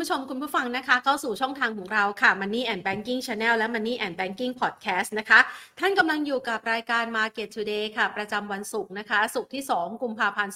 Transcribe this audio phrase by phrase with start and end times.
[0.00, 5.40] ผู้ชมคุณผู้ฟังนะคะเข้าสู่ช่องทางของเราค่ะ Money and Banking Channel และ Money and Banking Podcast นะคะ
[5.80, 10.54] ท่านกำลังอยู่กับรายการ Market Today ค่ะ ประจำวันศุกร์นะคะ ศุกร์ที่ 2 กุมภาพันธ์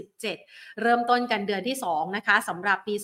[0.00, 2.94] 2567 เริ่มต้นกันเดือนที่ 2 นะคะสำหรับปี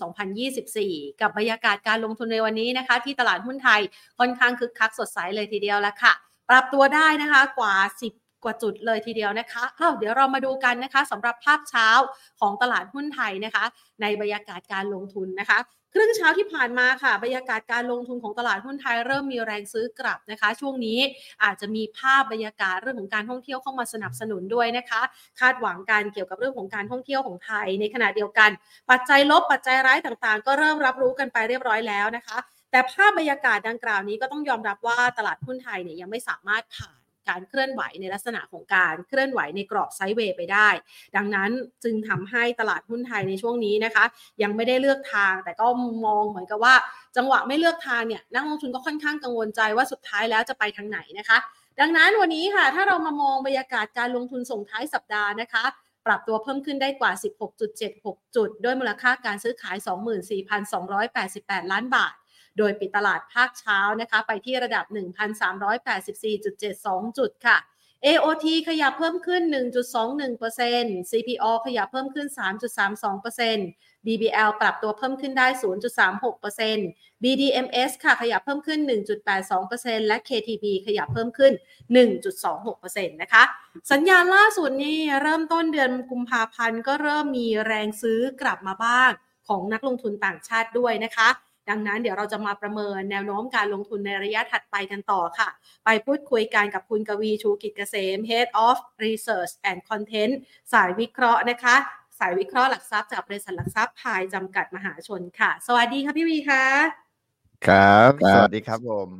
[0.56, 3.80] 2024 กับบรรยากาศการลงทุนในวันนี้นะคะ ที่ตลาดหุ้นไทย
[4.18, 6.12] ค่อนข้างคึกคักสดใสเลยทีเดียวแล้วค่ะ
[6.50, 7.74] ปรับตัวได้นะคะกว่า
[8.06, 11.88] 10 กว่าจุดเลยทีเดียวนะคะอ้าวเดี๋ยวเรามาดูกันนะคะสำหรับภาพเช้า
[12.40, 13.64] ของตลาดหุ้นไทยนะคะ
[14.02, 15.58] ในบรรยากาศการลงทุนนะคะ
[15.94, 20.98] ครึ่งเช้าที่ผ่านมาค่ะ บรรยากาศการลงทุนของตลาดหุ้นไทยเริ่มมีแรงซื้อกลับนะคะ ช่วงนี้
[21.44, 25.00] อาจจะมีภาพบรรยากาศเรื่องของการท่องเที่ยวเข้ามาสนับสนุนด้วยนะคะ
[25.40, 28.50] คาดหวังการเกี่ยวกับเรื่องของการท่องเที่ยวของไทย ในขณะเดียวกัน
[28.90, 32.38] ปัจจัยลบปัจจัยร้ายต่างๆ ก็เริ่มรับรู้กันไปเรียบร้อยแล้วนะคะ
[32.70, 40.68] แต่ภาพบรรยากาศดังกล่าวนี้ก็ต้องยอมรับว่าตลาดหุ้นไทยเนี่ยยังไม่สามารถผ่าน การเคลื่อนไหวในลักษณะของการเคลื่อนไหวในกรอบไซด์เวย์ไปได้
[41.16, 41.50] ดังนั้น
[41.84, 44.05] จึงทำให้ตลาดหุ้นไทยในช่วงนี้นะคะ
[44.42, 45.66] ยังไม่ได้เลือกทาง แต่ก็
[46.06, 46.74] มองเหมือนกับว่า
[47.16, 51.38] จังหวะไม่เลือกทางเนี่ยนักลงทุนก็ค่อนข้างกังวลใจว่าสุดท้ายแล้วจะไปทางไหนนะคะ
[51.80, 55.64] ดังนั้นวันนี้ค่ะ ถ้าเรามามองบรรยากาศการลงทุนส่งท้ายสัปดาห์นะคะ
[56.06, 57.12] ปรับตัวเพิ่มขึ้นได้กว่า
[57.72, 59.77] 16.76 จุด ด้วยมูลค่าการซื้อขาย
[60.74, 62.12] 24,288 ล้านบาท
[62.58, 64.85] โดยปิดตลาดภาคเช้านะคะ ไปที่ระดับ
[66.07, 67.58] 1,384.72 จุดค่ะ
[68.07, 69.42] AOT ขยับเพิ่มขึ้น
[70.33, 72.27] 1.21% CPO ขยับเพิ่มขึ้น
[72.96, 75.46] 3.32% BBL ปรับตัวเพิ่มขึ้นได้
[76.14, 78.80] 0.36% BDMs ค่ะขยับเพิ่มขึ้น
[79.45, 81.52] 1.82%และ KTB ขยับเพิ่มขึ้น
[82.33, 83.42] 1.26%นะคะ
[83.92, 89.11] สัญญาณล่าสุดนี้เริ่มต้นเดือนกุมภาพันธ์ก็เริ่มมีแรงซื้อกลับมาบ้าง
[89.48, 91.29] ของนักลงทุนต่างชาติด้วยนะคะ
[91.70, 95.48] ดังนั้นเดี๋ยวเราจะมาประเมินแนวโน้มการลงทุนในระยะถัดไปกันต่อค่ะ
[95.84, 100.34] ไปพูดคุยกันกับคุณกวีชูกิจเกษม Head of Research and Content
[100.73, 101.77] สายวิเคราะห์นะคะ
[102.18, 106.64] สายวิเคราะห์หลักทรัพย์จากบริษัทหลักทรัพย์พายจำกัดมหาชนค่ะ สวัสดีค่ะพี่วีค่ะ
[107.67, 109.11] ครับ สวัสดีครับผม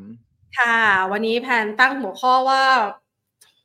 [0.59, 0.78] ค่ะ
[1.12, 2.62] วันนี้แผนตั้งหัวข้อว่า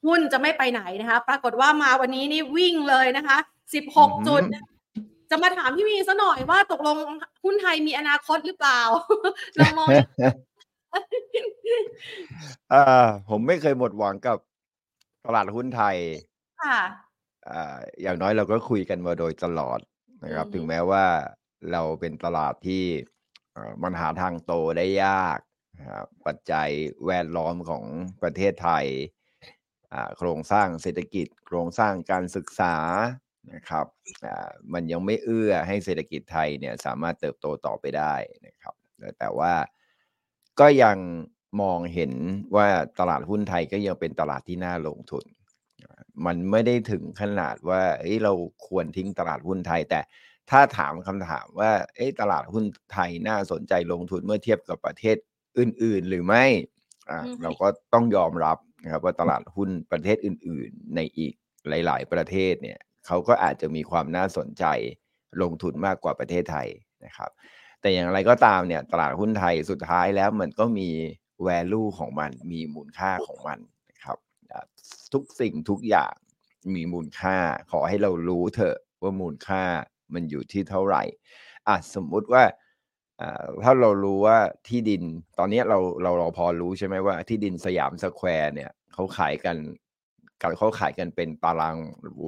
[0.06, 3.38] หุ้นจะไม่ไปไหนนะคะ ปรากฏว่ามาวันนี้นี่วิ่งเลยนะคะ
[3.84, 4.44] 16 จุด
[5.30, 6.98] จะมาถามพี่มีซะหน่อยว่าตกลง
[7.44, 8.82] หุ้นไทยมีอนาคตหรือเปล่า
[9.56, 9.88] เรามอง
[12.74, 14.38] อ่าผมไม่เคยหมดหวังกับ
[15.26, 15.98] ตลาดหุ้นไทย
[16.64, 16.80] ค่ะ
[17.50, 19.80] อ่าอย่างน้อยเราก็คุยกันมาโดยตลอด
[20.24, 21.06] นะครับ ถึงแม้ว่า
[21.72, 22.84] เราเป็นตลาดที่
[23.84, 25.40] มันหาทางโตได้ยาก
[25.94, 26.70] ครับปัจจัย
[27.06, 27.84] แวดล้อมของ
[28.22, 28.86] ประเทศไทย
[30.18, 32.76] โครงสร้างเศรษฐกิจ โครงสร้างการศึกษา
[33.54, 33.86] นะครับ
[34.74, 38.16] มันยังไม่เอื้อให้เศรษฐกิจไทยเนี่ยสามารถเติบโตต่อไปได้
[38.48, 38.74] นะครับ
[39.20, 39.54] แต่ว่า
[40.60, 40.98] ก็ยัง
[41.62, 42.14] มองเห็น
[42.56, 42.68] ว่า
[43.00, 45.26] ตลาดหุ้นไทยก็ยังเป็นตลาดที่น่าลงทุน
[46.26, 48.34] มันไม่ได้ถึงขนาดว่าเฮ้ยเรา
[48.68, 50.00] ควรทิ้งตลาดหุ้นไทย แต่
[50.50, 55.18] ถ้าถามคำถามว่าเอ้ตลาดหุ้นไทยน่าสนใจลงทุนเมื่อเทียบกับประเทศ
[55.60, 56.46] อื่น ๆ หรือไม่
[57.42, 61.34] เราก็ต้องยอมรับนะครับว่าตลาดหุ้นประเทศอื่น ๆ ในอีก
[61.86, 64.66] หลาย ๆ ประเทศเนี่ย เขาก็อาจจะมีความน่าสนใจ
[65.42, 66.68] ลงทุนมากกว่าประเทศไทย
[67.06, 67.32] นะครับ
[67.82, 70.90] แต่อย่างไรก็ตามเนี่ยตลาดหุ้นไทยสุดท้ายแล้วมันก็มี
[71.48, 73.60] value ของมัน มีมูลค่าของมัน
[73.92, 74.18] นะครับ
[75.14, 76.14] ทุกสิ่งทุกอย่าง
[76.76, 77.38] มีมูลค่า
[77.72, 79.64] ขอให้เรารู้เถอะว่ามูลค่า
[80.14, 81.04] มันอยู่ที่เท่าไหร่
[81.68, 82.44] อะสมมุติว่า
[83.64, 84.38] ถ้าเรารู้ว่า
[84.68, 85.04] ที่ดิน
[85.40, 89.56] ตอนนี้เราเราเราพอรู้ใช่ไหมว่าที่ดินสยามสแควร์เนี่ยเขาขายกัน
[90.42, 91.78] กันเขาขายกันเป็นตาราง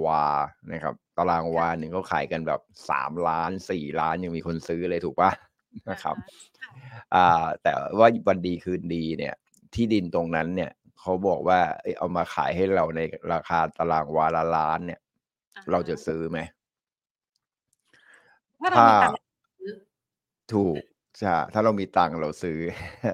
[0.05, 0.25] วา
[0.71, 5.31] นะครับ ตารางวาหนึ่งเขาขายกันแบบสามล้านสี่ล้านยังมีคนซื้อเลยถูกปะ
[5.89, 6.15] นะครับ
[7.15, 9.35] อ่า แต่ว่าวันดีคืนดีเนี่ย
[9.73, 11.59] ที่ดินตรงนั้นเนี่ยเขาบอกว่า
[11.99, 13.01] เอามาขายให้เราใน
[13.33, 14.99] ราคาตารางวาละล้านเนี่ย
[15.71, 16.39] เราจะซื้อไหม
[18.79, 18.89] ถ้า
[20.53, 20.75] ถูก
[21.19, 22.59] ใช่ถ้าเรามีตังค์เราซื้อ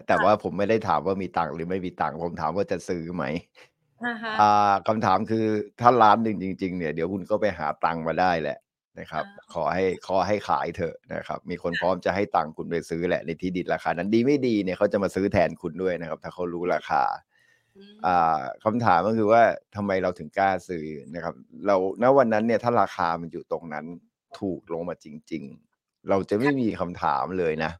[0.08, 3.24] แต่ว่าผมไม่ได้ถามว่ามีตังค์หรือไม่มีตังค์ผมถามว่าจะซื้อไหม
[4.40, 5.46] อ่าคำถามคือ
[5.82, 8.58] ถ้าล้านหนึ่งจริง ๆ เนี่ยเดี๋ยวคุณก็ไปหาตังค์มาได้แหละ
[9.00, 17.04] นะครับ ขอให้ขอให้ขายเถอะนะครับ มีคนพร้อมจะให้ตังค์คุณไปซื้อแหละในที่ดินราคา นั้นดีไม่ดีเนี่ยเขาจะมาซื้อแทนคุณด้วยนะครับ ถ้าเขารู้ราคา
[18.06, 19.42] อ่าคำถามก็คือว่า
[19.76, 21.34] ทำไมเราถึงกล้าซื้อนะครับ
[21.68, 23.86] เราณวันนั้นเนี่ยถ้าราคามันอยู่ตรงนั้น
[24.40, 25.44] ถูกลงมาจริง
[25.76, 27.72] ๆ เราจะไม่มีคำถามเลยนะ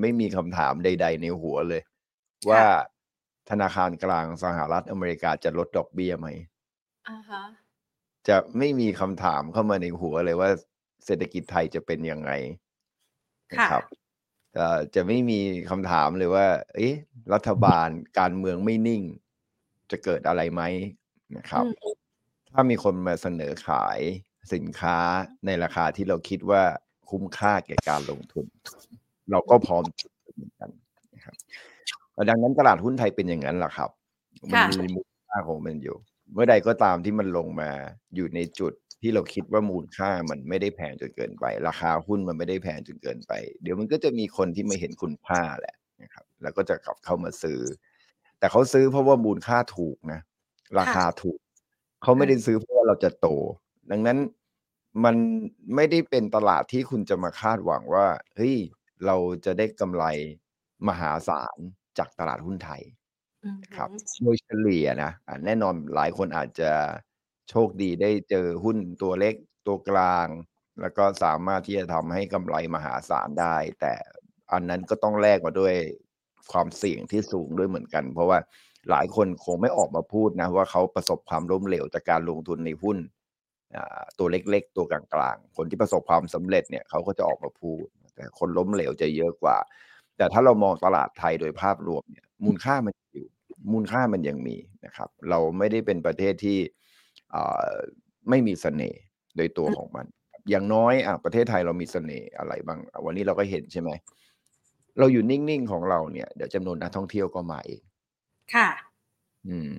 [0.00, 1.82] ไม่มีคำถามใด ๆ ในหัวเลย
[2.50, 2.64] ว่า
[3.50, 6.28] ธนาคารกลางสหรัฐอเมริกาจะลดดอกเบี้ยไหม
[7.08, 7.42] อ่าฮะ
[8.28, 10.50] จะไม่มีคำถามเข้ามาในหัวเลยว่า
[11.04, 12.30] เศรษฐกิจไทยจะเป็นยังไง
[13.52, 13.82] นะครับ
[14.94, 15.40] จะไม่มี
[15.70, 16.46] คำถามเลยว่า
[16.76, 16.94] เอ๊ะ
[17.34, 19.02] รัฐบาลการเมืองไม่นิ่ง
[19.90, 20.62] จะเกิดอะไรไหม
[21.36, 21.64] นะครับ
[22.52, 24.00] ถ้ามีคนมาเสนอขาย
[24.54, 24.98] สินค้า
[25.46, 26.62] ในราคาที่เราคิดว่า
[27.10, 28.46] คุ้มค่าแก่การลงทุน
[29.30, 29.84] เราก็พร้อม
[30.34, 30.70] เหมือนกัน
[31.14, 31.36] นะครับ
[32.30, 33.90] ดังนั้นตลาดหุ้นไทยเป็นอย่างนั้นแหละครับ
[34.50, 35.96] มันมีมูลค่าของมันอยู่
[36.32, 37.70] เมื่อใดก็ตามที่มันลงมา
[38.14, 38.72] อยู่ในจุด
[39.02, 43.32] ที่เราคิดว่ามูลค่ามันไม่ได้แพงจนเกินไป ราคาหุ้นมันไม่ได้แพงจนเกินไป
[43.62, 47.60] เดี๋ยวมันก็จะมีคนที่ไม่เห็นคุณค่าแหละนะครับ แล้วก็จะกลับเข้ามาซื้อ
[48.38, 50.20] แต่เขาซื้อเพราะว่ามูลค่าถูกนะ
[50.78, 51.38] ราคาถูก
[52.02, 53.28] เขาไม่ได้ซื้อเพราะว่าเราจะโต
[53.90, 54.18] ดังนั้น
[55.04, 55.16] มัน
[55.74, 58.06] ไม่ได้เป็นตลาดที่คุณจะมาคาดหวังว่า
[58.36, 58.56] เฮ้ย
[59.06, 60.04] เราจะได้กำไร
[60.88, 61.58] มหาศาล
[61.98, 62.82] จากตลาดหุ้นไทย
[63.76, 63.90] ครับ
[64.22, 65.12] โดยเฉลี่ยนะ
[65.44, 66.72] แน่นอนหลายคนอาจจะ
[67.50, 69.34] โชคดีได้เจอหุ้นตัวเล็ก
[69.66, 70.26] ตัวกลาง
[70.80, 73.94] แล้วก็สามารถที่จะทำให้กำไรมหาศาลได้ แต่
[74.52, 75.74] อันนั้นก็ต้องแลกมาด้วย
[76.52, 78.38] ความเสี่ยงที่สูงด้วยเหมือนกัน เพราะว่า
[78.90, 82.98] หลายคนคงไม่ออกมาพูดนะว่าเขาประสบความล้มเหลวจากการลงทุนในหุ้น
[84.18, 85.02] ตัวเล็กๆ ตัวกลา
[85.34, 87.84] งๆ คนที่ประสบความสำเร็จเนี่ยเขาก็จะออกมาพูด
[88.14, 89.56] แต่คนล้มเหลวจะเยอะกว่า
[90.18, 93.26] แต่ถ้าเรามองตลาดไทยโดยภาพรวมเนี่ย มูลค่ามันอยู่
[93.72, 94.56] มูลค่ามันยังมี
[94.86, 96.58] นะครับ เราไม่ได้เป็นประเทศที่
[98.28, 99.00] ไม่มีเสน่ห์
[99.36, 100.06] โดยตัวของมัน
[100.50, 103.90] อย่างน้อยอะประเทศไทยเรามีเสน่ห์อะไรบ้าง วันนี้เราก็เห็นใช่ไหม
[104.98, 107.82] เราอยู่นิ่งๆของเราเนี่ยเดี๋ยวจำนวนนักท่องเที่ยวก็มาเอง
[108.54, 108.68] ค่ะ
[109.48, 109.74] อืม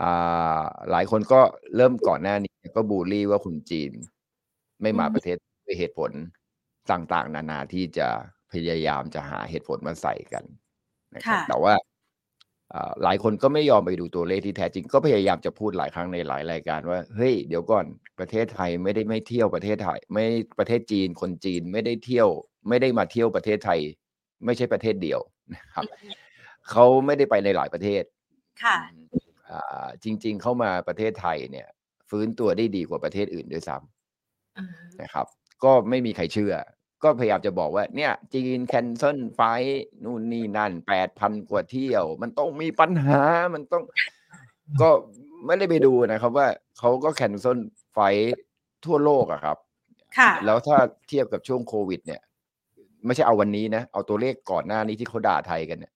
[0.00, 1.40] อ่า หลายคนก็
[1.76, 3.92] เริ่มก่อนหน้านี้ก็บูลลี่ว่าคุณจีน
[4.82, 5.36] ไม่มาประเทศ
[5.66, 6.10] ด้วยเหตุผล
[6.92, 8.08] ต่างๆ นานาที่จะ
[8.52, 10.44] พยายามจะหาเหตุผลมาใส่กัน
[11.14, 11.74] นะครับแต่ว่า
[13.02, 17.86] หลายคนก็ไม่ยอมไปดูตัวเลขที่แท้จริง ก็พยายามจะพูดหลายครั้งในหลายรายการว่าเฮ้ยเดี๋ยวก่อน
[18.18, 20.24] ประเทศไทยไม่ได้ไม่เที่ยวประเทศไทย ไม่
[20.58, 22.28] ประเทศจีนคนจีนไม่ได้เที่ยว
[22.68, 23.80] ไม่ได้มาเที่ยวประเทศไทย
[24.44, 25.20] ไม่ใช่ประเทศเดียว
[25.54, 25.84] นะครับ
[26.70, 28.02] เขาไม่ได้ไปในหลายประเทศ
[28.62, 28.76] ค่ะ
[30.04, 31.68] จริง ๆ เข้ามาประเทศไทยเนี่ย
[32.10, 35.26] ฟื้นตัวได้ดีกว่าประเทศอื่นด้วยซ้ำนะครับ
[35.64, 36.54] ก็ไม่มีใครเชื่อ
[37.04, 39.40] ก็พยายามจะบอกว่า เนี่ย จีนแคนเซิลไฟ
[40.04, 43.20] นู่นนี่นั่นแปดพันกว่าเที่ยว มันต้องมีปัญหา
[43.54, 43.82] มันต้อง
[44.82, 44.90] ก็
[45.46, 47.58] ไม่ได้ไปดูนะครับว่าเขาก็แคนเซิล
[47.92, 47.98] ไฟ
[48.84, 49.56] ทั่วโลกอะครับ
[50.18, 50.76] ค่ะ แล้วถ้า
[51.08, 52.20] เทียบกับช่วงโควิด เนี่ย
[53.04, 55.92] ไม่ใช่เอาวันนี้นะ เอาตัวเลขก่อนหน้านี้ที่เขาด่าไทยกันเนี่ย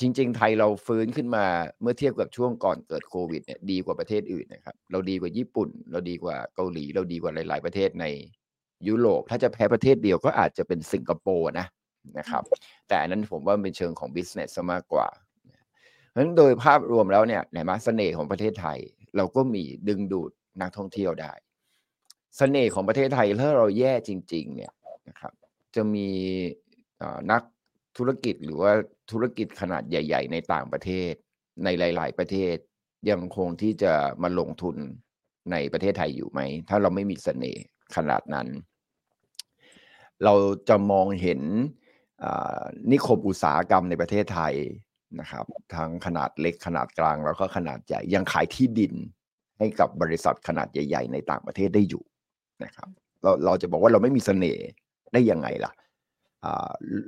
[0.00, 1.44] จริง ๆ ไทยเราฟื้นขึ้นมา
[1.82, 8.06] เมื่อเทียบกับช่วงก่อนเกิดโควิดเนี่ยดีกว่าประเทศอื่นนะครับ เราดีกว่าญี่ปุ่น เราดีกว่าเกาหลี เราดีกว่าหลาย ๆ ประเทศใน
[8.88, 11.66] ยุโรปถ้าจะแพ้ประเทศเดียวก็อาจจะเป็นสิงคโปร์นะ
[12.18, 12.42] นะครับ
[12.88, 15.08] แต่อันนั้นผมว่าเป็นเชิงของบิสเนสมากกว่า
[16.08, 18.78] เพราะฉะนั้นโดยภาพรวมแล้วเนี่ยในมาเสน่ห์ของประเทศไทย
[19.16, 20.30] เราก็มีดึงดูด
[20.60, 21.32] นักท่องเที่ยวได้
[22.36, 24.72] เสน่ห์ของประเทศไทยถ้าเราแย่จริง ๆ เนี่ย
[25.08, 25.32] นะครับ
[25.74, 26.08] จะมี
[27.32, 27.42] นัก
[27.96, 28.72] ธุรกิจหรือว่า
[29.10, 31.12] ธุรกิจขนาดใหญ่ ๆ ในต่างประเทศ
[31.64, 32.56] ในหลาย ๆ ประเทศ
[33.10, 33.92] ยังคงที่จะ
[34.22, 34.76] มาลงทุน
[35.52, 37.62] ในประเทศไทยอยู่ไหม ถ้าเราไม่มีเสน่ห์
[37.96, 38.48] ขนาดนั้น
[40.24, 40.34] เรา
[40.68, 41.40] จะมองเห็น
[42.90, 44.54] นิคมอุตสาหกรรมในประเทศไทย
[45.20, 45.44] นะครับ
[45.74, 48.94] ทั้งขนาดเล็กขนาดกลางแล้วก็ขนาดใหญ่ ยังขายที่ดิน
[49.58, 52.04] ให้กับบริษัทขนาดใหญ่ ๆ ในต่างประเทศได้อยู่
[52.64, 52.88] นะครับ
[53.22, 54.66] เราเราจะบอกว่าเราไม่มีเสน่ห์
[55.12, 55.72] ได้ยังไงล่ะ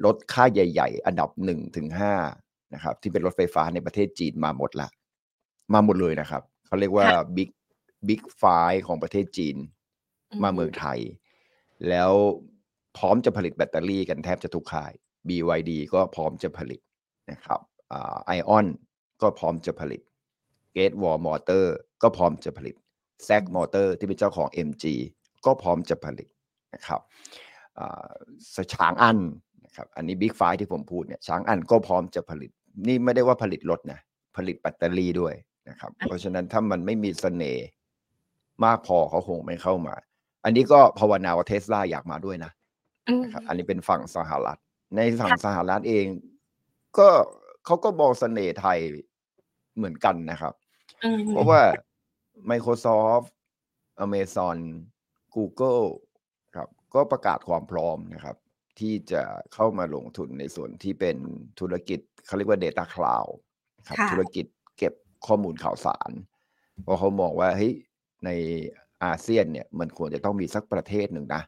[0.04, 2.14] รถค่าใหญ่ ๆ อันดับหนึ่งถึงห้า
[2.74, 4.88] นะครับ ที่เป็นรถไฟฟ้าในประเทศจีนมาหมดละ
[5.72, 7.50] มาหมดเลยนะครับ เขาเรียกว่าBig
[8.08, 8.44] Big Five
[8.86, 9.56] ของประเทศจีน
[10.42, 10.98] มาเมืองไทย
[11.88, 12.12] แล้ว
[12.98, 14.92] พร้อมจะผลิตแบตเตอรี่กันแทบจะทุกค่าย
[15.28, 16.80] BYD ก็พร้อมจะผลิต
[17.30, 17.60] นะครับ
[18.26, 18.66] Aion
[19.22, 20.00] ก็พร้อมจะผลิต
[20.76, 21.64] Great Wall Motor
[22.02, 22.74] ก็พร้อมจะผลิต
[23.24, 24.84] SAIC Motor ที่เป็นเจ้าของ MG
[25.46, 26.28] ก็พร้อมจะผลิต
[26.74, 27.00] นะครับ
[28.74, 29.18] Changan
[29.64, 32.50] นะครับอันนี้ Big Five ที่ผมพูดเนี่ย Changan ก็พร้อมจะผลิต
[32.86, 34.00] นี่ไม่ได้ว่าผลิตรถนะ
[34.36, 35.34] ผลิตแบตเตอรี่ด้วย
[35.68, 37.66] นะครับ เพราะฉะนั้นถ้ามันไม่มีสเสน่ห์
[38.64, 39.94] มากพอเขาคงไม่เข้ามา
[40.44, 42.52] อันนี้ก็ภาวนาว่าเทสลาอยากมาด้วยนะ
[43.22, 44.58] นะครับอันนี้เป็นฝั่งสหรัฐ
[44.96, 46.06] ในฝั่งสหรัฐเอง
[46.98, 47.08] ก็
[47.64, 48.78] เขาก็มองเสน่ห์ไทย
[49.76, 50.54] เหมือนกันนะครับ
[51.28, 51.60] เพราะว่า
[52.50, 53.28] Microsoft
[54.04, 54.58] Amazon
[55.34, 55.84] Google
[56.94, 58.36] ก็ประกาศความพร้อมนะครับ
[58.78, 59.22] ที่จะ
[59.54, 61.16] เข้ามาลงทุนในส่วนที่เป็น
[61.60, 63.30] ธุรกิจเขาเรียกว่า Data Cloud
[63.86, 64.46] ครับ ธุรกิจ
[64.78, 64.92] เก็บ
[65.26, 66.10] ข้อมูลข่าวสาร
[66.82, 67.74] เพราะเขามองว่าเฮ้ย
[68.24, 68.30] ใน
[69.04, 71.42] อาเซียนเนี่ย มันควรจะต้องมีสักประเทศหนึ่งนะ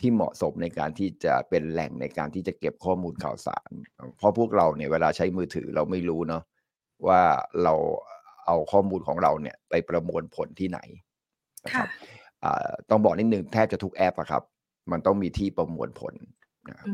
[0.00, 3.70] ที่เหมาะสมในการที่จะเป็นแหล่งในการที่จะเก็บข้อมูลข่าวสาร
[4.16, 6.42] เพราะพวกเราเนี่ยเวลาใช้มือถือเราไม่รู้เนาะ
[7.06, 7.20] ว่า
[7.62, 7.74] เรา
[8.46, 10.80] เอาข้อมูลของเราเนี่ยไปประมวลผลที่ไหน
[11.64, 11.88] นะครับ
[12.90, 14.42] ต้องบอกนิดนึงแทบจะทุกแอปอะครับ
[14.92, 16.14] มันต้องมีที่ประมวลผล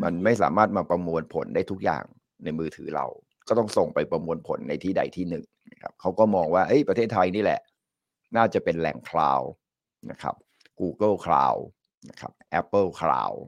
[0.02, 2.04] มันไม่สามารถมาประมวลผลได้ทุกอย่าง
[2.44, 3.06] ในมือถือเรา
[3.48, 7.60] ก็ต้องส่งไปประมวลผลในที่ใดที่หนึ่งนะครับเขาก็มองว่าเอ้ยประเทศไทยนี่แหละ
[8.36, 9.50] น่าจะเป็นแหล่งคลาวด์
[10.10, 10.34] นะครับ
[10.80, 11.60] Google Cloud
[12.08, 13.38] นะครับ Apple Cloud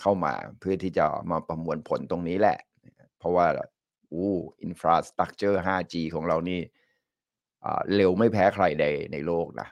[0.00, 2.58] เข้ามาเพื่อที่จะมาประมวลผลตรงนี้แหละ
[3.18, 3.46] เพราะว่า
[4.12, 4.32] อู้
[4.62, 6.60] อินฟราสตรักเจอร์ 5G ของเรานี่
[7.96, 9.68] เร็วไม่แพ้ใครในในโลกนะ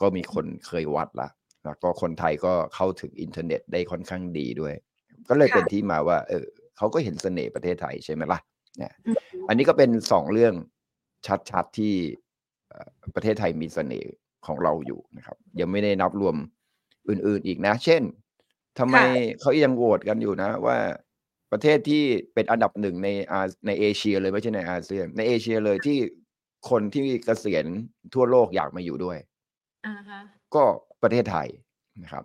[0.00, 1.28] ก็มีคนเคยวัดละ
[1.64, 4.74] แล้วก็คนไทยก็เข้าถึงอินเทอร์เน็ตได้ค่อนข้างดีด้วย
[5.28, 6.44] ก็เลยเป็นที่มาว่า เออ
[6.76, 8.40] เขาก็เห็นเสน่ห์ประเทศไทยใช่ไหมล่ะ
[8.78, 8.92] เนี่ย
[9.48, 10.54] อันนี้ก็เป็นสองเรื่อง
[11.50, 11.94] ชัดๆที่
[13.14, 14.12] ประเทศไทยมีเสน่ห์
[14.46, 16.36] ของเราอยู่นะครับ ยังไม่ได้นับรวม
[17.08, 18.02] อื่นๆอีกนะ เช่น
[18.78, 18.96] ทำไม
[19.40, 20.78] เขายังโหวตกันอยู่นะ ว่า
[21.52, 25.98] ประเทศที่เป็นอันดับหนึ่งในอาในเอเชียเลยไม่ใช่ในอาเซียน ในเอเชียเลยที่
[26.70, 27.64] คนที่เกษียณ
[28.14, 29.18] ทั่วโลกอยากมาอยู่ด้วย
[30.54, 30.62] ก็
[31.02, 31.48] ประเทศไทย
[32.02, 32.24] นะครับ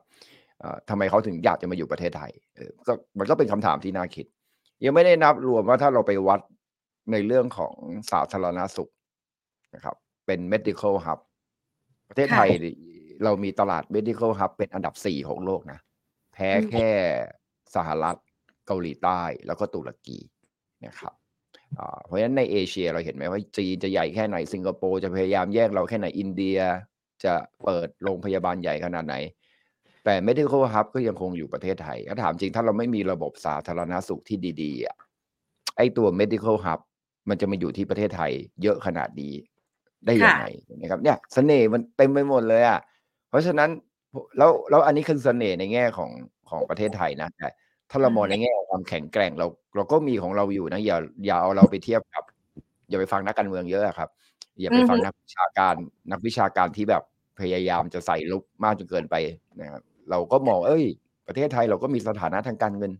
[0.89, 2.31] ทำไมเขาถึงอยากจะมาอยู่ประเทศไทย
[2.87, 4.25] ก็มันก็เป็นคำถามที่น่าคิด
[4.83, 6.41] ยังไม่ได้นับรวมว่าถ้าเราไปวัด
[7.11, 7.73] ในเรื่องของ
[8.11, 8.91] สาธารณสุข
[9.75, 9.95] นะครับ
[10.25, 11.19] เป็น medical hub
[12.09, 12.47] ประเทศไทย
[13.23, 15.79] เรามีตลาด medical hub เป็นอันดับสี่ของโลกนะ
[16.33, 16.89] แพ้แค่
[17.75, 18.17] สหรัฐ
[18.67, 20.19] เกาหลีใต้แล้วก็ตุรกี
[20.85, 21.13] นะครับ
[22.05, 26.59] เพราะฉะนั้นในเอเชียเราเห็นไหมว่าจีนจะใหญ่แค่ไหนสิงคโปร์จะพยายามแย่งเราแค่ไหนอินเดีย
[27.23, 27.33] จะ
[27.63, 29.15] เปิดโรงพยาบาลใหญ่ขนาดไหน
[30.05, 34.95] แต่ medical hub ก็ยังคงอยู่ประเทศไทยถ้าถามจริงถ้าเราไม่มีระบบสาธารณสุขที่ดีๆอะ
[35.77, 36.79] ไอตัว medical hub
[37.29, 39.33] มันจะมาอยู่ที่ประเทศไทยเยอะขนาดนี้
[40.05, 40.45] ได้ยังไง
[40.77, 42.79] นะครับเนี่ยเสน่ห์มันเต็มไปหมดเลยอะ
[43.29, 43.69] เพราะฉะนั้น
[44.37, 46.11] แล้วแล้วอันนี้คือเสน่ห์ในแง่ของ
[46.49, 47.47] ของประเทศไทยนะแต่
[47.91, 52.23] ถ้าเรามองในแง่ของความแข็งแกร่งเรา เราก็มีของเราอยู่นะอย่าอย่าเอาเราไปเทียบกับ
[52.89, 54.09] อย่าไปฟังนักการเมืองเยอะครับ
[54.59, 55.75] อย่าไปฟังนักวิชาการ
[56.11, 57.03] นักวิชาการที่แบบ
[57.39, 59.15] พยายามจะใส่ลุกมากจนเกินไป
[59.59, 60.83] นะครับเราก็มองเอ้ย
[61.27, 62.91] ประเทศไทยเราก็มีสถานะทางการเงิน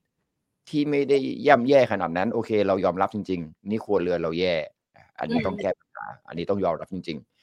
[0.69, 1.17] ที่ไม่ได้
[1.47, 4.53] ย่ำแย่ขนาดนั้น โอเค เรายอมรับจริง ๆ นี่ครัวเรือนเราแย่
[5.19, 7.38] อันนี้ต้องแก้ปัญหาอันนี้ต้องยอมรับจริง ๆ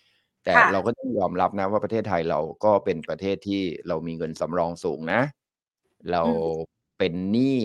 [0.47, 5.21] แต่เราก็ต้องยอมรับนะว่าประเทศไทยเราก็เป็นประเทศที่เรามีเงินสำรองสูงนะ
[6.13, 6.23] เรา
[6.99, 7.61] เป็นหนี้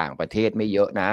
[0.00, 1.10] ต่างประเทศไม่เยอะนะ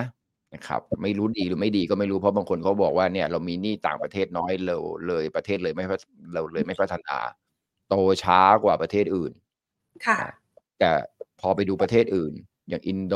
[0.54, 4.78] นะครับ ไม่รู้ดีหรือไม่ดีก็ไม่รู้เพราะบางคนเขาบอกว่าเนี่ยเรามีหนี้ต่างประเทศน้อยเรา
[5.08, 5.84] เลยประเทศเลยไม่
[6.34, 7.18] เราเลยไม่พัฒนา
[7.90, 9.32] โตช้ากว่าประเทศอื่น
[10.06, 10.18] ค่ะ
[10.80, 10.92] แต่
[11.42, 12.34] พอไปดูประเทศอื่น
[12.70, 13.16] อย่างอินโด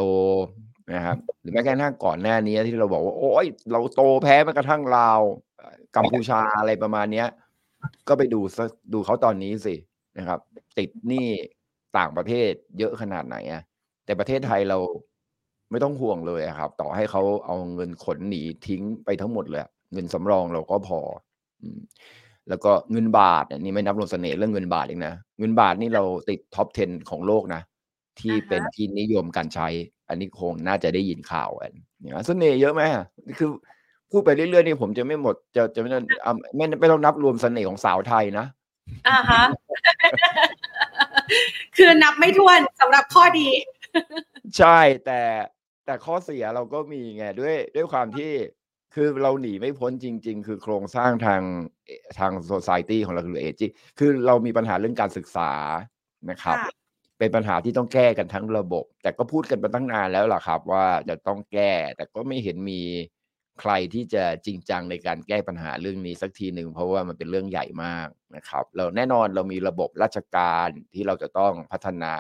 [0.94, 5.22] นะครับหรือแม้กระทั่งก่อนหน้านี้ที่เราบอกว่า โอ้ยเราโตแพ้แม้กระทั่งลาว
[5.96, 7.28] กัมพูชาอะไรประมาณเนี้ย
[8.08, 8.40] ก็ไปดู
[8.94, 9.76] ดูเขาตอนนี้สิ
[10.18, 10.40] นะครับ
[10.78, 11.28] ติดหนี้
[11.98, 13.62] ต่างประเทศเยอะขนาดไหนอะ
[14.06, 14.78] แต่ประเทศไทยเรา
[15.72, 19.62] ไม่ต้องห่วงเลยครับ ต่อให้เขาเอาเงินขนหนีทิ้งไปทั้งหมดเลย
[19.94, 21.00] เงินสำรองเราก็พอ
[21.62, 21.80] อืม
[22.50, 27.62] แล้วก็เงินบาทเนี่ยนี่ไม่นับรวมเสน่ห์เรื่องเงินบาทเองนะเงินบาทนี่เราติดท็อป 10 ของโลกนะ
[28.20, 29.68] ที่เป็นที่นิยมการใช้
[30.10, 32.82] อันนี้คงน่าจะได้ยินข่าวกันเนี่ยเสน่ห์เยอะไหม
[33.38, 33.50] คือ
[34.12, 35.90] พูดไปเรื่อยๆนี่ผมจะไม่หมดจะจะไม่
[36.56, 38.46] ไม่ไม่ต้องนับรวมเสน่ห์ของสาวไทยนะ
[39.08, 39.44] อ่าฮะ
[41.78, 43.48] คือนับไม่ถ้วนสำหรับข้อดี
[44.58, 45.22] ใช่แต่
[45.86, 48.32] แต่ข้อเสียเราก็มีไงด้วยด้วยความที่
[48.96, 51.42] คือเราหนีไม่พ้นจริง ๆ คือโครงสร้างทาง
[52.20, 53.68] ทางโซซายตี้ของเราคือเอจิ
[54.00, 55.52] คือเรามีปัญหาเรื่องการศึกษา
[56.30, 56.58] นะครับ
[57.20, 62.82] เป็นปัญหาที่ต้องแก้กันทั้งระบบ แต่ก็พูดกันมาตั้งนานแล้วล่ะครับ ว่าจะต้องแก้ แต่ก็ไม่เห็นมี
[63.62, 72.14] ใครที่จะจริงจังในการแก้ปัญหาเรื่องนี้สักทีหนึ่งเพราะว่ามันเป็นเรื่องใหญ่มากนะครับ เราแน่นอนเรามีระบบราชการที่เราจะต้องพัฒนา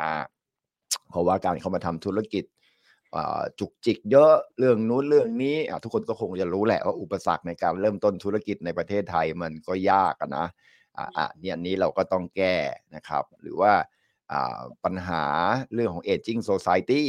[1.09, 2.43] เพราะว่าการเข้ามาทำธุรกิจ
[3.59, 10.47] จุกจิกเยอะเรื่องนู้นเรื่องนี้ทุกคนก็คงจะรู้แหละว่าอุปสรรคในการเริ่มต้นธุรกิจในประเทศไทยมันก็ยากนะ
[10.97, 12.55] อะเนี่ยนี้เราก็ต้องแก้
[12.95, 13.73] นะครับ หรือว่า
[14.85, 15.23] ปัญหา
[15.73, 17.03] เรื่องของ aging society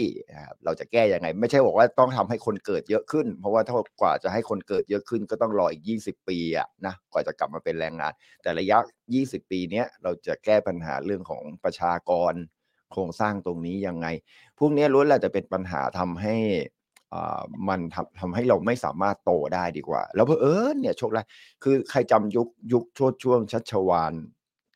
[0.65, 8.79] เราจะแก้ยังไง ไม่ใช่บอกว่าต้องทำให้คนเกิดเยอะขึ้น เพราะว่าถ้ากว่าจะให้คนเกิดเยอะขึ้นก็ต้องรออีก 20 ปีอะนะกว่าจะกลับมาเป็นแรงงาน แต่ระยะ
[9.15, 12.35] 20 ปีนี้เราจะแก้ปัญหาเรื่องของประชากร
[12.93, 14.07] โครงสร้างตรงนี้ยังไง
[14.59, 16.37] พวกนี้ล้วนแล้วจะเป็นปัญหาทำให้
[17.69, 21.27] มันทำทำให้เราไม่สามารถโตได้ดีกว่า แล้วเพอเออเนี่ยโชคร้าย
[21.63, 24.15] คือใครจำยุคยุคชดช่วงชัชวาน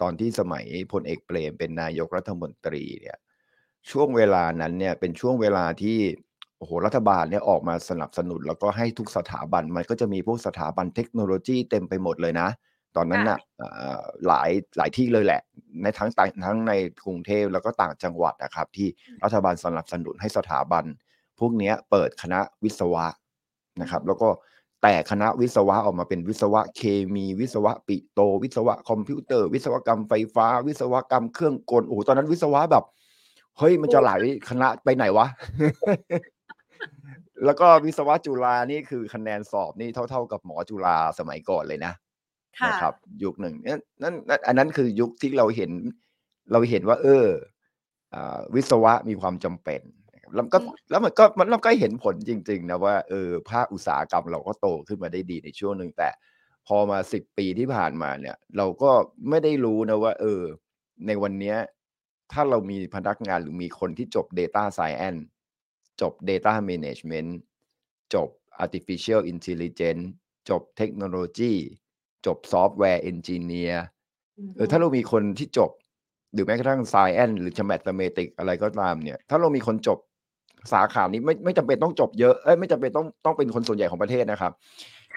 [0.03, 3.19] ตอนที่สมัยพลเอกเปรมเป็นนายกรัฐมนตรีเนี่ย
[3.91, 5.99] ช่วงเวลานั้นเนี่ยเป็นช่วงเวลาที่
[6.59, 12.49] โอ้โหรัฐบาลเนี่ยออกมาสนับสนุน แล้วก็ให้ทุกสถาบันมันก็จะมีพวกสถาบันเทคโนโลยีเต็มไปหมดเลยนะ
[12.97, 13.39] ตอนนั้นน่ะ
[14.27, 15.43] หลายหลายที่เลยแหละ
[15.83, 16.73] ในทั้งต่างทั้งใน
[17.05, 18.89] กรุงเทพแล้วก็ต่างจังหวัดนะครับ ที่
[19.25, 20.85] รัฐบาลสนับสนุนให้สถาบัน
[21.39, 23.07] พวกนี้เปิดคณะวิศวะ
[23.81, 24.29] นะครับ แล้วก็
[24.83, 26.83] แต่คณะวิศวะออกมาเป็นวิศวะเค
[27.15, 32.85] มี วิศวะปิโต วิศวะคอมพิวเตอร์ วิศวกรรมไฟฟ้า วิศวกรรมเครื่องกลโอ้ตอนนั้นวิศวะแบบ
[33.59, 34.21] เฮ้ยมันจะหลาย
[34.51, 35.27] คณะไปไหนวะ
[37.45, 41.93] แล้วก็วิศวะจุฬานี่คือคะแนนสอบนี่เท่า ๆ กับหมอจุฬาสมัยก่อนเลยนะ
[42.67, 45.71] นะครับ ยุคหนึ่งนั่นนั่นอันนั้นคือยุคที่เราเห็น
[46.53, 47.27] เราเห็นว่า เออ
[48.15, 50.02] อ่าวิศวะมีความจำเป็นนะครับ
[50.35, 50.59] แล้วก็
[50.91, 56.09] แล้วมันก็มันเราก็เห็นผลจริง ๆ นะว่าเออภาคอุตสาหกรรมเราก็โตขึ้นมาได้ดีในช่วงหนึ่งแต่
[56.67, 58.91] พอมาสิบปีที่ผ่านมาเนี่ย เราก็
[59.29, 60.43] ไม่ได้รู้นะว่า เออ
[61.07, 61.57] ในวันเนี้ย
[62.33, 65.21] ถ้าเรามีพนักงานหรือมีคนที่จบ Data Science
[66.01, 67.31] จบ Data Management
[68.15, 68.29] จบ
[68.65, 70.05] Artificial Intelligence
[70.51, 71.53] จบเทคโนโลยี
[72.27, 73.85] จบ Software Engineer
[74.57, 75.71] เออถ้าเรามีคนที่จบ
[76.33, 79.99] หรือแม้กระทั่ง Science หรือ Mathematics อะไรก็ตามเนี่ย ถ้าเรามีคนจบ
[80.73, 84.53] สาขานี้ไม่ไม่จำเป็นต้องจบเยอะเอ้ยไม่จำเป็นต้องต้องเป็นคนส่วนใหญ่ของประเทศนะครับ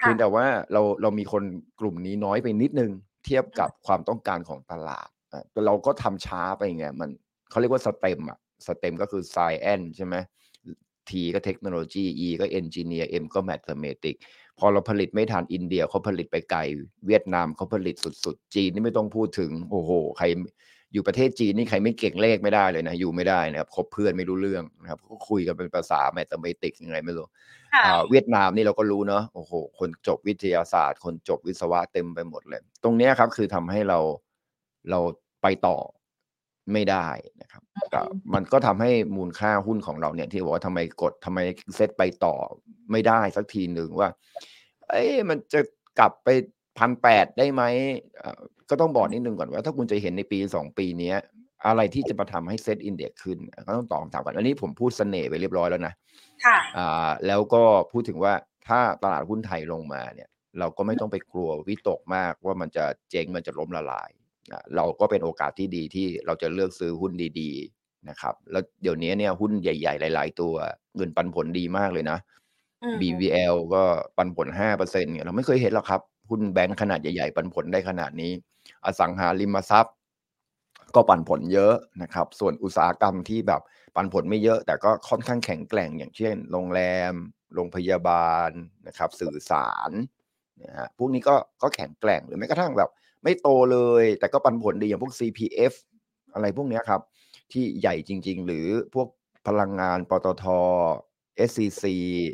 [0.00, 1.42] เพียงแต่ว่าเราเรามีคน
[1.80, 2.90] กลุ่มนี้น้อยไปนิดนึง
[3.24, 7.10] เทียบกับความต้องการของตลาดอะแต่เราก็ทำช้าไปไงมัน
[7.50, 10.16] เขาเรียกว่าสเต็มอะสเต็มก็คือ science ใช่ไหม
[11.08, 14.20] T ก็เทคโนโลยี E ก็ engineer M ก็ mathematics
[14.58, 16.60] พอเราผลิตไม่ทันอินเดียเขาผลิตไปไกล
[17.06, 20.26] เวียดนามเขาผลิตสุดๆ จีนนี่ไม่ต้องพูดถึง โอ้โห ใคร
[20.92, 27.26] อยู่ประเทศจีนนี่ใครไม่เก่งเลขไม่ได้เลยนะ อยู่ไม่ได้นะครับคบเพื่อนไม่รู้เรื่องนะครับก็คุยกันเป็นภาษา mathematics ยังไงไม่รู้
[27.74, 33.98] ค่ะอ่าเวียดนามนี่เราก็รู้เนาะโอ้โหคนจบวิทยาศาสตร์ คนจบวิศวะเต็มไปหมดเลย ตรงเนี้ยครับคือทำให้เรา
[34.90, 35.00] เรา
[35.42, 35.76] ไปต่อ
[36.72, 37.08] ไม่ได้
[37.42, 37.62] นะครับ
[37.94, 38.02] ก็
[38.34, 41.38] มันก็ทำให้มูลค่าหุ้นของเราเนี่ยที่บอกว่าทำไมกดทำไม
[41.76, 42.34] เซตไปต่อ
[42.92, 44.08] ไม่ได้สักทีหนึ่งว่า
[44.90, 45.60] เอ้ยมันจะ
[45.98, 46.28] กลับไป
[46.78, 47.62] พันแปดได้ไหม
[48.18, 51.16] เอ่อ ก็ต้องบอกนิดนึงก่อนว่าถ้าคุณจะเห็นในปีสองปีเนี้ย
[51.66, 55.94] อะไรที่จะมาทำให้เซตอินเด็กขึ้น ก็ต้องตอบคำถามก่อนอันนี้ผมพูดเสน่ห์ไปเรียบร้อยแล้วนะ
[56.44, 58.34] ค่ะอ่าแล้วก็พูดถึงว่า
[58.68, 64.10] ถ้าตลาดหุ้นไทยลงมาเนี่ย เราก็ไม่ต้องไปกลัววิตกมากว่ามันจะเจ๊งมันจะล้มละลาย
[64.52, 70.54] อะเราก็เป็นโอกาสที่ดีที่เราจะเลือกซื้อหุ้นดีๆนะครับ แล้วเดี๋ยวนี้เนี่ยหุ้นใหญ่ ๆ หลาย ๆ ตัว
[70.96, 72.18] เงินปันผลดีมากเลยนะ
[72.82, 73.82] อืม BVL ก็
[74.16, 78.32] ปันผลห้าเปอร์เซ็นต์เนี่ยเราไม่เคยเห็นหรอกครับ หุ้นแบงค์ขนาดใหญ่ๆปันผลได้ขนาดนี้
[78.84, 79.94] อสังหาริมทรัพย์
[80.94, 83.62] ก็ปันผลเยอะนะครับ ส่วนอุตสาหกรรมที่แบบ
[83.96, 87.12] ปันผลไม่เยอะ แต่ก็ค่อนข้างแข็งแกร่งอย่างเช่น โรงแรม
[87.54, 88.50] โรงพยาบาล
[88.86, 89.90] นะครับ สื่อสาร
[90.62, 92.90] นะฮะพวกนี้ก็ก็แข็งแกร่งหรือแม้กระทั่งแบบ
[93.24, 95.72] ไม่โตเลย แต่ก็ปันผลดีอย่างพวก CPF
[96.34, 97.00] อะไรพวกนี้ครับ
[97.52, 99.08] ที่ใหญ่จริง ๆ หรือพวก
[99.46, 100.44] พลังงานปตท
[101.48, 101.84] SCC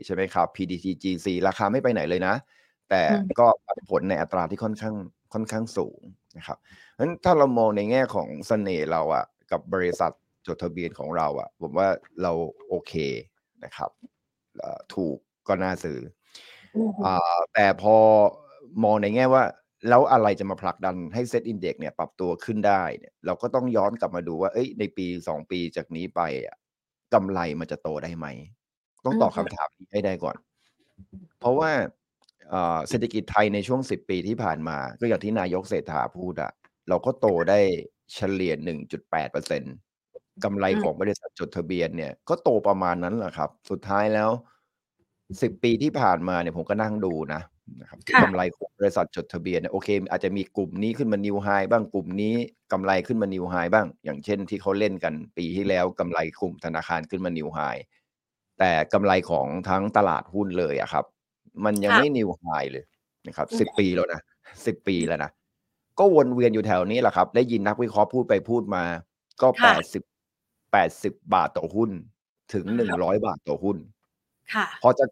[0.04, 2.34] ใช่ไหมครับ PDTGC ราคาไม่ไปไหนเลยนะ
[2.92, 4.94] แต่อืมก็ปันผลในอัตราที่ค่อนข้าง
[5.32, 6.00] ค่อนข้างสูง
[6.36, 10.12] นะครับเพราะฉะนั้นถ้าเรามองในแง่ของเสน่ห์เราอะกับบริษัท
[10.46, 11.88] จดทะเบียนของเราอะผมว่า
[12.22, 12.32] เรา
[12.68, 12.92] โอเค
[13.64, 13.90] นะครับ
[14.58, 15.16] เอ่อถูก
[15.48, 15.98] ก็น่าซื้อ
[16.74, 17.96] อืมอ่าแต่พอ
[18.84, 19.44] มองในแง่ว่า
[19.88, 26.56] แล้วอะไรจะมาผลักดันให้เซตอินเด็กเนี่ยปรับตัวขึ้นได้เนี่ยเราก็ต้องย้อนกลับมาดูว่า เอ้ย ในปีสองปีจากนี้ไปอะ
[27.14, 28.26] กำไรมันจะโตได้ไหม
[29.04, 30.36] ต้องตอบอืมคำถามนี้ให้ได้ก่อน
[31.40, 31.70] เพราะว่า
[32.50, 36.52] เอ่อเศรษฐกิจไทยในช่วงสิบปีที่ผ่านมา ก็อย่างที่นายกเศรษฐาพูดอะ
[36.88, 37.60] เราก็โตได้
[38.14, 39.62] เฉลี่ย1.8เปอร์เซ็น
[40.44, 44.30] กำไรของบริษัทจดทะเบียนเนี่ย ก็โตประมาณนั้นแหละครับ สุดท้ายแล้ว
[45.42, 47.42] สิบปีที่ผ่านมาเนี่ยผมก็นั่งดูนะ
[47.80, 52.34] นะครับค่ะกำไรของบริษัทจดทะเบียนเนี่ยโอเค อาจจะมีกลุ่มนี้ขึ้นมา new high บ้างกลุ่มนี้
[52.72, 57.60] กำไรขึ้นมา new high บ้าง อย่างเช่นที่เขาเล่นกันปีที่แล้วกำไรกลุ่มธนาคารขึ้นมา new high
[58.58, 61.04] แต่กำไรของทั้งตลาดหุ้นเลยอะครับ
[61.64, 62.84] มันยังค่ะไม่ new high เลย
[63.26, 64.20] นะครับอืมสิบปีแล้วนะ
[64.66, 65.30] สิบปีแล้วนะ
[65.98, 68.84] ก็วนเวียนอยู่แถวนี้แหละครับ ได้ยินนักวิเคราะห์พูดไปพูดมา
[69.42, 70.02] ก็ค่ะ แปดสิบ
[70.72, 71.90] แปดสิบบาทต่อหุ้น
[72.54, 73.76] ถึงหนึ่งร้อยบาทต่อหุ้น
[74.54, 75.04] ค่ะ พอจะ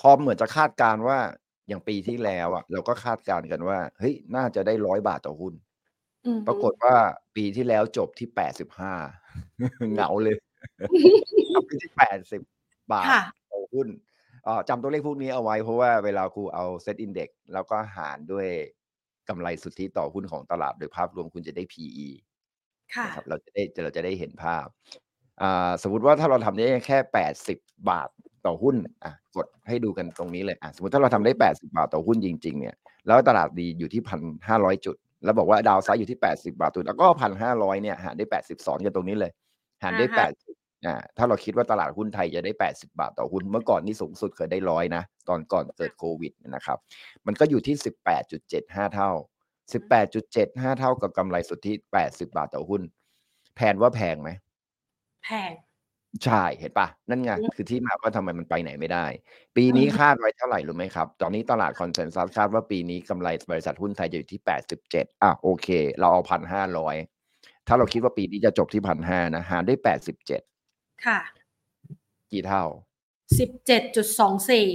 [0.00, 1.18] พอเหมือนจะคาดการณ์ว่า
[1.68, 5.54] อย่างปีที่แล้วอะ เราก็คาดการณ์กันว่า เฮ้ยน่าจะได้ร้อยบาทต่อหุ้น
[6.26, 6.94] อืมปรากฏว่า
[7.36, 8.94] ปีที่แล้วจบที่แปดสิบห้า
[9.92, 10.36] เหงาเลย
[11.54, 12.42] จบที่แปดสิบ
[12.92, 14.13] บาทค่ะต่อหุ้นเอ่อ
[14.68, 18.48] จำตัวเลขพวกนี้เอาไว้เพราะว่าเวลาครูเอาเซตอินเด็กแล้วก็หารด้วย
[19.28, 22.08] กำไรสุทธิต่อหุ้นของตลาดโดยภาพรวมคุณจะได้ PE
[22.94, 24.66] ค่ะครับเราจะได้เราจะได้เห็นภาพ
[25.82, 26.98] สมมติว่าถ้าเราทำได้แค่
[27.34, 27.58] 80
[27.90, 28.08] บาท
[28.46, 32.74] ต่อหุ้นอะกดให้ดูกันตรงนี้เลยอะสมมติถ้าเราทำได้ 80 บาทต่อหุ้นจริง ๆ เนี่ย
[33.06, 39.32] แล้วตลาดดีอยู่ที่พันห้าร้อยจุด แล้วบอกว่าดาวไซด์อยู่ที่ 80 บาทตุนแล้วก็พันห้าร้อยเนี่ยหารได้ 82 กันตรงนี้เลย
[39.82, 40.54] หารได้ 80
[40.86, 46.78] นะถ้าเราคิดว่าตลาดหุ้นไทยจะได้ 80 บาทต่อหุ้นเมื่อก่อนนี่สูงสุดเคยได้ร้อยนะ ตอนก่อนเกิดโควิดนะครับ
[47.26, 47.76] มันก็อยู่ที่
[48.34, 49.10] 18.75 เท่า
[49.94, 51.72] 18.75 เท่ากับกำไรสุทธิ
[52.04, 52.82] 80 บาทต่อหุ้น
[53.56, 54.30] แพนว่าแพงไหม
[55.24, 55.52] แพง
[56.24, 59.06] ใช่ เห็นปะนั่นไง คือที่มาว่าทำไมมันไปไหนไม่ได้
[59.56, 64.40] ปีนี้คาดไว้เท่าไหร่รู้ไหมครับ ตอนนี้ตลาดคอนเซนแซสคาดว่าปีนี้กำไรบริษัทหุ้นไทยจะอยู่ที่
[64.82, 65.68] 87อะโอเค
[65.98, 66.96] เราเอาพันห้าร้อย
[67.68, 69.74] ถ้าเราคิดว่าปีนี้จะจบที่พันห้านะหารได้
[70.20, 70.53] 87
[71.06, 71.18] ค่ะ
[72.32, 72.64] กี่เท่า
[73.38, 74.66] สิบเจ็ดจุดสองสี่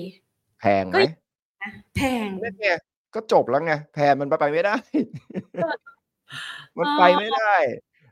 [0.60, 1.10] แพงไหมเฮ้ย
[1.96, 2.68] แพงนั่นไง
[3.16, 4.76] ก็จบแล้วไงแพงมันไปไม่ได้
[5.54, 5.76] เออ
[6.78, 7.54] มันไปไม่ได้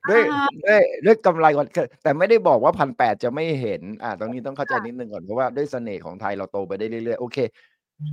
[0.09, 7.37] ด้วยอะฮะด้วยด้วยกำไรวันกแต่ไม่ได้บอกว่า1,800จะไม่เห็น อ่าตรงนี้ต้องเข้าใจค่ะนิดหนึ่งก่อนเพราะว่าด้วยเสน่ห์ของไทยเราโตไปได้เรื่อยๆโอเค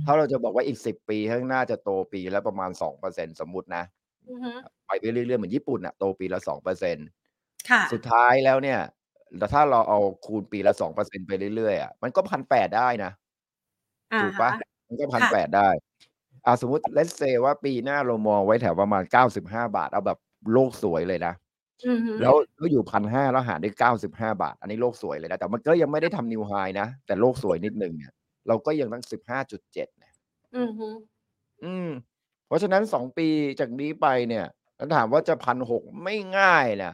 [0.05, 2.71] ถ้าเราจะบอกว่าอีก10ปีข้างหน้าจะโตปีละประมาณ
[3.05, 3.83] 2%สมมุตินะ
[4.29, 4.51] อือฮึ
[4.85, 7.09] ไปไปเรื่อยๆเหมือนญี่ปุ่นน่ะโตปีละ2%
[7.69, 8.79] ค่ะสุดท้ายแล้วเนี่ย
[9.39, 13.11] แต่ถ้าเราเอาคูณปีละ2%ไปเรื่อยๆอะมันก็1,800ได้นะ
[14.11, 14.51] อะถูกฮะเปล่า?
[14.87, 15.69] มันก็ค่ะ1,800ได้
[16.45, 20.19] อ่าสมมุติ let's say ว่าปีหน้าเรามองไว้แถวประมาณ95บาท เอาแบบ
[20.53, 21.33] โลกสวยเลยนะ
[21.85, 28.13] อือฮึแล้วแล้วอยู่1,500แล้วหารด้วย95บาท อันนี้โลกสวยเลยนะแต่มันก็ยังไม่ได้ทำ New High นะ แต่โลกสวยนิดหนึ่งเนี่ย
[28.47, 30.11] เราก็ยังตั้ง15.7นะ
[30.53, 30.87] อือฮึ
[31.63, 31.87] อืม
[32.45, 33.27] เพราะฉะนั้น2ปี
[33.59, 34.43] จากนี้ไปเนี่ย
[34.75, 36.91] แล้วถามว่าจะ1,600ไม่ง่ายนะ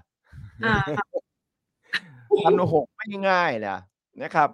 [2.37, 3.77] อาค่ะ1,600ไม่ง่ายนะ
[4.23, 4.49] นะครับ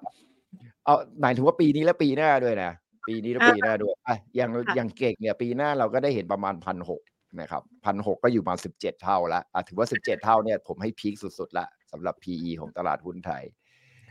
[0.86, 2.72] เอาหมายถึงว่าปีนี้และปีหน้าด้วยนะ
[3.08, 7.02] ปีนี้และอาปีหน้าด้วยอะอย่างค่ะอย่างเก่งเนี่ย ปีหน้าเราก็ได้เห็นประมาณ1,600
[7.42, 13.44] นะครับ1,600ก็อยู่ประมาณ17เท่าแล้วอ่าถือว่า17เท่าเนี่ยผมให้พีกสุดๆแล้วสำหรับ PE ของตลาดหุ้นไทย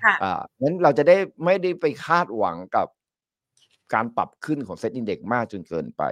[0.03, 2.89] ค่ะอ่างั้นเราจะได้ไม่ได้ไปคาดหวังกับ
[3.95, 6.03] การปรับขึ้นของ Set Index มากจนเกินไป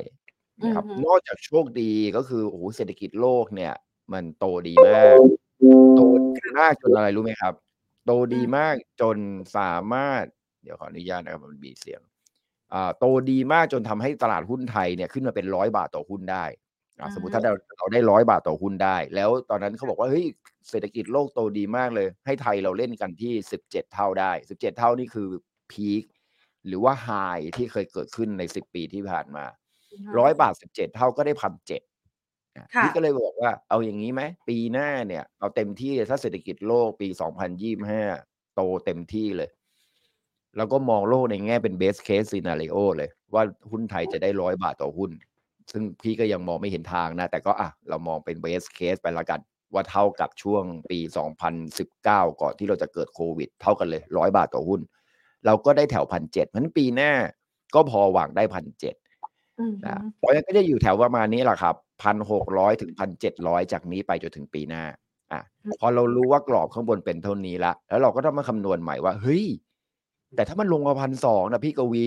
[0.61, 3.73] อืนะอครับฮึนอกจากโชคดีก็คือโอ้โฮเศรษฐกิจโลกเนี่ย
[4.13, 5.19] มันโตดีมาก
[5.95, 6.01] โต
[6.37, 7.55] ดีมากจนอะไรรู้ไหมครับ?
[8.05, 9.17] โตอืดีมมากจน
[9.57, 10.25] สามารถ
[10.63, 12.01] เดี๋ยวขออนุญาตนะครับมันมีเสียง
[12.75, 16.45] อ่าโตดีมากจนทำให้ตลาดหุ้นไทยเนี่ยขึ้นมาเป็น100บาทต่อหุ้นได้
[17.01, 20.27] อ่าอือสมมุติฮึถ้าเราเราได้100บาทต่อหุ้นได้ แล้วตอนนั้นเขาบอกว่าเฮ้ย
[20.71, 25.29] เศรษฐกิจโลกโตดีมากเลย ให้ไทยเราเล่นกันที่17เท่าได้17เท่านี่คือ
[25.73, 26.05] พีก
[26.67, 29.45] หรือว่า High ที่เคยเกิดขึ้นใน10ปีที่ผ่านมา
[29.93, 31.94] อือฮึ100บาท17เท่าก็ได้1,700อ่าค่
[32.81, 38.03] พี่ะก็เลยบอกว่าเอาอย่างงี้ไหม ปีหน้าเนี่ย เอาเต็มที่เลยถ้าเศรษฐกิจโลกปี 2025
[38.55, 39.51] โตเต็มที่เลย
[40.57, 45.11] เราก็มองโลกในแง่เป็น Best Case Scenario เลย ว่าหุ้นไทยจะได้100บาทต่อหุ้น
[45.73, 49.41] ซึ่งพี่ก็ยังมองไม่เห็นทางนะ แต่ก็อะเรามองเป็น Best Case ไปแล้วกัน
[49.75, 50.99] ว่าเท่ากับช่วงปี
[51.49, 54.81] 2019 ก่อนที่เราจะเกิดโควิด เท่ากันเลย100บาทต่อหุ้น
[55.47, 57.13] เราก็ได้แถว1,700เพราะฉะนั้นปีหน้า
[57.75, 58.97] ก็พอหวังได้1,700
[59.61, 64.85] อือฮึนะเพราะฉะนั้นก็จะอยู่แถวประมาณนี้แหละครับ 1,600ถึง1,700จากนี้ไปจนถึงปีหน้า
[65.33, 69.45] อะอืมพอเรารู้ว่ากรอบข้างบนเป็นเท่านี้แล้วแล้วเราก็ต้องมาคำนวณใหม่ว่า เฮ้ย
[70.35, 72.07] แต่ถ้ามันลงมา1,200น่ะพี่กวี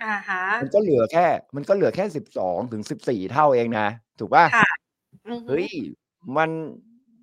[0.00, 1.26] อะฮะมันก็เหลือแค่
[1.56, 3.86] มันก็เหลือแค่12ถึง14เท่าเองนะ
[4.18, 4.46] ถูกเปล่า?
[4.50, 4.64] ค่ะ
[5.26, 5.68] อือฮึเฮ้ย
[6.36, 6.50] มัน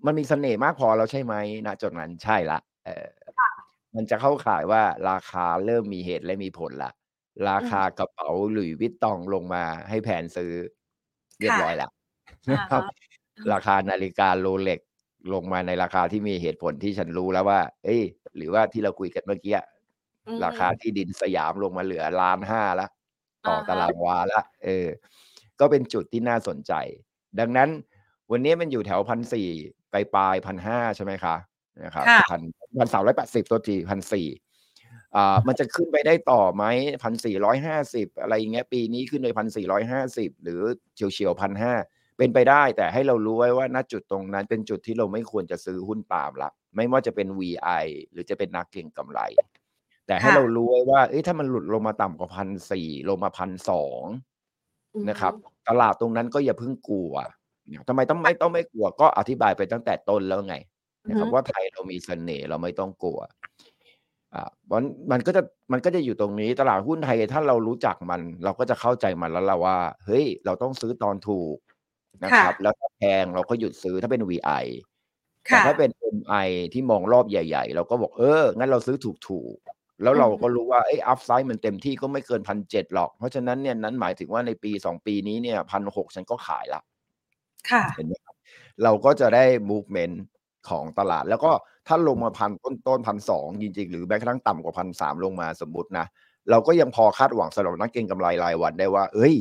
[0.05, 1.33] มันมีเสน่ห์มากพอแล้วใช่ไหม
[1.65, 3.49] ณจุดนั้นใช่แล้วเออค่ะ
[3.95, 6.93] มันจะเข้าข่ายว่าราคาเริ่มมีเหตุและมีผลแล้ว
[7.49, 10.51] ราอืคามกระเป๋า Louis Vuitton ลงมาให้แผนซื้อ
[11.43, 11.89] เรียค่บะร้อยแล้ว
[12.49, 12.83] อะนะครัฮะบ
[13.37, 14.79] อืรามคานาฬิกา Rolex
[15.33, 18.01] ลงมาในราคาที่มีเหตุผลที่ฉันรู้แล้วว่าเฮ้ย
[18.35, 19.65] หรือว่าที่เราคุยกันเมื่อกี้อะ
[20.27, 22.89] อือราฮึคาที่ดินสยามลงมาเหลือ1,500,000แล้ว
[23.45, 24.87] อต่อะตาฮะรางวาแล้วเออ
[25.59, 26.73] ก็เป็นจุดที่น่าสนใจ
[27.39, 27.69] ดังนั้น
[28.31, 29.57] วันนี้มันอยู่แถว1,400
[29.93, 31.35] ปลายๆ1,500ใช่ไหมคะ
[31.85, 32.41] นะครับค่ะพัน
[32.77, 34.25] 1,380โทษที1,400
[35.15, 36.63] อ่ามันจะขึ้นไปได้ต่อไหม
[37.03, 40.61] 1,450อะไรอย่างเงี้ยปีนี้ขึ้นไป1,450หรือ
[40.95, 41.75] เฉียวๆ1,500
[42.17, 49.19] เป็นไปได้แต่ให้เรารู้ไว้ว่าณจุดตรงนั้นเป็นจุดที่เราไม่ควรจะซื้อหุ้นตามแล้วไม่ว่าจะเป็น VI หรือจะเป็นนักเก็งกำไร
[50.07, 54.11] แต่ให้ค่ะเรารู้ไว้ว่าเฮ้ยถ้ามันหลุดลงมาต่ำกว่า1,400ลงมา1,200
[54.95, 55.33] อือนะคฮึรับ
[55.67, 57.13] ตลาดตรงนั้นก็อย่าเพิ่งกลัว
[57.87, 60.55] ทำไมต้องไม่ต้องไม่กลัวก็อธิบายไปตั้งแต่ต้นแล้วไง
[61.05, 63.19] อืนะอคฮึรับว่าไทยเรามีเสน่ห์เราไม่ต้องกลัว
[64.33, 65.41] อ่ามันมันก็จะ
[65.71, 71.57] มันก็จะอยู่ตรงนี้ตลาดหุ้นไทยถ้าเรารู้จักมัน เราก็จะเข้าใจมันแล้วล่ะว่า เฮ้ย เราต้องซื้อตอนถูก
[72.25, 74.51] นะค่คะรับ แล้วถ้าแพงเราก็หยุดซื้อถ้าเป็น VI
[75.49, 86.83] คแต่่ะถ้าเป็น MI ที่มองรอบใหญ่ ๆ เราก็บอกเออ งั้นเราซื้อถูกๆ แล้วอืเราอฮึก็รู้ว่าเฮ้ยอัปไซด์มันเต็มที่ก็ไม่เกิน1,700หรอก เพราะฉะนั้นเนี่ยนั้นหมายถึงว่าในปี2ปีนี้เนี่ย1,600ฉันก็ขายแล้ว
[87.69, 88.35] ค่ะ เห็นไหมครับ
[88.83, 90.21] เราก็จะได้มูฟเมนต์
[90.69, 91.51] ของตลาดแล้วก็
[91.87, 96.05] ถ้าลงมา1,000ต้นๆ1,200จริงๆ หรือแม้กระทั่งต่ำกว่า1,300ลงมาสมมุตินะ
[96.49, 99.35] เราก็ยังพอคาดหวังสำหรับนักเก็งกำไรรายวันได้ว่าเฮ้ย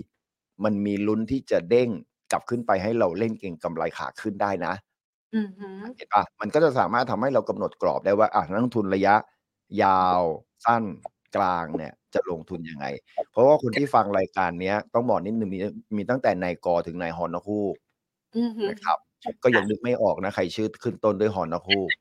[0.65, 1.89] มันมีลุ้นที่จะเด้ง
[2.33, 4.73] กลับขึ้นไปให้เราเล่นเก็งกำไรขาขึ้นได้นะ
[5.35, 9.15] อือฮึเห็นเปล่ามันก็จะสามารถทำให้เรากำหนดกรอบได้ว่าอะนักลงทุนระยะ
[9.83, 10.23] ยาว
[10.65, 10.85] สั้น
[11.37, 12.87] กลางเนี่ยจะลงทุนยังไง
[13.31, 15.59] เพราะว่าคนที่ฟังรายการเนี้ยต้องบอกนิดหนึ่งมี
[15.97, 17.77] มีตั้งแต่นายกถึงนายฮอนกฮูก
[18.37, 18.99] อือฮึนะครับ
[19.45, 21.93] ก็ยังนึกไม่ออกนะ ใครชื่อขึ้นต้นด้วยฮอนกฮูก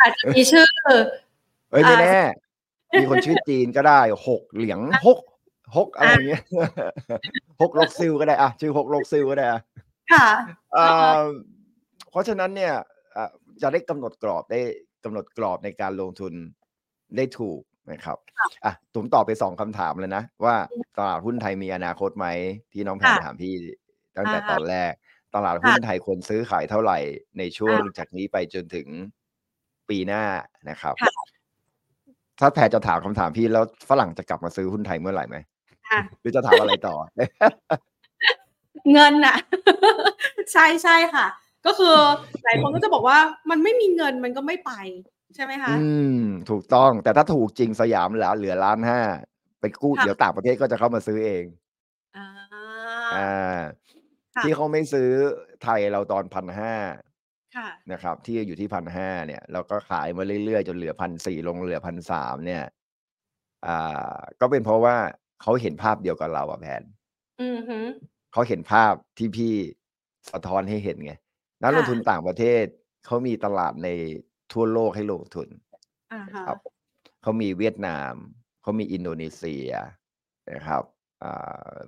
[0.00, 0.66] อาจจะมีชื่อ
[1.70, 2.18] เฮ้ยอ่าไม่แน่
[2.98, 5.18] มีคนชื่อจีนก็ได้หกเหลียงฮก
[5.76, 6.42] ฮกอะไรอาอย่างเงี้ย
[7.60, 9.60] ฮกลกซิลก็ได้อะชื่อฮกลกซิลก็ได้อะ
[10.12, 10.28] ค่ะ
[10.74, 11.20] เอ่อะฮะอ
[12.10, 12.74] เพราะฉะนั้นเนี่ย
[13.16, 13.30] อ่า
[13.62, 14.60] จะได้กำหนดกรอบได้
[15.04, 16.32] กำหนดกรอบในการลงทุน
[17.16, 17.60] ได้ถูก
[17.92, 22.26] นะครับค่ะอะผมตอบไป2คำถามเลยนะ ว่าอืมตลาดหุ้นไทยมีอนาคตไหม
[22.72, 23.54] ที่น้องแพค่นะถามพี่
[24.16, 24.92] ตั้งอะแต่ฮะตอนแรก
[25.34, 26.98] ตลาดหุ้นไทยควรซื้อขายเท่าไหร่
[27.38, 28.88] ในช่วงจากนี้ไปจนถึง
[29.88, 30.22] ปีหน้า
[30.70, 31.12] นะครับค่ะ
[32.40, 35.36] ถ้าแพรจะถามคำถามพี่แล้วฝรั่งจะกลับมาซื้อหุ้นไทยเมื่อไหร่ไหม
[35.88, 36.96] ค่ะหรือจะถามอะไรต่อ
[38.92, 39.36] เงินน่ะ
[40.52, 41.26] ใช่ใช่ค่ะ
[41.66, 41.96] ก็คือ
[42.44, 43.18] หลายคนก็จะบอกว่า
[43.50, 44.72] มันไม่มีเงินมันก็ไม่ไป
[45.34, 45.88] ใช่ไหมคะ อื
[46.20, 49.00] ม ถูกต้อง แต่ถ้าถูกจริงสยามเหลือเหลือล้านห้า
[49.60, 51.44] ไปกู้ค่ะเดี๋ยวต่างประเทศก็จะเข้ามาซื้อเอง
[52.16, 52.26] อ่า
[53.16, 53.81] อ่าค่ะ
[54.40, 55.10] ที่เขาไม่ซื้อ
[55.62, 56.74] ไทยเราตอนพันห้า
[57.54, 62.62] ค่ะนะครับ ที่อยู่ที่พันห้าเนี่ยเราก็ขายมาเรื่อยๆ จนเหลือพันสี่ลงเหลือพันสามเนี่ย
[63.66, 64.96] อ่า ก็เป็นเพราะว่า
[65.42, 66.82] เขาเห็นภาพเดียวกับเราอะแผน
[67.40, 67.86] อือหือ
[68.32, 69.54] เขาเห็นภาพที่พี่
[70.30, 71.12] สะท้อนให้เห็นไง
[71.62, 72.64] นักลงค่ะทุนต่างประเทศ
[73.06, 73.88] เขามีตลาดใน
[74.52, 75.48] ทั่วโลกให้ลงทุน
[76.10, 76.58] อ่าฮะครับ
[77.22, 78.14] เขามีเวียดนาม
[78.62, 79.70] เขามีอินโดนีเซีย
[80.52, 81.01] นะครับอ่า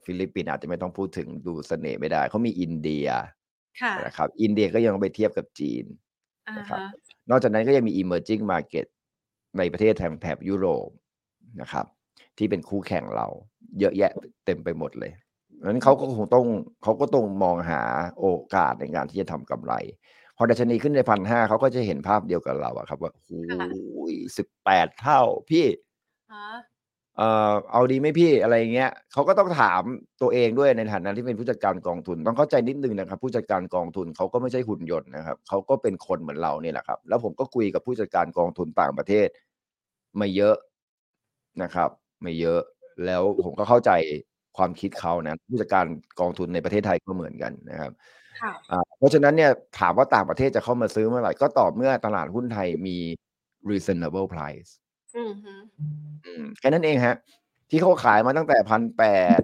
[0.05, 3.07] ฟิลิปปินส์อาจจะไม่ต้องพูดถึงดูเสน่ห์ไม่ได้ เขามีอินเดีย
[3.81, 5.85] ค่ะนะครับ อินเดียก็ยังไปเทียบกับจีน
[6.49, 6.91] อ่านะครับฮะ
[7.31, 8.87] นอกจากนั้นก็ยังมี emerging market
[9.59, 10.89] ในประเทศแถบแถบยุโรป
[11.61, 11.87] นะครับ
[12.39, 13.27] ที่เป็นคู่แข่งเรา
[13.81, 14.11] เยอะแยะ
[14.47, 15.13] เต็มไปหมดเลย
[15.57, 16.47] เพราะฉะนั้นเขาก็คงต้อง
[16.83, 17.81] เขาก็ต้องมองหา
[18.19, 19.75] โอกาสในการที่จะทำกำไร
[20.37, 23.45] พอดัชนีขึ้นในพันห้าเขาก็จะเห็นภาพเดียวกับเราอะครับ ว่าโอ้
[24.13, 25.21] ยสิบแปดเท่า
[25.51, 25.67] พี่
[26.33, 26.49] ฮะ
[27.17, 29.83] เอ่อเอาดีไหมพี่อะไรเงี้ยเขาก็ต้องถาม
[30.23, 39.29] ตัวเองด้วยในฐานะที่เป็นผู้จัดการกองทุน ต้องเข้าใจนิดนึงนะครับ ผู้จัดการกองทุนเขาก็ไม่ใช่หุ่นยนต์นะครับเขาก็เป็นคนเหมือนเราเนี่ยแหละครับ แล้วผมก็คุยกับผู้จัดการกองทุนต่างประเทศ
[40.17, 40.57] ไม่เยอะ
[41.63, 41.91] นะครับ
[42.23, 42.61] ไม่เยอะ
[43.07, 43.91] แล้วผมก็เข้าใจ
[44.57, 45.87] ความคิดเขานะผู้จัดการ
[46.21, 47.93] กองทุนในประเทศไทยก็เหมือนกันนะครับ
[48.41, 49.51] ค่ะอ่าเพราะฉะนั้นเนี่ย
[49.81, 52.97] ถามว่าต่างประเทศจะเข้ามาซื้อเมื่อไหร่ก็ต่อเมื่อตลาดหุ้นไทยมี
[53.71, 54.84] reasonable price อือหืออืม
[56.59, 57.17] แค่นั้นเองฮะ
[57.71, 59.05] ที่เขาขายมาตั้งแต่พันแป
[59.39, 59.41] ด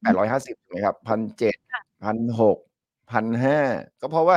[0.00, 1.54] แปดร้อยห้าสิบไหมครับพันเจ็ด
[2.04, 2.58] พันหก
[3.12, 3.58] พันห้า
[4.00, 4.36] ก็เพราะว่า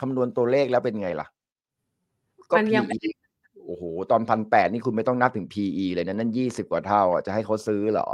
[0.00, 1.26] คำนวณตัวเลขแล้วเป็นไงล่ะ
[2.50, 3.10] ก็มันยังไม่ PE
[3.66, 8.08] โอ้โห ตอนพันแปดนี่คุณไม่ต้องนับถึง PE เลยนะนั่นยี่สิบกว่าเท่าอะจะให้เขาซื้อเหรอ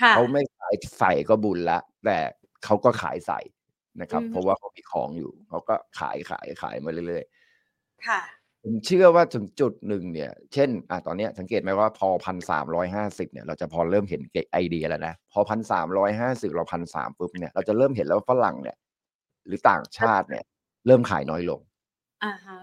[0.00, 2.18] ค่ะเขาไม่ขายใส่ก็บุญละ แต่
[2.64, 3.40] เขาก็ขายใส่
[4.00, 8.20] นะครับอืมเพราะว่าเขามีของอยู่ เขาก็ขายขายขายมาเรื่อยๆ ค่ะ
[8.68, 14.20] ผมเชื่อว่าถึงจุดหนึ่งเนี่ย เช่น อะตอนเนี้ยสังเกตไหมว่าพอพันสามร้อยห้าสิบเนี่ยเราจะพอเริ่มเห็น
[14.52, 18.76] ไอเดียแล้วนะ พอพันสามร้อยห้าสิบเราพันสามปุ๊บเนี่ยเราจะเริ่มเห็นแล้วว่าฝรั่งเนี่ย
[19.46, 20.44] หรือต่างชาติเนี่ย
[20.86, 21.60] เริ่มขายน้อยลง
[22.24, 22.58] อ่าฮะ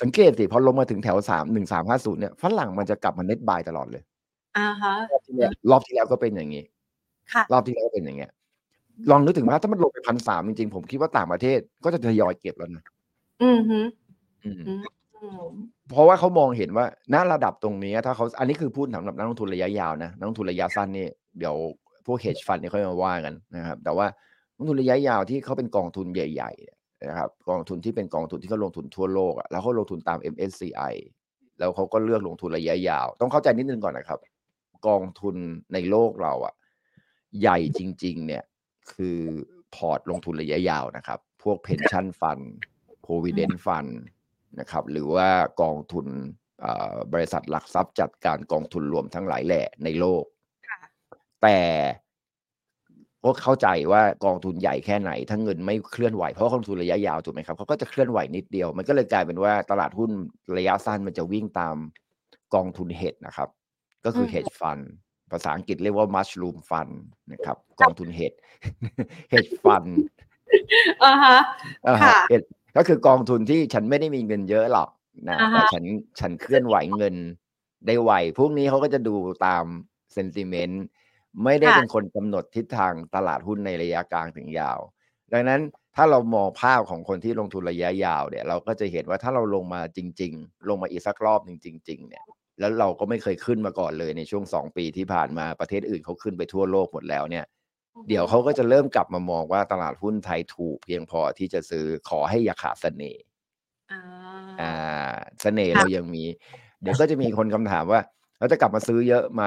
[0.00, 4.02] สังเกตสิพอลงมาถึงแถวสามหนึ่งสามห้าศูนย์เนี่ยฝรั่งมันจะกลับมาเน็ตบายตลอดเลย
[4.58, 6.64] อ่าฮะรอบที่แล้วรอบที่แล้วก็เป็นอย่างนี้
[7.32, 8.30] ค่ะรอบที่แล้วก็เป็นอย่างเงี้ย
[9.10, 12.84] ลองนึกถึงว่าถ้ามันลงไปพันสามจริงๆ ผมคิดว่าต่างประเทศก็จะทยอยเก็บแล้วนะ
[13.42, 13.84] อือหือ
[14.44, 14.82] อืมอืม
[15.90, 21.06] เพราะว่าเขามองเห็นว่าณระดับตรงนี้ ถ้าเขาอันนี้คือพูดสำหรับนักลงทุนระยะยาวนะนักลงทุนระยะสั้นนี่
[21.38, 21.56] เดี๋ยว
[22.06, 24.06] พวก hedge fund เนี่ยค่อยมาว่ากันนะครับ แต่ว่า
[24.56, 30.94] นักลงทุนระยะยาวที่เขาเป็นกองทุนใหญ่ๆนะครับกองทุนที่เป็นกองทุนที่เขาลงทุนทั่วโลกอะแล้วเขาลงทุนตาม MSCI
[31.58, 34.18] แล้วเขาก็เลือกลงทุนระยะยาว ต้องเข้าใจนิดนึงก่อนนะครับ
[34.86, 35.36] กองทุน
[35.72, 36.54] ในโลกเราอะ
[37.40, 38.44] ใหญ่จริง ๆ เนี่ย
[38.94, 39.18] คือ
[39.74, 42.44] พอร์ตลงทุนระยะยาวนะครับ พวก pension fund
[43.06, 43.92] provident fund
[44.60, 45.28] นะครับหรือว่า
[45.62, 46.06] กองทุน
[46.60, 50.24] เอ่อบริษัทหลักทรัพย์จัดการกองทุนรวมทั้งหลายแหล่ในโลก
[50.68, 50.78] ค่ะ
[51.42, 51.58] แต่
[53.24, 60.10] ก็เข้าใจว่ากองทุนใหญ่แค่ไหน ถ้าเงินไม่เคลื่อนไหวเพราะกองทุนระยะยาวถูกไหมครับเขาก็จะเคลื่อนไหวนิดเดียว มันก็เลยกลายเป็นว่าตลาดหุ้น
[60.56, 61.76] ระยะสั้นมันจะวิ่งตาม
[62.54, 63.48] กองทุนเฮดนะครับ
[64.04, 64.84] ก็คืออืม hedge fund
[65.32, 66.94] ภาษาอังกฤษเรียกว่า mushroom fund
[67.32, 68.32] นะครับ กองทุนเฮด
[69.32, 69.90] hedge fund
[71.04, 71.38] อ่าฮะ
[71.86, 72.42] อ่าฮะค่ะเอ็ด
[72.76, 74.88] ก็คือกองทุนที่ฉันไม่ได้มีเงินเยอะหรอก
[75.28, 75.84] นะอ่าฮะแต่ฉัน
[76.20, 77.16] ฉันเคลื่อนไหวเงิน
[77.86, 79.14] ได้ไวพวกนี้เขาก็จะดู
[79.46, 79.64] ตาม
[80.14, 80.82] เซนติเมนต์
[81.44, 84.78] ไม่ได้เป็นคนกำหนดทิศทางตลาดหุ้นในระยะกลางถึงยาว
[85.32, 85.60] ดังนั้น
[85.96, 92.24] ถ้าเรามองภาพของคนที่ลงทุนระยะยาวเนี่ยเราก็จะเห็นว่าถ้าเราลงมาจริง ๆ ลงมาอีกสักรอบหนึ่งจริง ๆ เนี่ย
[92.60, 97.44] แล้วเราก็ไม่เคยขึ้นมาก่อนเลยในช่วงสองปีที่ผ่านมาประเทศอื่นเขาขึ้นไปทั่วโลกหมดแล้วเนี่ย
[98.08, 103.22] เดี๋ยวเขาก็จะเริ่มกลับมามองว่าตลาดหุ้นไทยถูกเพียงพอที่จะซื้อขอให้อย่าขาดเสน่ห์
[103.90, 103.96] อ่า
[104.60, 104.64] อ่า
[105.40, 106.24] เสน่ห์ค่ะเรายังมี
[106.82, 108.00] เดี๋ยวก็จะมีคนคำถามว่า
[108.38, 109.44] เราจะกลับมาซื้อเยอะไหม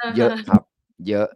[0.00, 0.62] าฮเยอะครับ
[1.08, 1.28] เยอะ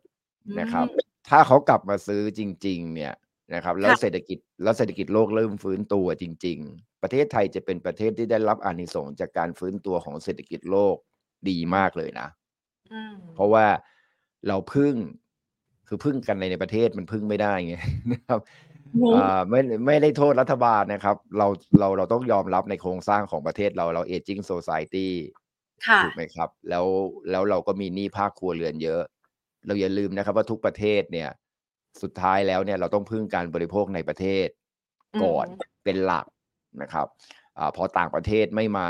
[0.47, 0.87] อืมนะครับ
[1.29, 3.15] ถ้าเขากลับมาซื้อจริง ๆ เนี่ย
[3.55, 10.97] นะครับ แล้วค่ะเศรษฐกิจแล้วเศรษฐกิจโลกเริ่มฟื้นตัวจริง ๆ ประเทศไทยจะเป็นประเทศที่ได้รับอานิสงส์จากการฟื้นตัวของเศรษฐกิจโลก
[11.49, 12.29] ดีมากเลยนะ
[12.91, 13.67] อืมเพราะว่า
[14.49, 14.95] เราพึ่ง
[15.89, 17.75] คือพึ่งกันในในประเทศมันพึ่งไม่ได้ไง
[18.13, 18.41] นะครับ
[19.03, 21.47] งงอ่าไม่ไม่ได้โทษรัฐบาลนะครับ เรา
[21.79, 25.09] เราเราต้องยอมรับในโครงสร้างของประเทศเราเรา aging society
[25.87, 26.87] ค่ะถูกไหมครับ แล้ว
[27.31, 29.03] แล้วเราก็มีหนี้ภาคครัวเรือนเยอะ
[29.67, 31.31] เราอย่าลืมนะครับ ว่าทุกประเทศเนี่ย
[32.03, 34.49] สุดท้ายแล้วเนี่ยเราต้องพึ่งการบริโภคในประเทศ
[35.23, 36.27] ก่อนอืมเป็นหลัก
[36.83, 37.07] นะครับ
[37.59, 38.89] อาพอต่างประเทศไม่มา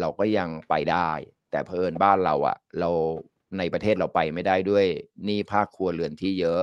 [0.00, 1.10] เราก็ยังไปได้
[1.50, 2.90] แต่เพอเอิญบ้านเราอะเรา
[3.58, 4.84] ในประเทศเราไปไม่ได้ด้วย
[5.24, 6.60] หนี้ภาคครัวเรือนที่เยอะ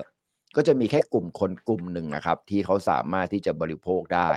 [0.56, 4.30] ก็จะมีแค่กลุ่มคนกลุ่มหนึ่งนะครับ ที่เขาสามารถที่จะบริโภคได้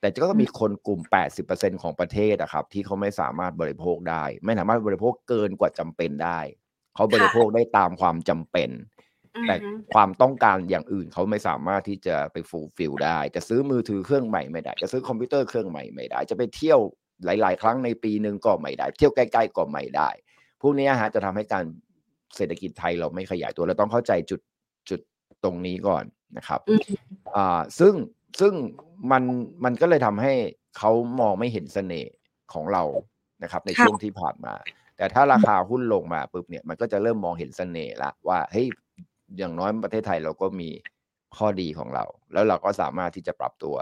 [0.00, 6.40] แต่ก็มีคนกลุ่ม 80%ของประเทศอะครับ ที่เขาไม่สามารถบริโภคได้ ไม่สามารถบริโภคเกินกว่าจำเป็นได้
[6.94, 8.70] เขาบริโภคได้ตามความจำเป็น
[9.36, 16.80] อือแต่ฮึความต้องการอย่างอื่นเขาไม่สามารถที่จะไป fulfill ได้ จะซื้อมือถือเครื่องใหม่ไม่ได้ จะซื้อคอมพิวเตอร์เครื่องใหม่ไม่ได้ จะไปเที่ยว
[17.24, 20.10] หลาย ๆ ครั้งในปีหนึ่งก็ไม่ได้ เที่ยวใกล้ๆก็ไม่ได้
[20.62, 21.64] พวกนี้ฮะจะทำให้การ
[22.36, 24.40] เศรษฐกิจไทยเราไม่ขยายตัวเราต้องเข้าใจจุด
[24.90, 25.00] จุด
[25.44, 26.04] ตรงนี้ก่อน
[26.36, 26.82] นะครับอืม
[27.36, 27.94] อ่าซึ่ง
[28.40, 28.52] ซึ่ง
[29.12, 29.22] มัน
[29.64, 30.32] มันก็เลยทำให้
[30.78, 32.12] เขามองไม่เห็นเสน่ห์
[32.52, 32.82] ของเรา
[33.42, 34.54] นะครับ ในค่ะช่วงที่ผ่านมา
[34.96, 38.66] แต่ถ้าราคาหุ้นลงมาปุ๊บเนี่ยมันก็จะเริ่มมองเห็นเสน่ห์ละว่าเฮ้ย
[39.38, 40.68] อย่างน้อยประเทศไทยเราก็มี
[41.36, 43.76] ข้อดีของเรา แล้วเราก็สามารถที่จะปรับตัว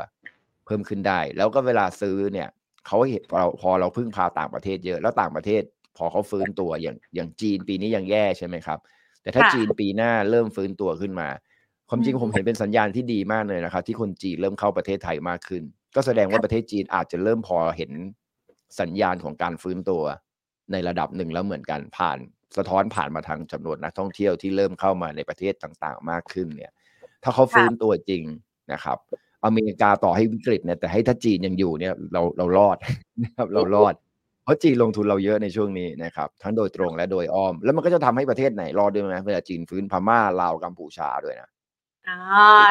[0.66, 2.48] เพิ่มขึ้นได้ แล้วก็เวลาซื้อเนี่ย
[2.86, 5.62] เขาเห็นเราพอเราพึ่งพาต่างประเทศเยอะแล้วต่างประเทศ
[5.96, 8.78] พอเขาฟื้นตัวอย่างอย่างจีนปีนี้ยังแย่ใช่ไหมครับ
[9.22, 11.28] แต่ถ้าค่ะจีนปีหน้าเริ่มฟื้นตัวขึ้นมา
[11.88, 15.62] ความจริงอืมผมเห็นเป็นสัญญาณที่ดีมากเลยนะครับ ที่คนจีนเริ่มเข้าประเทศไทยมากขึ้น
[15.96, 17.92] ก็แสดงว่าประเทศจีนอาจจะเริ่มพอเห็น
[18.80, 20.02] สัญญาณของการฟื้นตัว
[20.72, 22.18] ในระดับหนึ่งแล้วเหมือนกันผ่าน
[22.56, 26.72] สะท้อนผ่านมาทางจำนวนนักท่องเที่ยวที่เริ่มเข้ามาในประเทศต่างๆ มากขึ้นเนี่ย
[27.22, 28.22] ถ้าเขาฟื้นตัวจริง
[28.72, 28.98] นะครับ
[29.44, 32.76] อเมริกาต่อให้วิกฤตเนี่ยแต่ให้ถ้าจีนยังอยู่เนี่ยเราเรารอด
[33.22, 33.94] นะครับเรารอด
[34.44, 41.50] เพราะจีนลงทุนเราเยอะในช่วงนี้นะครับทั้งโดยตรงและโดยอ้อม แล้วมันก็จะทำให้ประเทศไหนรอดด้วยไหมเวลาจีนฟื้นพม่าลาวกัมพูชาด้วยนะ
[42.08, 42.18] อ่า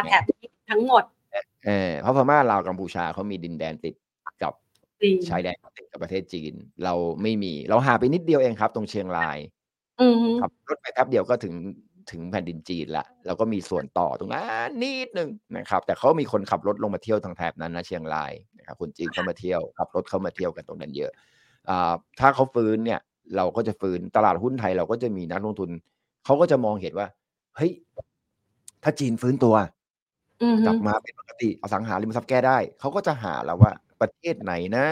[0.05, 1.03] แถบนี้ทั้งหมด
[1.65, 3.95] เออเพราะพม่าลาวกัมพูชาเขามีดินแดนติด
[4.43, 4.53] กับ
[5.01, 6.53] จริงชายแดนติดกับประเทศจีน
[6.83, 9.37] เราไม่มีเราหาไปนิดเดียวเองครับ ตรงเชียงราย
[10.01, 11.55] อืมฮึขับรถไปแป๊บเดียวก็ถึง
[12.11, 21.37] ถึงแผ่นดินจีนละแล้วก็มีส่วนต่อตรงนั้นนิดนึงนะครับ แต่เขามีคนขับรถลงมาเที่ยวทางแถบนั้นนะเชียงรายนะครับคนจีนเข้ามาเที่ยวขับรถเข้ามาเที่ยวกันตรงนั้นเยอะอ่า
[22.19, 22.99] ถ้าเขาฟื้นเนี่ย
[23.35, 25.69] เราก็จะฟื้นตลาดหุ้นไทยเราก็จะมีนักลงทุน
[26.25, 27.07] เขาก็จะมองเห็นว่า
[27.57, 27.71] เฮ้ย
[28.83, 29.55] ถ้าจีนฟื้นตัว
[30.41, 34.87] อืมกฮึลับมาเป็นปกติอสังหาริมทรัพย์แก้ได้ เขาก็จะหาแล้วว่าประเทศไหนนะ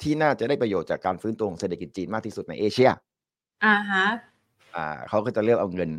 [0.00, 2.90] ที่น่าจะได้ประโยชน์จากการฟื้นตัวของเศรษฐกิจจีนมากที่สุดในเอเชีย
[3.64, 4.04] อ่าฮะ
[4.76, 5.90] อ่า เขาก็จะเลือกเอาเงิน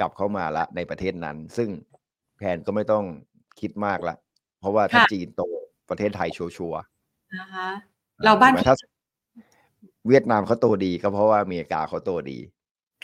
[0.00, 1.68] กลับเข้ามาละในประเทศนั้น ซึ่ง
[2.36, 3.04] แผนก็ไม่ต้อง
[3.60, 4.14] คิดมากละ
[4.60, 5.42] เพราะว่าถ้าค่ะจีนโต
[5.90, 6.82] ประเทศไทยชัวร์
[7.34, 8.74] อ่าฮะๆ เราบ้านถูกไหมถ้า
[10.08, 12.38] เวียดนามเขาโตดีก็เพราะว่าอเมริกาเขาโตดี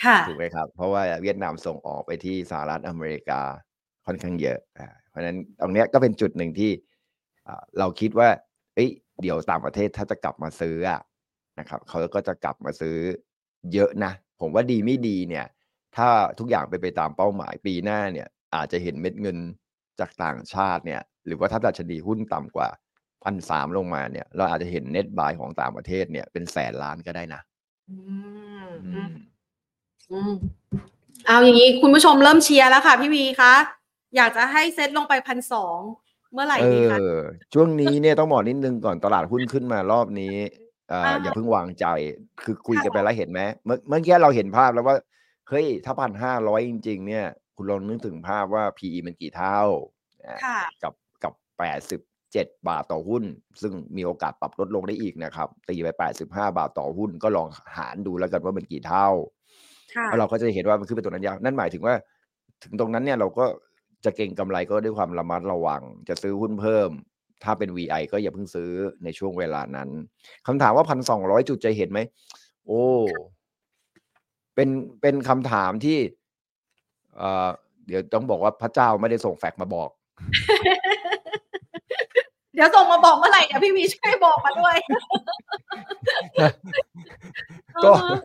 [0.04, 3.40] ค่ะถูกไหมครับ เพราะว่าเวียดนามส่งออกไปที่สหรัฐอเมริกา
[4.06, 6.70] ค่อนข้างเยอะอ่าเพราะฉะนั้นตรงเนี้ยก็เป็นจุดหนึ่งที่
[7.46, 8.28] อ่าเราคิดว่า
[8.74, 8.90] เอ้ย
[9.22, 11.00] เดี๋ยวต่างประเทศถ้าจะกลับมาซื้ออะ
[11.58, 12.96] นะครับเขาก็จะกลับมาซื้อ
[13.72, 15.46] เยอะนะ ผมว่าดีไม่ดีเนี่ย
[15.96, 19.38] ถ้าทุกอย่างไปนไปตามเป้าหมายปีหน้าเนี่ย อาจจะเห็นเม็ดเงิน
[20.00, 22.68] จากต่างชาติเนี่ย หรือว่าถ้าดัชนีหุ้นต่ำกว่า
[23.24, 27.40] พันสามลงมาเนี่ย เราอาจจะเห็นเน็ตบายของต่างประเทศเนี่ยเป็นแสนล้านก็ได้นะ
[27.90, 27.96] อื
[28.66, 29.10] มอือืมม
[30.12, 30.32] อืม
[31.26, 33.54] เอาอย่างนี้คุณผู้ชมเริ่มเชียร์แล้วค่ะพี่วีคะ
[34.16, 35.78] อยากจะให้เซ็ตลงไปพันสอง
[36.32, 37.20] เมื่อไหร่เอดีคะอ
[37.54, 40.36] ช่วงนี้เนี่ยต้องบอกนิดนึงก่อนตลาดหุ้นขึ้นมารอบนี้
[40.88, 41.86] เอ่ออ่าอย่าเพิ่งวางใจ
[42.42, 44.96] คือคุยค่ะกันไปแล้วเห็นไหมเมื่อเมื่อกี้เราเห็นภาพแล้วว่า
[45.48, 49.60] เฮ้ยถ้าพันห้าร้อยจริง ๆ เนี่ย คุณลองนึกถึงภาพว่า PE มันกี่เท่า
[50.26, 52.00] อะค่ะกับกับแปดสิบ
[52.32, 53.24] เจ็ดบาทต่อหุ้น
[53.62, 59.08] ซึ่งมีโอกาสปรับลดลงได้อีกนะครับ ตีไปแปดสิบห้าบาทต่อหุ้นก็ลองหารดูแล้วกันว่ามันกี่เท่า
[59.94, 61.94] ค่ะแล้วเราก็จะเห็นว่ามันขึ้นไปตรงนั้นยาวนั่นหมายถึงว่า
[62.62, 63.44] ถึงตรงนั้นเนี่ยเราก็
[64.04, 66.90] จะเก่งกำไรก็ด้วยความระมัดระวัง จะซื้อหุ้นเพิ่ม
[67.44, 68.70] ถ้าเป็น VI ก็อย่าเพิ่งซื้อ
[69.04, 69.88] ในช่วงเวลานั้น
[70.46, 72.00] คำถามว่าพันสองร้อยจุดจะเห็นไหม
[72.66, 72.84] โอ้
[74.54, 74.68] เป็น
[75.00, 75.98] เป็นคำถามที่
[77.16, 77.48] เอ่อ
[77.86, 79.90] เดี๋ยวต้องบอกว่าพระเจ้าไม่ได้ส่งแฟกซ์มาบอก
[80.88, 84.76] เดี๋ยวส่งมาบอกเมื่อไหร่เดี๋ยวพี่วีช่วยบอกมาด้วย
[87.84, 88.18] ก็อ่าฮะ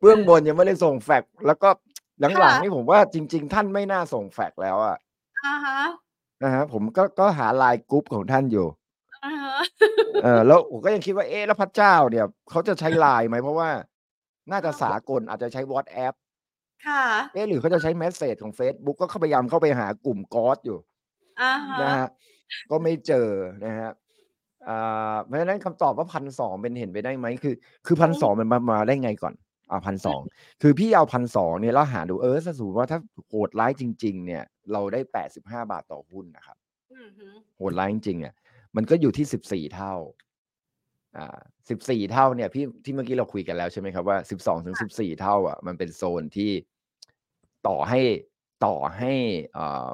[0.00, 1.68] เบื้องบนยังไม่ได้ส่งแฟกซ์แล้วก็
[2.20, 4.96] หลังค่ะๆนี่ผมว่าจริง ๆ ท่านไม่น่าส่งแฟกซ์แล้วอะ
[5.46, 5.78] อ่าฮะ
[6.42, 8.66] นะฮะผมก็ก็หา LINE group ของท่านอยู่
[9.24, 9.56] อ่าฮะ
[10.22, 13.70] เออแล้วผมก็ยังคิดว่าเอ๊ะแล้วพระเจ้าเนี่ยเขาจะใช้ไลน์ไหมเพราะว่า
[14.50, 16.14] น่าจะสากลอาจจะใช้ WhatsApp
[16.86, 17.04] ค่ะ
[17.34, 20.78] เอ๊ะหรือเขาจะใช้ message ของ Facebook ก็เข้าพยายามเข้าไปหากลุ่ม God อยู่
[21.40, 22.08] อ่าฮะนะฮะ
[22.70, 23.28] ก็ไม่เจอ
[23.64, 23.90] นะฮะ
[24.68, 27.54] อ่าเพราะฉะนั้นคำตอบว่าพันสองเป็นเห็นไปได้ไหมคือ
[27.86, 29.34] คือพันสองมันมามาได้ไงก่อน
[29.70, 30.20] อ่าพันสอง
[30.62, 34.42] คือพี่เอาพันสองเนี่ยแล้วหาดูเออสมมติว่าถ้าโหดร้ายจริง ๆ เนี่ย
[34.72, 36.56] เราได้แปดสิบห้าบาทต่อหุ้นนะครับ
[36.92, 37.26] อืมฮึ
[37.56, 38.34] โหดร้ายจริงๆเนี่ย
[38.76, 39.94] มันก็อยู่ที่สิบสี่เท่า
[41.16, 41.38] อ่า
[41.70, 46.50] สิบสี่เท่าเนี่ยพี่ที่เมื่อกี้เราคุยกันแล้วใช่ไหมครับว่าสิบสองถึงสิบสี่เท่าอะมันเป็นโซนที่
[47.68, 48.00] ต่อให้
[48.66, 49.12] ต่อให้
[49.56, 49.90] อ่า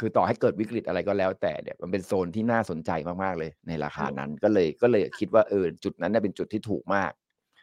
[0.00, 2.90] คือต่อให้เกิดวิกฤตอะไรก็แล้ว แต่เนี่ยมันเป็นโซนที่น่าสนใจ
[3.22, 7.12] มากๆเลยในราคานั้นก็เลยก็เลยคิดว่าเออจุดนั้นน่ะเป็นจุดที่ถูกมาก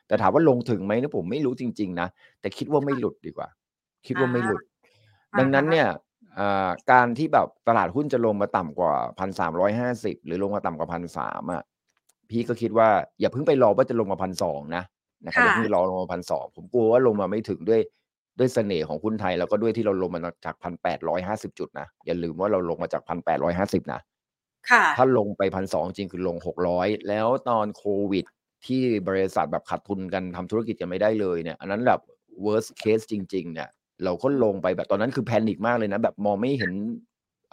[0.07, 2.07] แต่ถามว่าลงถึงไหมเนี่ยผมไม่รู้จริง ๆ นะ
[2.41, 3.49] แต่คิดว่าไม่หลุดดีกว่า
[4.07, 4.61] คิดว่าไม่หลุด
[5.39, 5.87] ดังนั้นเนี่ย
[6.39, 11.63] อ่าการที่แบบตลาดหุ้นจะลงมาต่ำกว่าพันสามร้อยห้าสิบหรือลงมาต่ำกว่าพันสามอะ
[12.29, 14.83] พี่ก็คิดว่าอย่าเพิ่งไปรอว่าจะลงมาพันสองนะ
[15.25, 17.81] นะครับอย่าค่ะเพิ่งรอลงมาพันสองผมกลัวว่าลงมาไม่ถึงด้วย
[18.39, 24.01] ด้วยเสน่ห์ของหุ้นไทยแล้วก็ด้วยที่เราลงมาจากพันแปดร้อยห้าสิบจุดนะอย่าลืมว่าเราลงมาจากพันแปดร้อยห้าสิบนะ
[24.69, 28.25] ค่ะถ้าลงไปพันสองจริงคือลงหกร้อยแล้วตอนโควิด
[28.65, 32.01] ที่บริษัทแบบขาดทุนกันทำธุรกิจกันไม่ได้เลยเนี่ยอันนั้นแบบ
[32.45, 33.69] worst case จริง ๆ เนี่ย
[34.03, 36.71] เราก็ลงไปแบบตอนนั้นคือแพนิคมากเลยนะ แบบมองไม่เห็น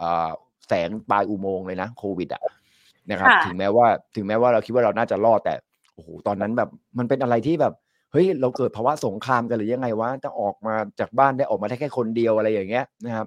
[0.01, 0.31] อ่า
[0.69, 2.43] แสงปลายอุโมงค์เลยนะโควิดอะ
[3.11, 5.55] นะครับค่ะถึงแม้ว่าถึงแม้ว่าเราคิดว่าเราน่าจะรอดแต่
[5.95, 7.75] โอ้โหตอนนั้นแบบมันเป็นอะไรที่แบบ
[8.13, 13.27] เฮ้ยเราเกิดภาวะสงครามกันหรือยังไงวะจะออกมาจากบ้านได้ออกมาได้แค่คนเดียวอะไรอย่างเงี้ยนะครับ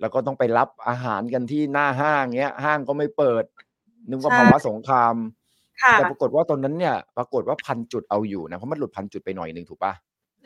[0.00, 3.44] แล้วก็ต้องไปรับอาหารกันที่หน้าห้างเงี้ย ห้างก็ไม่เปิด
[4.08, 5.14] นึกว่าใช่ภาวะสงคราม
[5.82, 9.92] ค่ะแต่ปรากฏว่าตอนนั้นเนี่ย ปรากฏว่าพันจุดเอาอยู่นะเพราะมันหลุดพันจุดไปหน่อยหนึ่งถูกปะ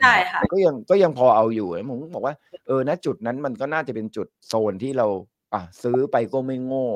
[0.01, 2.35] ใช่ค่ะแต่ก็ยังก็ยังพอเอาอยู่นะผมบอกว่า
[2.67, 5.07] เออณจุดนั้นมันก็น่าจะเป็นจุดโซนที่เรา
[5.53, 6.87] อะซื้อไปก็ไม่โง่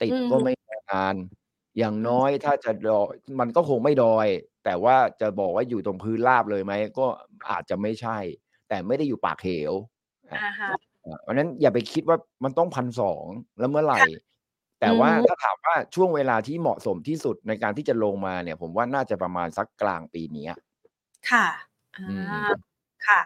[0.00, 0.52] ติดอืมก็ไม่
[0.92, 1.16] นาน
[1.78, 4.26] อย่างน้อยถ้าจะดอยมันก็คงไม่ดอย
[4.64, 7.06] แต่ว่าจะบอกว่าอยู่ตรงพื้นราบเลยไหม ก็
[7.50, 8.18] อาจจะไม่ใช่
[8.68, 9.72] แต่ไม่ได้อยู่ปากเหว
[10.32, 10.70] อ่าฮะ
[11.04, 13.24] อ่าเพราะฉะนั้นอย่าไปคิดว่ามันต้องพันสอง
[13.58, 14.02] แล้วเมื่อไหร่
[14.80, 20.52] แต่ว่าอืมถ้าถามว่าช่วงเวลาที่เหมาะสมที่สุดในการที่จะลงมาเนี่ย ผมว่าน่าจะประมาณสักกลางปีเนี้ย
[21.30, 21.46] ค่ะ
[21.96, 22.42] อ่อืมา
[23.06, 23.20] ค่ะ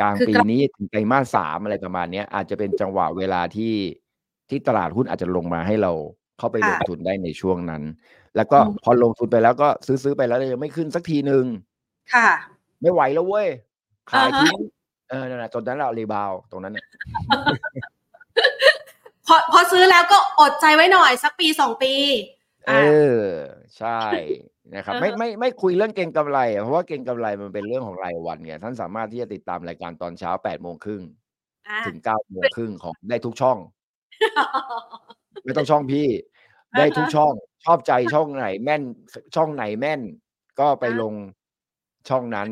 [0.00, 3.74] กลางคือปีกลางนี้ถึงไตรมาสสามอะไรประมาณเนี้ยอาจจะเป็นจังหวะเวลาที่
[4.50, 5.92] ที่ตลาดหุ้นอาจจะลงมาให้เรา
[6.38, 7.82] เข้าไปลงทุนได้ในช่วงนั้น
[8.36, 11.44] แล้วก็พอลงทุนไปแล้วก็ซื้อซื้อไปแล้วยังไม่ขึ้นสักทีหนึ่ง
[12.14, 12.28] ค่ะ
[12.82, 13.48] ไม่ไหวแล้วเว้ย
[14.10, 14.58] ขายอ่าฮะทิ้ง
[15.10, 16.84] เออนั่นแหละตอนนั้นเรารีบาวตรงนั้นน่ะ
[19.26, 21.94] พอพอซื้อแล้วก็อดใจไว้หน่อยสักปีสองปี
[22.68, 23.10] เออ่าอ
[23.78, 23.98] ใช่
[24.74, 31.02] นะครับอ่าฮะไม่ไม่ไม่คุยเรื่องเก็งกำไรอะเพราะว่าเก็งกำไรมันเป็นเรื่องของรายวันไงท่านสามารถที่จะติดตามรายการตอนเช้าแปดโมงครึ่ง
[31.68, 33.58] อ่าถึงเก้าโมงครึ่งของได้ทุกช่อง
[35.44, 36.06] ไม่ต้องช่องพี่
[36.76, 37.32] ได้ทุกอ่าฮะช่อง
[37.64, 38.82] ชอบใจช่องไหน แม่น
[39.34, 40.00] ช่องไหนแม่น
[40.60, 41.14] ก็ไปอ่าลง
[42.08, 42.48] ช่องนั้น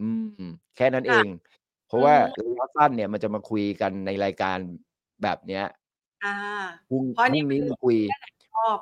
[0.00, 0.08] อื
[0.46, 1.26] ม แค่นั้นเอค่ะง
[1.86, 4.58] เพราะว่าอืมระยะสั้นเนี่ยมันจะมาคุยกันในรายการ
[5.22, 5.64] แบบเนี้ย
[6.24, 6.32] อ่า
[6.88, 7.96] พรุ่งเพราะพนี่รุ่งนี้มาคุย
[8.54, 8.78] ชอบ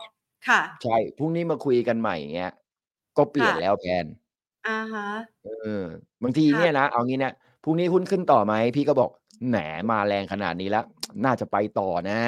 [0.49, 2.53] ค่ะ ใช่พรุ่งนี้มาคุยกันใหม่เงี้ย
[3.17, 4.07] ก็เปลี่ยนค่ะแล้วแพน
[4.67, 5.09] อ่าฮะ
[5.45, 5.49] เอ
[5.81, 5.83] อ
[6.23, 9.11] บางทีค่ะเนี่ยนะเอางี้เนี่ยพรุ่งนี้หุ้นขึ้นต่อไหมพี่ก็บอก
[9.49, 9.57] แหม
[9.91, 10.85] มาแรงขนาดนี้แล้ว
[11.25, 12.21] น่าจะไปต่อนะ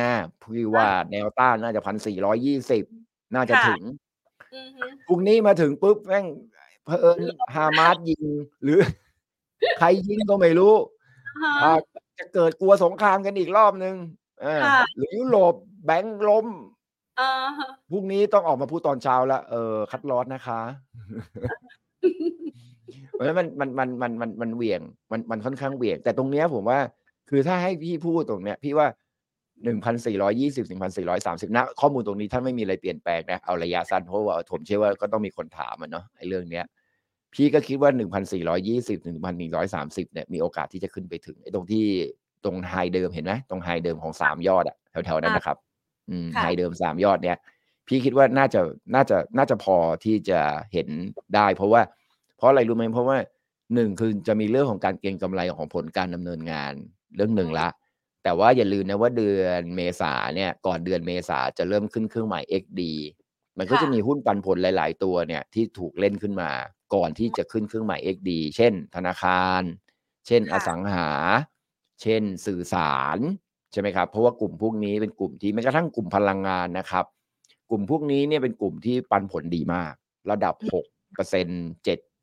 [0.43, 2.85] พี่ว่าแนวต้านน่าจะพันสี่ร้อยยี่สิบ
[3.35, 3.83] น่าจะค่ะถึง
[4.55, 6.27] อือฮึพรุ่งนี้มาถึงปุ๊บแม่ง
[6.85, 7.21] เผอิญ
[7.55, 8.25] ฮามาสยิง
[8.63, 8.79] หรือ
[9.79, 10.75] ใครยิงก็ไม่รู้
[11.43, 13.95] อ่าอ่าฮะจะเกิดกลัวสงครามกันอีกรอบนึง
[14.43, 15.55] เออค่ะหรือยุโรป
[15.85, 16.47] แบงค์ล้ม
[17.21, 20.61] อ่าฮะพรุ่งนี้ต้องออกมาพูดตอนเช้าแล้วเออ คัดลอสนะคะ
[23.17, 24.81] เพราะฉะนั้นมันมันมันมันมันมันเหวี่ยง
[25.13, 26.79] มันมันค่อนข้างเหวี่ยง แต่ตรงเนี้ยผมว่า
[27.31, 28.87] คือถ้าให้พี่พูดตรงเนี้ย พี่ว่า
[29.65, 36.65] หนึ่งพันสี่ร้อยี่สิบหนึ่งพันสี่ร้อยสามสิบนะข้อมูลตรงนี้ท่านไม่มีอะไรเปลี่ยนแปลงนะเอาระยะสั้นเพราะว่าผมเชื่อว่าก็ต้องมีคนถามมันเนาะไอ้เรื่องเนี้ย
[37.35, 41.85] พี่ก็คิดว่าหนึ่งพันสี่ร้อยี่สิบหนึ่งพันหนึ่งร้อยสามสิบเนี่ยมีโอกาสที่จะขึ้นไปถึงไอ้ตรงที่
[42.45, 45.57] ตรงไฮเดิมเห็นไหมตรงไฮเดิมของสามยอดอะแถวๆนั้นนะครับ
[46.11, 47.37] อืมค่ะไฮเดิมสามยอดเนี้ย
[47.89, 48.61] พี่คิดว่าน่าจะ
[48.95, 50.41] น่าจะน่าจะพอที่จะ
[50.73, 50.89] เห็น
[51.35, 51.83] ได้ เพราะว่า
[52.37, 53.19] เพราะอะไรรู้ไหมเพราะว่า
[53.75, 56.73] หนึ่งคือจะมีเรื่องของการเก็งกำไรของผลการดำเนินงาน
[57.17, 57.69] เรื่องหนึ่งละ
[58.23, 62.81] แต่ว่าอย่าลืมนะว่าเดือนเมษาเนี่ยก่อนเดือนเมษาจะเริ่มขึ้นเครื่องหมาย XD
[63.59, 66.51] มันก็ค่ะจะมีหุ้นปันผลหลาย ๆ ตัวเนี่ยที่ถูกเล่นขึ้นมา
[66.95, 69.63] ก่อนที่จะขึ้นเครื่องหมาย XD เช่น ธนาคาร
[70.27, 71.09] เช่นอค่ะสังหา
[72.03, 73.19] เช่น สื่อสาร
[73.73, 77.05] ใช่ไหมครับ เพราะว่ากลุ่มพวกนี้เป็นกลุ่มที่แม้กระทั่งกลุ่มพลังงานนะครับ
[77.71, 79.95] กลุ่มพวกนี้เนี่ยเป็นกลุ่มที่ปันผลดีมาก
[80.31, 80.87] ระดับหก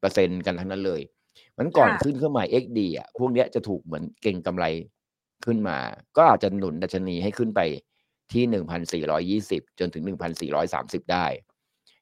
[0.04, 1.02] เปอร์เซ็นเจ็ดเปอร์เซ็นกันทั้งนั้นเลย
[1.58, 4.66] มันก่อนค่ะขึ้นเครื่องหมาย XD อะพวกเนี้ยจะถูกเหมือนเก่งกำไร
[5.46, 5.78] ขึ้นมา
[6.18, 7.62] ก็อาจจะหนุนดัชนีให้ขึ้นไป
[8.34, 11.26] ที่หนึ่งพันสี่ร้อยี่สิบจนถึงหนึ่งพันสี่ร้อยสามสิบได้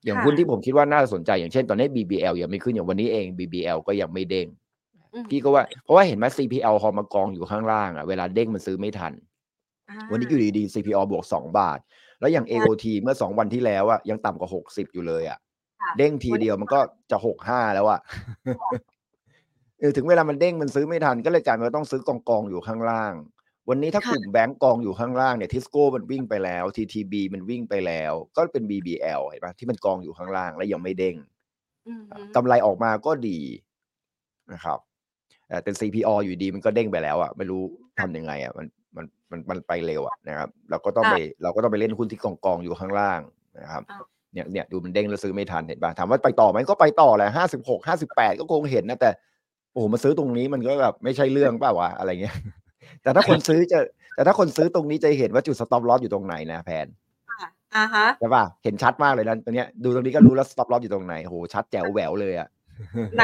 [0.06, 4.48] อย่างค่ะหุ้นที่ผมคิดว่าน่าสนใจอย่างเช่นตอนนี้ BBL ยังไม่ขึ้นอย่างวันนี้เอง BBL ก็ยังไม่เด้ง
[5.14, 9.14] อืมพี่ก็ว่าเพราะว่าเห็นไหม CPL พอมากองอยู่ข้างล่างอะเวลาเด้งมันซื้อไม่ทัน
[9.90, 11.80] อ่าวันนี้อยู่ดีๆ CPO บวกสองบาท
[12.20, 15.40] แล้วอย่าง AOT เมื่อสองวันที่แล้วอะยังต่ำกว่าหกสิบอยู่เลยอะค่ะ
[15.98, 16.80] เด้งทีเดียวมันก็
[17.12, 18.00] จะหกห้าแล้วอะ
[19.80, 23.14] เออถึงเวลามันเด้งมันซื้อไม่ทันก็เลยกลายเป็นว่าต้องซื้อกองกองๆอยู่ข้างล่าง
[23.70, 31.16] วันนี้ถ้ากค่ะลุ่มแบงก์กองอยู่ข้างล่างเนี่ยทิสโก้มันวิ่งไปแล้ว TTB มันวิ่งไปแล้ว ก็เป็น BBL เห็นปะที่มันกองอยู่ข้างล่างแล้วยังไม่เด้ง
[31.86, 33.40] อืมฮึกำไรออกมาก็ดี
[34.54, 34.80] นะครับ
[35.48, 37.62] แต่เป็น CPO อยู่ดีมันก็เด้งไปแล้วอะไม่รู้
[38.00, 43.22] ทำยังไงอะมันมันมันมันไปเร็วอะนะครับ เราก็ต้องค่ะไปเราก็ต้องไปเล่นหุ้นที่กองกองๆอยู่ข้างล่าง
[43.60, 44.04] นะครับอ้าว
[44.34, 49.10] เนี่ยเนี่ยดูมันเด้งแล้วซื้อไม่ทันเห็นป่ะถามว่าไปต่อไหมก็ไปต่อแหละห้าสิบหกห้าสิบแปดก็คงเห็นนะแต่
[49.74, 52.36] โอ้โหมาซื้อตรงนี้มันก็แบบไม่ใช่เรื่องเปล่าวะอะไรเงี้ย
[53.02, 53.80] แต่ถ้าคนซื้อจะ
[54.16, 56.88] แต่ถ้าคนซื้อตรงนี้จะเห็นว่าจุดสต็อปลอสอยู่ตรงไหนนะแพน
[57.30, 62.48] ค่ะอ่าฮะใช่ป่ะเห็นชัดมากเลยนะตรงเนี้ยดูตรงนี้ก็รู้แล้วสต็อปลอสอยู่ตรงไหนโหชัดแจ๋วแหววเลยอะ
[63.16, 63.24] ไหน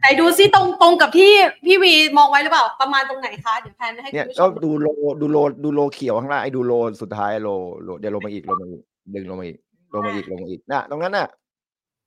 [0.00, 1.32] ไหนดูซิตรงตรงกับที่
[1.66, 4.88] พี่วีมองไว้หรือเปล่าประมาณตรงไหนคะเดี๋ยวแพนให้คุเนี่ยณผู้ชก็มดูโล
[5.20, 6.72] ดูโลดูโลเขียวข้างล่างไอ้ดูโล
[7.02, 7.48] สุดท้ายโล
[7.82, 8.82] โลเดี๋ยวลงมาอีกลงมาอีก
[9.14, 9.58] ดึงลงมาอีก
[9.94, 11.28] ลงมาอีกลงมาอีกน่ะตรงนั้นน่ะ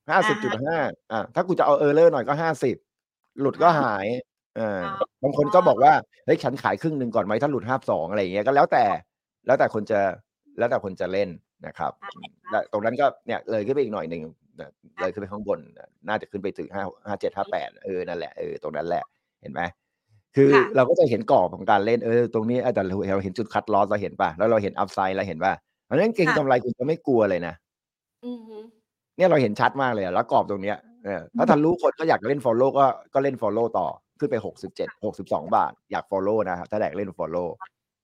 [0.10, 0.78] ห้าสิบจุดห้า
[1.12, 2.76] อะถ้ากูจะเอาเออร์เลอร์หน่อยก็ห้าสิบ
[3.42, 4.06] หลุดก็หาย
[4.60, 4.84] อ่า
[5.24, 5.94] บางคนก็บอกว่า
[6.26, 8.86] เฮ้ยฉันขายครึ่งหนึ่งก่อนไหมถ้าหลุดห้าสองอะไรอย่างเงี้ยก็แล้วแต่
[9.46, 10.00] แล้วแต่คนจะ
[10.58, 11.30] แล้วแต่คนจะเล่น
[11.68, 11.92] นะครับ
[12.52, 14.22] แล้วตรงนั้นก็เนี่ยเลยขึ้นไปอีกหน่อยหนึ่ง
[14.60, 14.70] นะ
[15.02, 19.04] เลยขึ้นไปข้างบนนะน่าจะขึ้นไปถึงห้าห้าเจ็ดห้าแปดเออนั่นแหละเออตรงนั้นแหละ
[19.42, 19.62] เห็นไหม
[20.36, 25.54] คือค่ะเราก็จะเห็นกรอบของการเล่นเออตรงนี้เออแต่เราเราเห็นจุดคัดลอสเราเห็นป่ะแล้วเราเห็นอัพไซด์เราเห็นป่ะ
[25.86, 27.67] เพราะฉะนั้นเก่งค่ะกำไรคุณจะไม่กลัวเลยนะอือฮึ
[29.18, 33.88] เนี่ยเราเห็นชัดมากเลยอะแล้วกรอบตรงเนี้ยเออถ้าทันรู้คนก็อยากเล่น follow ก็ก็เล่น follow ต่อ
[34.20, 37.48] ขึ้นไปหกสิบเจ็ดหกสิบสองบาท อยาก follow นะครับถ้าอยากเล่น follow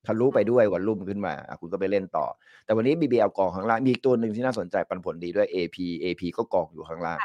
[0.07, 2.25] ทะลุไปด้วยวันรุ่มขึ้นมาอะคุณก็ไปเล่นต่อ
[2.65, 7.19] แต่วันนี้ BBL กองข้างล่างมีอีกตัวหนึ่งที่น่าสนใจปันผลดีด้วย AP AP ก็กองอยู่ข้างล่าง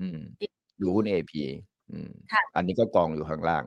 [0.00, 0.18] อืม
[0.80, 1.32] ดูหุ้น AP
[1.90, 3.62] อืมค่ะอันนี้ก็กองอยู่ข้างล่าง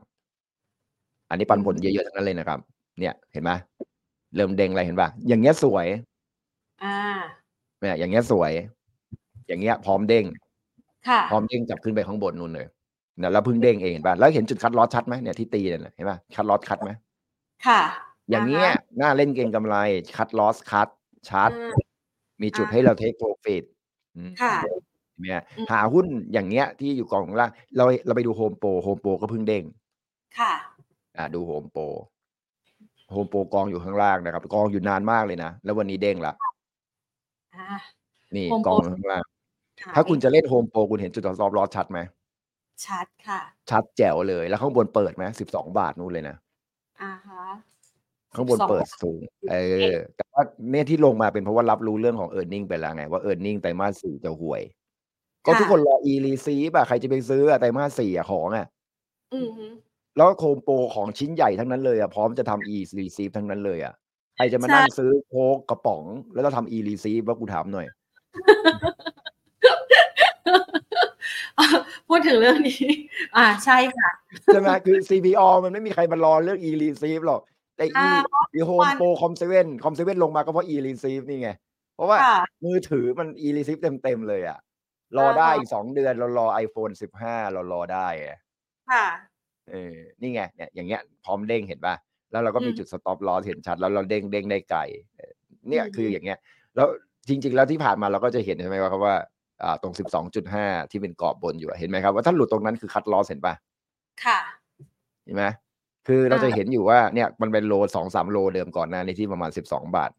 [1.29, 2.59] อันนี้ปันผลเยอะๆทั้งนั้นเลยนะครับ
[2.99, 3.51] เนี่ย เห็นไหม
[4.35, 5.87] เริ่มเด้งอะไรเห็นป่ะอย่างเงี้ยสวย
[6.83, 6.95] อ่า
[7.83, 8.51] เนี่ยอย่างเงี้ยสวย
[9.47, 10.25] อย่างเงี้ยพร้อมเด้ง
[11.07, 12.67] ค่ะพร้อมเด้งจับขึ้นไปข้างบนนู่นเลย
[13.19, 16.91] เนี่ยแล้วเพิ่งเด้งเองเห็นป่ะแล้วเห็นจุด cut loss ชัดไหมเนี่ยที่ตีเนี่ยนะเห็นป่ะ cut loss ชัดไหม
[17.67, 17.81] ค่ะ
[18.29, 18.69] อย่างเงี้ย
[19.01, 19.75] น่าเล่นเก็งกำไร
[20.17, 20.89] cut loss ชัด
[21.29, 21.83] ชัดอ่า
[22.41, 23.63] มีจุดอ่าให้เรา take profit
[24.41, 24.55] ค่ะ
[25.21, 29.63] เนี่ยอืมหาหุ้นอย่างเงี้ยที่อยู่กองข้างล่างเราเราไปดู HomePro HomePro ก็เพิ่งเด้ง
[30.39, 30.53] ค่ะ
[31.17, 31.83] อ่าดู HomePro
[33.11, 36.52] HomePro กองอยู่ข้างล่างนะครับ กองอยู่นานมากเลยนะ แล้ววันนี้เด้งละอ่า
[38.35, 39.23] นี่ Home กอง Pro อยู่ข้างล่าง
[39.81, 41.99] ค่ะถ้าคุณจะเล่น HomePro คุณเห็นจุด stop loss ชัดไหม
[42.85, 46.35] ชัดค่ะ ชัดแจ๋วเลย แล้วข้างบนเปิดไหมสิบสองบาทนู่นเลยนะ
[47.01, 47.43] อ่าฮะ
[48.35, 49.55] ข้างบน12เปิดสูง เอ
[49.93, 54.61] อ แต่ว่าเนี่ยที่ลงมาเป็นเพราะว่ารับรู้เรื่องของ earning ไปแล้วไง ว่า earning ไตรมาสสี่จะห่วย
[55.45, 58.67] ก็ค่ะทุกคนรอ e-Receipt ป่ะ ใครจะไปซื้ออะไตรมาสสี่อะของอะ
[59.33, 59.65] อือฮึ
[60.17, 63.93] แล้ว HomePro ของชิ้นใหญ่ทั้งนั้นเลยอะพร้อมจะทำ e-Receipt ทั้งนั้นเลยอะ
[64.35, 66.03] ใครจะมานั่งซื้อโค้กกระป๋อง
[66.33, 67.87] แล้วก็ทำอีรีซีว่ากูถามหน่อย
[72.07, 72.83] พูดถึงเรื่องนี้
[73.37, 74.09] อ่าใช่ค่ะ
[74.45, 77.41] ใช่ไหมคือ CPO มันไม่มีใครมารอเรื่อง e receive หรอก
[77.77, 78.09] แต่ e อ่า
[78.57, 81.49] e home pro com 7 com 7ลงมาก็เพราะ e receive นี่ไง
[81.95, 84.59] เพราะว่าค่ะมือถือมัน e receive เต็มๆเลยอะ
[85.17, 88.31] รอได้อ่าฮะอีกสองเดือน เรารอ iPhone 15 เรารอได้ไง
[88.91, 89.05] ค่ะ
[89.69, 91.95] เออ นี่ไงเนี่ยอย่างเงี้ยพร้อมเด้งเห็นป่ะ
[92.33, 94.79] แล้วเราก็มีอืมจุด stop loss เห็นชัด แล้วเราเด้งเด้งได้ไกล
[95.17, 95.33] เออ
[95.69, 96.37] เนี่ยอืมคืออย่างเงี้ย
[96.75, 96.87] แล้ว
[97.27, 99.15] จริง ๆ แล้วที่ผ่านมาเราก็จะเห็นใช่ไหมว่าครับว่า
[99.63, 103.53] อ่าตรง 12.5 ที่เป็นกรอบบนอยู่อะเห็นไหมครับว่าถ้าหลุดตรงนั้นคือคัดลอสเห็นป่ะ
[104.23, 104.39] ค่ะ
[105.25, 105.45] เห็นไหม
[106.07, 110.11] คือเราจะอ่าเห็นอยู่ว่าเนี่ยมันเป็นโลสองสามโลเดิมก่อนหน้านี้ที่ประมาณสิบสองบาท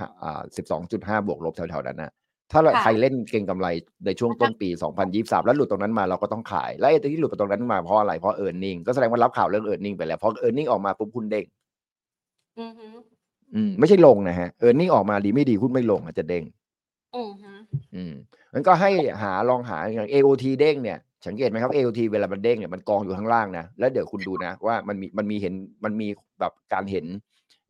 [0.00, 2.12] ฮะอ่าสิบสองจุดห้าบวกลบแถวๆนั้นนะ
[2.52, 3.66] ถ้าเราค่ะใครเล่นเก่งกำไร
[4.06, 11.44] ในช่วงต้นปีสองพันยี่สามแล้วหลุดตรงนั้นมาเราก็ต้องขาย แล้วไอ้ที่หลุดไปตรงนั้นมาเพราะอะไรเพราะเออร์เน็งก็แสดงว่ารับข่าวเรื่องเออร์เน็งไปแล้วพอเออร์เน็งออกมาปุ๊บคุณเด้ง
[12.60, 12.86] อือฮึ
[13.54, 16.44] อืมไม่ใช่ลงนะฮะเออร์เน็งออกมาดีไม่ดีคุณไม่ลงอาจจะเด้ง
[17.16, 17.52] อือฮึ
[17.94, 18.12] อืม
[18.54, 18.90] มันก็ให้
[19.22, 26.08] หาลองหาอย่าง AOT เด้งเนี่ยสังเกตไหมครับ AOT เวลามันเด้งเนี่ยมันกองอยู่ข้างล่างนะแล้วเดี๋ยวคุณดูนะ ว่ามันมีมันมีเห็นมันมี
[26.40, 27.06] แบบการเห็น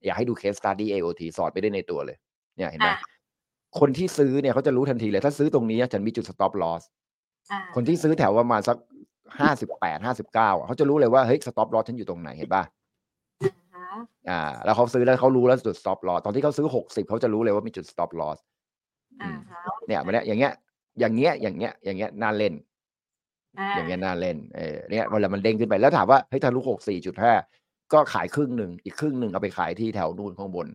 [0.05, 2.17] อยากให้ดู case study AOT สอดไปได้ในตัวเลย
[2.57, 2.97] เนี่ยเห็นไหมอ่า
[3.81, 6.83] คนที่ซื้อเนี่ยเขาจะรู้ทันทีเลย ถ้าซื้อตรงนี้ฉันมีจุด stop loss
[7.53, 8.77] อ่าคนที่ซื้อแถวประมาณสัก
[9.41, 12.63] ห้าสิบแปดห้าสิบเก้าเขาจะรู้เลยว่าเฮ้ย stop loss ฉันอยู่ตรงไหนเห็นป่ะ
[13.75, 13.87] ฮะ
[14.31, 18.39] อ่า แล้วเขาซื้อแล้วเขารู้แล้วจุด stop loss ตอนที่เขาซื้อหกสิบเขาจะรู้เลยว่ามีจุด stop loss
[19.23, 20.53] อ่าฮะเนี่ยมันเนี่ยอย่างเงี้ย
[21.01, 22.55] อย่างเงี้ยอย่างเงี้ยอย่างเงี้ยน่าเล่น
[23.59, 27.35] อ่าอย่างเงี้ยน่าเล่นเออเนี่ยเวลามันเด้งขึ้นไปแล้วถามว่าเฮ้ยทะลุหกสี่จุดห้า
[27.93, 30.67] ก็ขายครึ่งหนึ่งอีกครึ่งหนึ่งเอาไปขายที่แถวนู่นข้างบน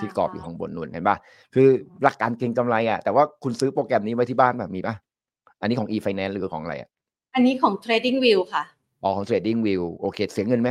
[0.00, 1.16] ที่กรอบอยู่ข้างบนนู่นเห็นป่ะ
[1.54, 1.68] คือ
[2.02, 4.94] หลักการเก็งกำไรอะแต่ว่าคุณซื้อโปรแกรมนี้ไว้ที่บ้านแบบมีป่ะ
[5.60, 6.88] อันนี้ของ e-finance หรือของอะไรอะ
[7.34, 8.64] อันนี้ของ Trading View ค่ะ
[9.02, 10.70] อ๋อของ Trading View โอเค เสียเงินไหม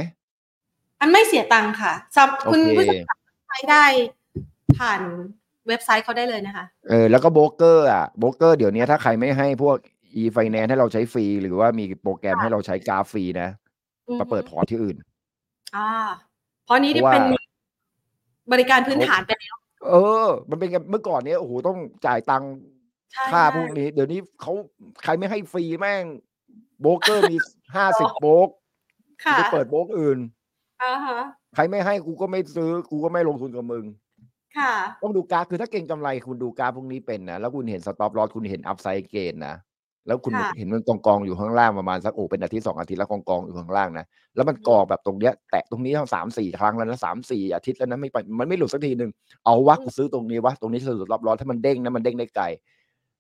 [1.02, 3.00] อันไม่เสียตังค์ค่ะซับโอคุณเคผู้ชม
[3.48, 3.84] ใช้ได้
[4.78, 5.02] ผ่าน
[5.68, 9.78] เว็บไซต์เขาได้เลยนะคะ เออแล้วก็โบรกเกอร์อะโบรกเกอร์เดี๋ยวนี้ถ้าใครไม่ให้พวก
[10.22, 13.50] e-finance ให้เราใช้ฟรี หรือว่ามีโปรแกรมให้เราใช้กราฟฟรีนะ
[14.08, 14.98] อือฮึมาเปิดพอร์ตที่อื่น
[15.76, 15.90] อ่า
[16.66, 17.26] เพราะนี้เพราะว่าเป็น
[18.52, 19.56] บริการพื้นฐานไปแล้ว
[19.90, 22.52] เออ มันเป็นไงเมื่อก่อนเนี้ยโอ้โหต้องจ่ายตังค์
[23.12, 24.54] ใช่ค่าใช่พวกนี้ เดี๋ยวนี้เขา
[25.04, 26.04] ใครไม่ให้ฟรีแม่ง
[26.82, 27.36] โบรกเกอร์มี
[27.76, 28.50] ห้าสิบโบรก
[29.26, 30.20] ค่ะไปเปิดโบรกอื่น
[30.84, 31.20] อ่าฮะ
[31.56, 33.86] ใครไม่ให้กูก็ไม่ซื้อ กูก็ไม่ลงทุนกับมึง
[34.58, 39.56] ค่ะต้องดูกราฟคือถ้าเก็งกำไรคุณดูกราฟพวกนี้เป็นนะแล้วคุณเห็น stop loss คุณเห็น upside gain นะ
[40.08, 49.12] แล้วคุณค่ะเห็นมันกองกองๆอยู่ข้างล่างประมาณสักโอ้เป็นอาทิตย์สองอาทิตย์แล้วกองกองๆอยู่ข้างล่างนะแล้วมันกองแบบตรงเนี้ยแตะตรงนี้ทั้งสามสี่ครั้งแล้วนะสามสี่อาทิตย์แล้วนะไม่ไปมันไม่หลุดสักทีหนึ่ง
[49.46, 52.46] เอาวะกูซื้อตรงนี้วะตรงนี้สะดุดรอบร้อนถ้ามันเด้งนะมันเด้งได้ไกล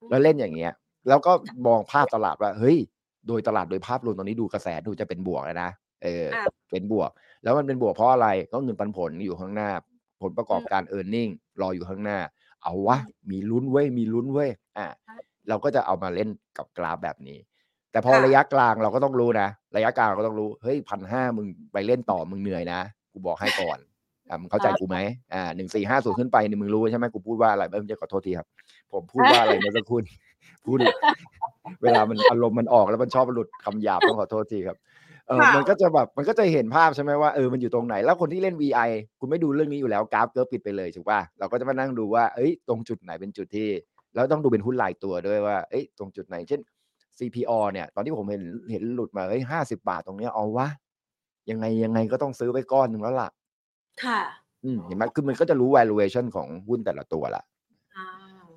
[0.09, 0.71] แล้วเล่นอย่างเงี้ย
[1.07, 1.31] แล้วก็
[1.67, 2.77] มองภาพตลาดว่าเฮ้ย
[3.27, 5.69] โดยตลาดโดยภาพรวมตอนนี้ดูกระแสดูจะเป็นบวกแล้วนะ
[6.03, 7.09] เอออะเป็นบวก
[7.43, 9.69] แล้วมันเป็นบวกเพราะอะไรก็เงินปันผลอยู่ข้างหน้า
[10.21, 11.31] ผลประกอบการเอ r n i n g
[11.61, 12.19] รออยู่ข้างหน้า
[12.63, 12.97] เอาวะ
[13.29, 14.87] มีลุ้นเว้ยมีลุ้นเว้ยอะ
[15.49, 17.37] เราก็จะเอามาเล่นกับกราฟแบบนี้
[17.91, 22.79] แต่พอค่ะระยะกลางเราก็ต้องรู้นะ ระยะกลางเราก็ต้องรู้ เฮ้ยพันห้ามึงไปเล่นต่อมึงเหนื่อยนะ
[23.11, 23.79] กูบอกให้ก่อน
[24.29, 24.97] อะมึงเข้าใจกูไหม
[25.33, 28.47] อ่าหนึ่งสี่ห้าศูนย์ขึ้นไปนี่มึงรู้ใช่ไหมกูพูดว่าอะไรเออจะขอโทษทีครับ
[28.93, 30.15] ผมพูดว่าอะไรเมื่อสักครู่นี้
[30.65, 30.77] พูด
[31.83, 34.77] เวลามันอารมณ์มันออกแล้วมันชอบหลุดคำหยาบต้องขอโทษทีครับ
[35.27, 38.89] เออค่ะมันก็จะแบบมันก็จะเห็นภาพใช่ไหมว่าเออมันอยู่ตรงไหน แล้วคนที่เล่น VI
[39.19, 43.67] คุณไม่ดูเรื่องนี้อยู่แล้วกราฟเกิร์ฟปิดไปเลยถูกป่ะเราก็จะมานั่งดูว่าเอ้ยตรงจุดไหนเป็นจุดที่
[44.15, 46.61] แล้วต้องดูเป็นหุ้นรายตัวด้วยว่าเอ้ยตรงจุดไหน เช่น
[47.17, 50.67] CPO เนี่ยตอนที่ผมเห็นเห็นหลุดมาเฮ้ยห้าสิบาทตรงเนี้ยเอาวะ
[51.49, 53.29] ยังไงยังไงก็ต้องซื้อไว้ก้อนหนึ่งแล้วล่ะ
[54.03, 54.19] ค่ะ
[54.63, 57.43] อืมเห็นไหมคือมันก็จะรู้ valuation ของหุ้นแต่ละตัวละ
[57.95, 58.07] อ่า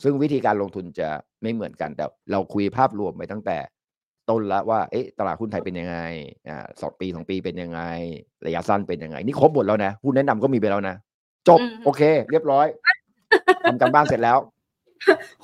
[0.03, 1.09] ซึ่งวิธีการลงทุนจะ
[1.43, 3.59] ไม่เหมือนกันแต่เราคุยภาพรวมไปตั้งแต่
[4.31, 5.99] ต้นแล้วว่า เอ๊ะ ตลาดหุ้นไทยเป็นยังไง
[6.49, 7.81] อ่าสองปีสองปีเป็นยังไง
[8.47, 10.95] ระยะสั้นเป็นยังไง นี่ครบหมดแล้วนะหุ้นแนะนำก็มีไปแล้วนะ
[11.49, 12.67] จบอืมโอเค เรียบร้อย
[13.69, 14.39] ทำการบ้านเสร็จแล้ว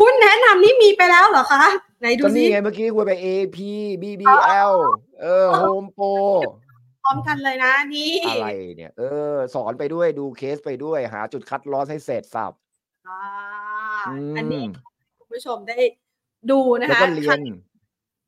[0.00, 1.64] หุ้นแนะนำนี่มีไปแล้วเหรอคะ
[2.00, 3.58] ไหนดูก็ซินี่ไงเมื่อกี้คุยไป AP
[4.02, 4.72] BBL
[5.22, 6.14] เออ Home Pro
[7.02, 9.02] พร้อมกันเลยนะนี่ อะไรเนี่ย เอ
[9.32, 12.52] อ สอนไปด้วยดูเคสไปด้วย หาจุดคัดลอสให้เสร็จสับ
[13.08, 13.20] อ่า
[14.08, 14.70] อือันนี้ม
[15.18, 15.78] คุณผู้ชมได้
[16.50, 17.40] ดูนะแล้วคะก็เรียน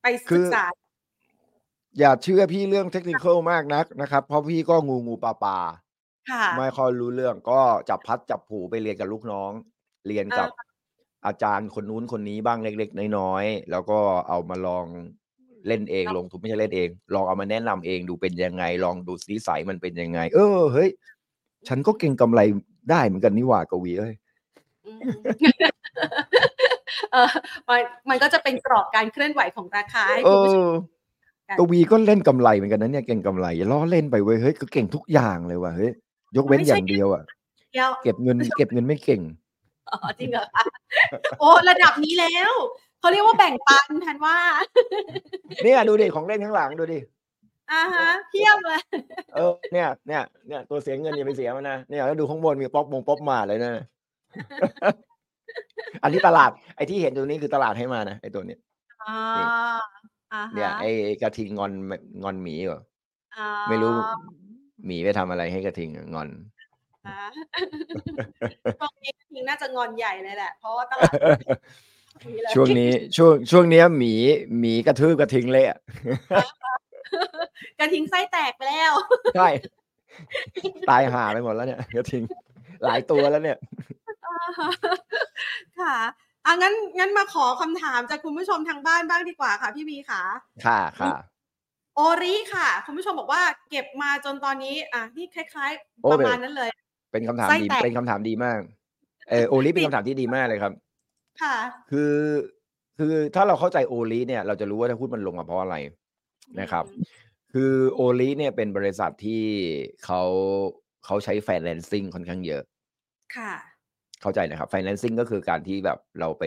[0.03, 0.64] ไปคืศึอกษา
[1.99, 5.59] อย่าเชื่อพี่เรื่องเทคนิคมากนักนะครับ เพราะพี่ก็งูงูปลาปลา
[6.31, 9.53] ค่ะไม่ค่อยรู้เรื่องก็จับพัดจับผูไปเรียนกับลูกน้อง
[10.07, 10.49] เรียนกับ
[11.27, 13.99] อาจารย์คนนู้นคนนี้บ้างเล็ก ๆ น้อยๆแล้วก็
[14.29, 14.87] เอามาลอง
[15.68, 20.89] เล่นเองครับลงทุนไม่ใช่เล่นเอง ลองเอามาแนะนำเองดูเป็นยังไง ลองดูนิสัยมันเป็นยังไง เออเฮ้ย
[21.68, 22.41] ฉันก็เก่งกำไร
[22.91, 24.14] ได้เหมือนกันนี่หว่ากวีเอ้ย
[24.87, 25.01] อืม
[27.12, 27.31] เออ
[27.68, 30.70] มันมันก็จะเป็นกรอบการเคลื่อนไหวของราคาให้เอคุณผู้ชมอ
[31.49, 35.93] กันกวีก็เล่นกำไรเหมือนกันนะเนี่ยเก่งกำไรอย่าล้อเล่นไปเว้ยเฮ้ยก็เก่งทุกอย่างเลยว่ะเฮ้ย
[36.37, 37.22] ยกเว้นอย่างเดียวอะ
[37.72, 39.22] เดียวเก็บเงิน เก็บเงินไม่เก่ง
[39.91, 40.64] อ๋อจริงเหรอคะ
[41.41, 42.53] โอ้ระดับนี้แล้ว
[43.01, 44.37] เขาเรียกว่าแบ่งปันทันว่า
[45.64, 46.99] เนี่ยดูดิของเล่นข้างหลังดูดิ
[47.72, 48.80] อ่าฮะเทียบเลย
[49.34, 53.72] เออเนี่ยเนี่ยเนี่ยตัวเสียเงินอย่าไปเสียมันนะเนี่ยแล้วดูข้างบนมีป๊อปมงป๊อปมาเลยนะ
[56.03, 58.61] อันนี้ตลาดไอ้ที่เห็นตรงนี้คือตลาดให้มานะไอ้ตัวเนี้ย
[59.03, 59.18] อ่า
[60.32, 60.91] อ่าฮะเนี่ยไอ้
[61.22, 61.72] กระทิงงอน
[62.22, 62.80] งอนหมีเหรอ
[63.39, 63.95] อ่าไม่รู้
[64.87, 66.56] หมีไปทำอะไรให้กระทิงอะงอนอ่า
[68.79, 71.13] ช่วงนี้กระทิงน่าจะงอนใหญ่เลยแหละ เพราะว่าตลาด
[72.31, 74.13] นี้เลยช่วงนี้ช่วงช่วงเนี้ยหมี
[74.59, 75.79] หมีกระทืบกระทิงเละอะ
[77.81, 78.93] กระทิงไส้แตกไปแล้ว
[79.37, 79.49] ใช่
[80.91, 82.23] ตายห่าไปหมดแล้วเนี่ยกระทิง
[82.85, 83.59] หลายตัวแล้วเนี่ย
[85.81, 85.97] ค่ะ
[86.47, 90.23] อะงั้นงั้นมาขอคำถามจากคุณผู้ชมทางบ้านบ้างดีกว่าค่ะพี่บีค่ะ
[90.67, 91.15] ค่ะค่ะ
[91.97, 95.71] โอริค่ะ คุณผู้ชมบอกว่าเก็บมาจนตอนนี้ อะนี่คล้าย
[96.03, 96.71] โอ้ๆประเป็นมาณนั้นเลย
[97.17, 98.59] เป็นคำถามไส้ดีแตกเป็นคำถามดีมาก
[99.31, 100.73] เออโอลิเป็นคำถามที่ดีมากเลยครับ
[101.43, 101.57] ค่ะ
[101.91, 102.14] คือ
[102.99, 105.77] คือถ้าเราเข้าใจออริเนี่ย เราจะรู้ว่าถ้าหุ้นมันลงมาเพราะอะไร
[106.61, 106.85] นะครับ
[107.53, 109.45] คือออริเนี่ยเป็นบริษัทที่
[110.05, 110.23] เขา
[111.05, 112.62] เขาใช้ financing ค่อนข้างเยอะ
[113.37, 113.53] ค่ะ
[114.23, 116.45] เข้าใจนะครับ financing ก็คือการที่แบบเราไป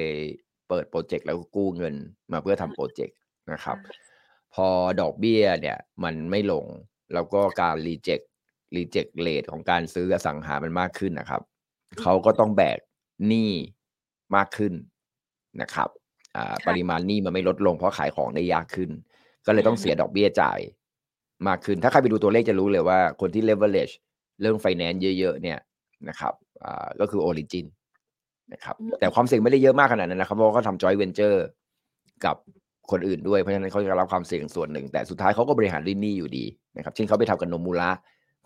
[0.69, 1.95] เปิดโปรเจกต์แล้วก็กู้เงิน
[2.31, 3.17] มาเพื่อทำโปรเจกต์
[3.51, 3.77] นะครับ
[4.55, 4.67] พอ
[5.01, 6.65] ดอกเบี้ยเนี่ย มันไม่ลง
[7.13, 8.19] แล้วก็การ reject
[8.75, 11.41] reject rate ของการซื้ออสังหามันมากขึ้นนะครับ
[12.01, 12.79] เขาก็ต้องแบก
[13.27, 13.51] หนี้
[14.35, 14.73] มากขึ้น
[15.61, 15.89] นะครับ
[16.35, 18.89] อ่าค่ะปริมาณหนี้มันไม่ลดลงเพราะขายของได้ยากขึ้น
[19.45, 20.59] ก็เลยต้องเสียดอกเบี้ยจ่าย
[21.47, 23.93] มากขึ้น ถ้าใครไปดูตัวเลขจะรู้เลยว่าคนที่ leverage
[24.41, 25.59] เรื่อง finance เยอะ ๆ เนี่ย
[26.09, 27.65] นะครับอ่าก็คือ origin
[28.53, 31.39] นะครับอืมแต่ความเสี่ยงไม่ได้เยอะมากขนาดนั้นนะครับเพราะว่าเขาทำ joint venture
[32.25, 32.35] กับ
[32.91, 36.45] คนอื่นด้วยเพราะฉะนั้นเขาจะรับความเสี่ยงส่วนหนึ่ง แต่สุดท้ายเขาก็บริหารด้วยหนี้อยู่ดี
[36.77, 37.89] นะครับ เช่นเขาไปทำกับโนมูระ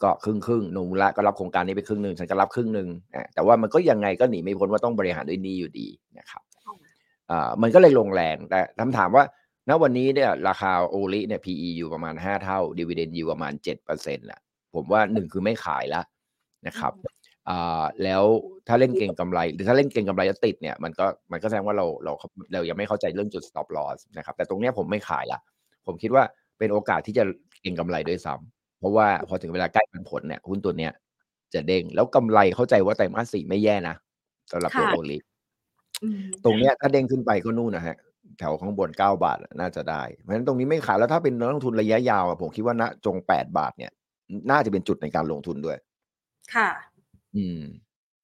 [0.03, 5.87] ก็ครึ่งครึ่งๆโนมูระก็รับโครงการนี้ไปครึ่งหนึ่งฉันก็รับครึ่งหนึ่งอะแต่ว่ามันก็ยังไงก็หนีไม่พ้นว่าต้องบริหารด้วยหนี้อยู่ดี
[6.19, 6.43] นะครับ
[7.31, 9.23] อ่ามันก็เลยลงแรงแต่คำถามว่า
[9.69, 13.53] ณวันนี้เนี่ยราคาโอลิเนี่ย PE อยู่ประมาณ 5 เท่า dividend อยู่ประมาณ
[13.89, 14.39] 7%แหละ
[14.73, 16.05] ผมว่าหนึ่งคือไม่ขายแล้ว
[16.67, 16.93] นะครับ
[17.49, 18.23] อ่าแล้ว
[18.67, 22.13] ถ้าเล่นเก่งกำไร หรือถ้าเล่นเก่งกำไรแล้วติดเนี่ยมันก็มันก็แสดงว่าเราเรา
[22.53, 25.39] เรายังไม่เข้าใจเรื่องจุด stop loss นะครับแต่ตรงเนี้ยผมไม่ขายละ
[25.87, 26.23] ผมคิดว่า
[26.59, 27.23] เป็นโอกาสที่จะ
[27.61, 28.52] เก่งกำไรด้วยซ้ำ
[28.83, 30.91] เพราะว่าพอถึงเวลาใกล้ปันผลเนี่ยหุ้นตัวเนี้ย
[31.53, 33.95] จะเด้งแล้วกำไรเข้าใจว่าไตรมาสสี่ไม่แย่นะ
[34.51, 35.17] สำหรับตัวค่ะโอลิ
[36.03, 37.95] อืมตรงเนี้ยถ้าเด้งขึ้นไปก็นู่นนะฮะ
[38.39, 43.91] แถวข้างบน9บาทอะน่าจะได้ เพราะฉะนั้นตรงนี้ไม่ขายแล้วถ้าเป็นนักลงทุนระยะยาวอะผมคิดว่าณจง8บาทเนี่ย
[44.49, 45.77] น่าจะเป็นจุดในการลงทุนด้วย
[46.55, 46.69] ค่ะ
[47.35, 47.61] อืม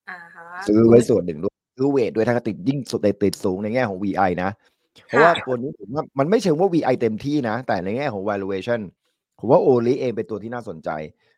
[0.10, 4.52] อ่าฮะซื้อไว้ส่วนหนึ่งด้วยซื้อเวทด้วยถ้าติดยิ่งสุดในติดสูงในแง่ของ VI นะ
[5.08, 8.82] เพราะว่าตัวนี้ผมว่ามันไม่เชิงว่า VI เต็มที่นะ แต่ในแง่ของ valuation
[9.40, 10.90] ผมว่าโอลิเองเป็นตัวที่น่าสนใจ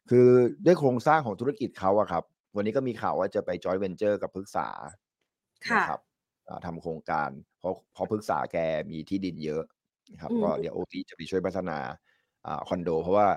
[0.09, 0.27] คือ
[0.65, 2.23] ด้วยโครงสร้างของธุรกิจเขาอะครับ
[2.55, 4.67] วันนี้ก็มีข่าวว่าจะไป joint venture กับพฤกษา
[5.67, 5.99] ค่ะนะครับ
[6.47, 7.29] อ่าทำโครงการ
[7.59, 8.57] เพราะเพราะพฤกษาแก
[8.91, 9.63] มีที่ดินเยอะ
[10.13, 11.77] นะครับอืมก็เดี๋ยวโอลิจะไปช่วยพัฒนา
[12.45, 13.27] อ่าคอนโด เพราะว่า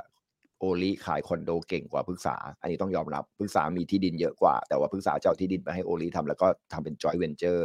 [0.58, 7.62] โอลิขายคอนโดเก่งกว่าพฤกษา อันนี้ต้องยอมรับพฤกษามีที่ดินเยอะกว่า แต่ว่าพฤกษาจะเอาที่ดินไปให้โอลิทำแล้วก็ทำเป็น joint venture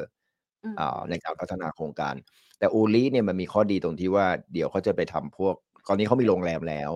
[0.64, 2.16] อืมอ่าในการพัฒนาโครงการ
[2.60, 5.56] แต่โอลิเนี่ยมันมีข้อดีตรงที่ว่าเดี๋ยวเขาจะไปทำพวก
[5.90, 6.92] ตอนนี้เขามีโรงแรมแล้ว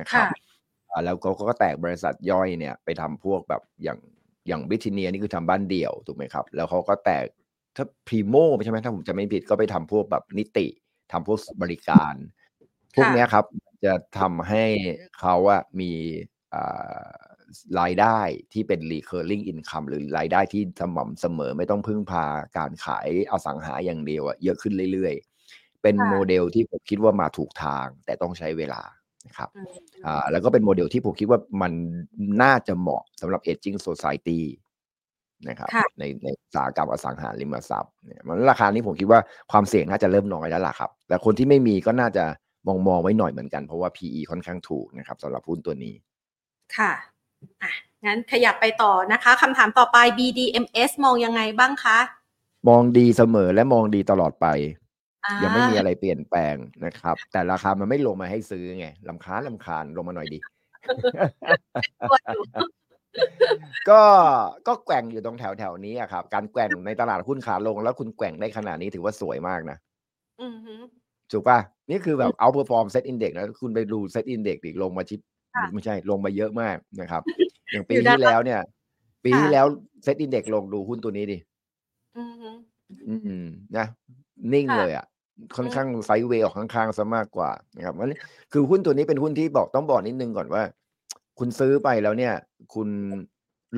[0.00, 0.38] นะครับค่ะ
[0.90, 3.98] อ่าแล้วเขาก็แตกบริษัทย่อยเนี่ยไปทำพวกแบบอย่าง
[4.48, 7.24] อย่างบิทิเนียนี่คือทำบ้านเดี่ยวถูกไหมครับ แล้วเขาก็แตก
[7.76, 8.34] ถ้าพรีโม
[8.64, 10.66] ใช่ไหมถ้าผมจะไม่ผิดก็ไปทำพวกแบบนิติ
[11.12, 12.14] ทำพวกบริการ
[12.94, 13.44] พวกเนี้ยครับ
[13.84, 14.64] จะทำให้
[15.20, 15.92] เขาอะมี
[16.54, 17.06] อ่า
[17.80, 18.18] รายได้
[18.52, 22.24] ที่เป็น recurring income หรือรายได้ที่สม่ำเสมอไม่ต้องพึ่งพา
[22.58, 25.35] การขายอสังหาอย่างเดียวอะเยอะขึ้นเรื่อยๆ
[25.86, 28.82] เป็นค่ะโมเดลที่ผมคิดว่ามาถูกทางแต่ต้องใช้เวลา
[29.26, 29.68] นะครับอืม
[30.06, 31.72] อ่าแล้วก็เป็นโมเดลที่ผมคิดว่ามัน
[32.42, 34.40] น่าจะเหมาะสำหรับ aging society
[35.48, 39.20] นะครับค่ะในในอุตสาหกรรมอสังหาริมทรัพย์เนี่ยมันราคานี้ผมคิดว่า
[39.52, 42.24] ความเสี่ยงน่าจะเริ่มน้อยแล้วล่ะครับ แต่คนที่ไม่มีก็น่าจะ
[42.66, 45.94] มองมองไว้หน่อยเหมือนกันเพราะว่า PE ค่อนข้างถูกนะครับสำหรับหุ้นตัวนี้
[46.76, 46.92] ค่ะ
[47.62, 47.72] อะ
[48.06, 51.98] งั้นขยับไปต่อนะคะคำถามต่อไป BDMs มองยังไงบ้างคะ
[52.68, 54.85] มองดีเสมอและมองดีตลอดไปอ่า
[55.42, 60.38] ยังไม่มีอะไรเปลี่ยนแปลงนะครับ แต่ราคามันไม่ลงมาให้ซื้อไงลำคาญลำคาญลงมาหน่อยดิ
[62.10, 62.42] ตัวอยู่
[63.90, 64.02] ก็
[64.66, 69.76] ก็แกว่งอยู่ตรงแถวแถวๆนี้อะครับ การแกว่งในตลาดหุ้นขาลง แล้วคุณแกว่งได้ขนาดนี้ถือว่าสวยมากนะ
[70.42, 70.74] อือฮึ
[71.32, 71.58] ถูกป่ะ
[71.90, 75.20] นี่คือแบบ outperform SET Index นะคุณไปดู SET Index ดิลงมาชิบ
[75.54, 77.22] ค่ะไม่ใช่ลงมาเยอะมากนะครับ
[77.72, 78.60] อย่างปีอยู่ด้านที่แล้วเนี่ย
[79.24, 79.66] ปีที่ค่ะแล้ว
[80.04, 81.38] SET Index ลงดูหุ้นตัวนี้ดิ
[82.18, 82.50] อือฮึ
[83.08, 83.44] อืม
[83.76, 83.86] นะ
[84.52, 85.06] นิ่งค่ะเลยอะ
[85.56, 88.12] ค่อนข้าง sideway ออกข้างๆซะมากกว่านะครับมัน
[88.52, 90.62] คือหุ้นตัวนี้เป็นหุ้นที่บอกต้องบอกนิดนึงก่อนว่า
[91.38, 92.34] คุณซื้อไปแล้วเนี่ย
[92.74, 92.88] คุณ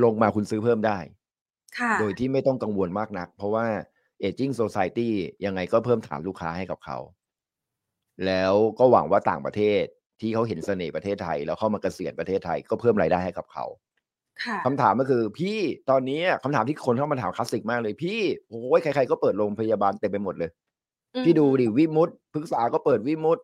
[0.04, 0.98] ลงมาคุณซื้อเพิ่มได้
[1.78, 3.66] ค่ะโดยที่ไม่ต้องกังวลมากนัก เพราะว่า
[4.22, 5.09] aging society
[5.44, 6.98] ยังไงก็เพิ่มฐานลูกค้าให้กับเขา
[8.26, 9.82] แล้วก็หวังว่าต่างประเทศ
[10.20, 13.66] ที่เขาเห็นเสน่ห์ประเทศไทย แล้วเข้ามาเกษียณประเทศไทยก็เพิ่มรายได้ให้กับเขา
[14.44, 15.59] ค่ะคำถามก็คือ พี่
[15.90, 20.68] ตอนนี้คำถามที่คนเข้ามาถามคลาสสิกมากเลย พี่โอ้ยใครๆก็เปิดโรงพยาบาลเต็มไปหมดเลยอือฮึ
[21.25, 23.39] พี่ดูดิวิมุตพฤกษาก็เปิดวิมุต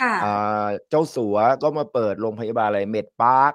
[0.00, 3.52] ค่ะอ่าเจ้าสัวก็มาเปิดโรงพยาบาลอะไรเมดพาร์ค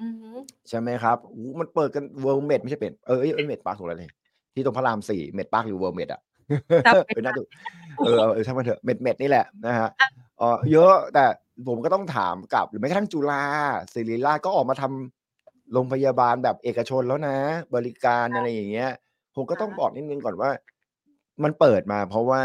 [0.00, 0.30] อือฮึ
[0.68, 4.10] ใช่ไหมครับอู้มันเปิดกันเวิลด์เมดไม่ใช่เป็นเออเอ้ยเมดพาร์คถูกแล้วเลย
[4.54, 6.20] ที่ตรงพระรามสี่เมดพาร์คหรือเวิลด์เมดอะ
[6.86, 7.44] จำไม่เออน่าได้จะ
[8.04, 9.90] เออเออเออช่างมันเถอะเม็ดเม็ดนี่แหละนะฮะ
[10.38, 11.24] เออเยอะแต่
[11.68, 13.42] ผมก็ต้องถามกลับหรือแม้กระทั่งจุฬา
[13.92, 17.36] ศิริราชก็ออกมาทำโรงพยาบาลแบบเอกชนแล้วนะ
[17.74, 18.90] บริการอะไรอย่างเงี้ย
[19.34, 20.50] ผมก็ต้องบอกนิดนึงก่อนว่า
[21.44, 22.42] มันเปิดมาเพราะว่า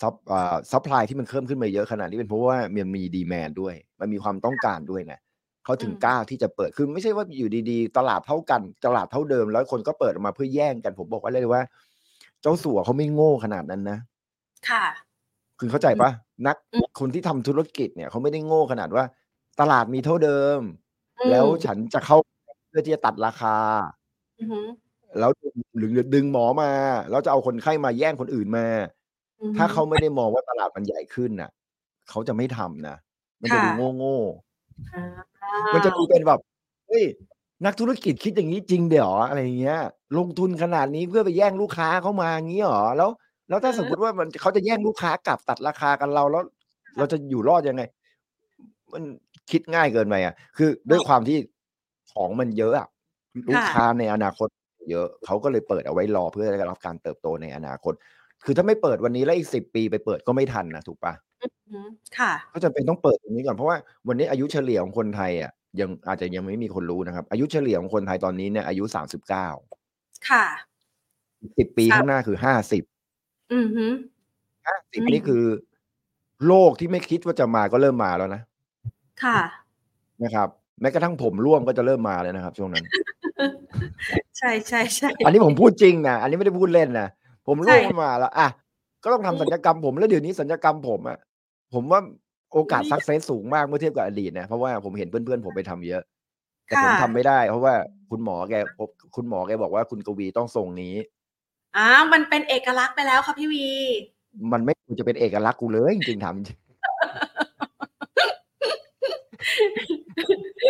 [0.00, 5.18] sup อ่า supply ที่มันเพิ่มขึ้นมาเยอะขนาดนี้เป็นเพราะว่ามันมี demand ด้วย มันมีความต้องการด้วยนะ
[5.64, 11.62] เขาถึงอืมกล้าที่จะเปิดคือไม่ใช่ว่าอยู่ดีๆ ตลาดเท่ากัน ตลาดเท่าเดิม แล้วคนก็เปิดออกมาเพื่อแย่งกันผมบอกไว้เลยว่า
[12.42, 13.98] เจ้าสัวเขาไม่โง่ขนาดนั้นนะ
[14.66, 14.84] ค่ะ
[15.58, 16.10] คือเข้าใจปะ
[16.46, 19.04] นักอืมคนที่ทำธุรกิจเนี่ยเขาไม่ได้โง่ขนาดว่า
[19.60, 20.60] ตลาดมีเท่าเดิม
[21.18, 22.16] อืมแล้วฉันจะเข้า
[22.68, 23.56] เพื่อที่จะตัดราคา
[24.38, 24.60] อือฮึ
[25.18, 25.30] แล้ว
[25.76, 26.70] หรือดึงหมอมา
[27.10, 28.66] แล้วจะเอาคนไข้มาแย่งคนอื่นมา
[29.40, 31.50] อือฮึถ้าเขาไม่ได้มองว่าตลาดมันใหญ่ขึ้นน่ะ
[32.10, 32.96] เขาจะไม่ทำนะ
[33.42, 34.18] มันจะดูค่ะโง่
[34.92, 36.40] อ่าๆมันจะดูเป็นแบบ
[36.88, 37.04] เฮ้ย
[37.66, 39.78] นักธุรกิจคิดอย่างนี้จริงเดี๋ยวอะไรอย่างเงี้ย
[40.18, 43.10] ลงทุนขนาดนี้เพื่อไปแย่งลูกค้าเข้ามางี้เหรอ แล้ว
[43.48, 46.42] แล้วถ้าสมมติว่ามันเขาจะแย่งลูกค้ากลับตัดราคากันเราแล้ว
[46.98, 47.82] เราจะอยู่รอดยังไง
[48.92, 49.02] มัน
[49.50, 51.38] คิดง่ายเกินไปอะ คือด้วยความที่
[52.12, 52.88] ของมันเยอะอะ
[53.48, 54.48] ลูกค้าในอนาคต
[54.90, 57.94] เยอะเขาก็เลยเปิดเอาไว้รอเพื่อได้รับการเติบโตในอนาคต
[58.44, 61.12] คือถ้าไม่เปิดวันนี้แล้วอีกสิบปีไปเปิดก็ไม่ทันนะถูกปะ
[61.42, 61.80] อือฮึ
[62.18, 63.76] ค่ะก็จำเป็นต้องเปิดตรงนี้ก่อนเพราะว่า
[64.08, 69.48] วันนี้อายุเฉลี่ยของคนไทยอะยังอาจจะยังไม่มีคนรู้นะครับ อายุเฉลี่ยของคนไทยตอนนี้เนี่ยอายุสามสิบเก้า
[70.30, 70.44] ค่ะ
[71.58, 72.82] สิบปีครับข้างหน้าคือห้าสิบ
[73.54, 73.86] อือฮึ
[74.66, 75.44] ห้าสิบอืมนี่คือ
[76.46, 78.42] โลกที่ไม่คิดว่าจะมาก็เริ่มมาแล้วนะ
[79.24, 79.40] ค่ะ
[80.22, 80.48] นะครับ
[80.80, 82.84] แม้กระทั่งผมร่วงก็จะเริ่มมาแล้วนะครับ ช่วงนั้น
[84.38, 87.08] ใช่ใช่ใช่อันนี้ผมพูดจริงนะอันนี้ไม่ได้พูดเล่นนะ
[87.46, 88.48] ผมร่วงใช่มาแล้วอะ
[89.02, 91.18] ก็ต้องทำอืมสัญญกรรมผมแล้วเดี๋ยวนี้สัญญกรรมผมอะ
[91.74, 92.00] ผมว่า
[92.52, 96.02] โอกาสอุ๊ยสักเซสสูงมากเมื่อเทียบกับอดีตนะเพราะว่าผมเห็นเพื่อนๆผมไปทำเยอะ
[96.66, 97.74] แต่ผมค่ะทำไม่ได้ เพราะว่า
[98.10, 100.94] คุณหมอแกพบคุณหมอแกบอกว่าคุณกวีต้องทรงนี้
[101.76, 103.66] อ่ามันเป็นเอกลักษณ์ไปแล้วค่ะพี่วี
[104.52, 106.58] มันไม่ควรจะเป็นเอกลักษณ์กูเลยจริงๆถามจริง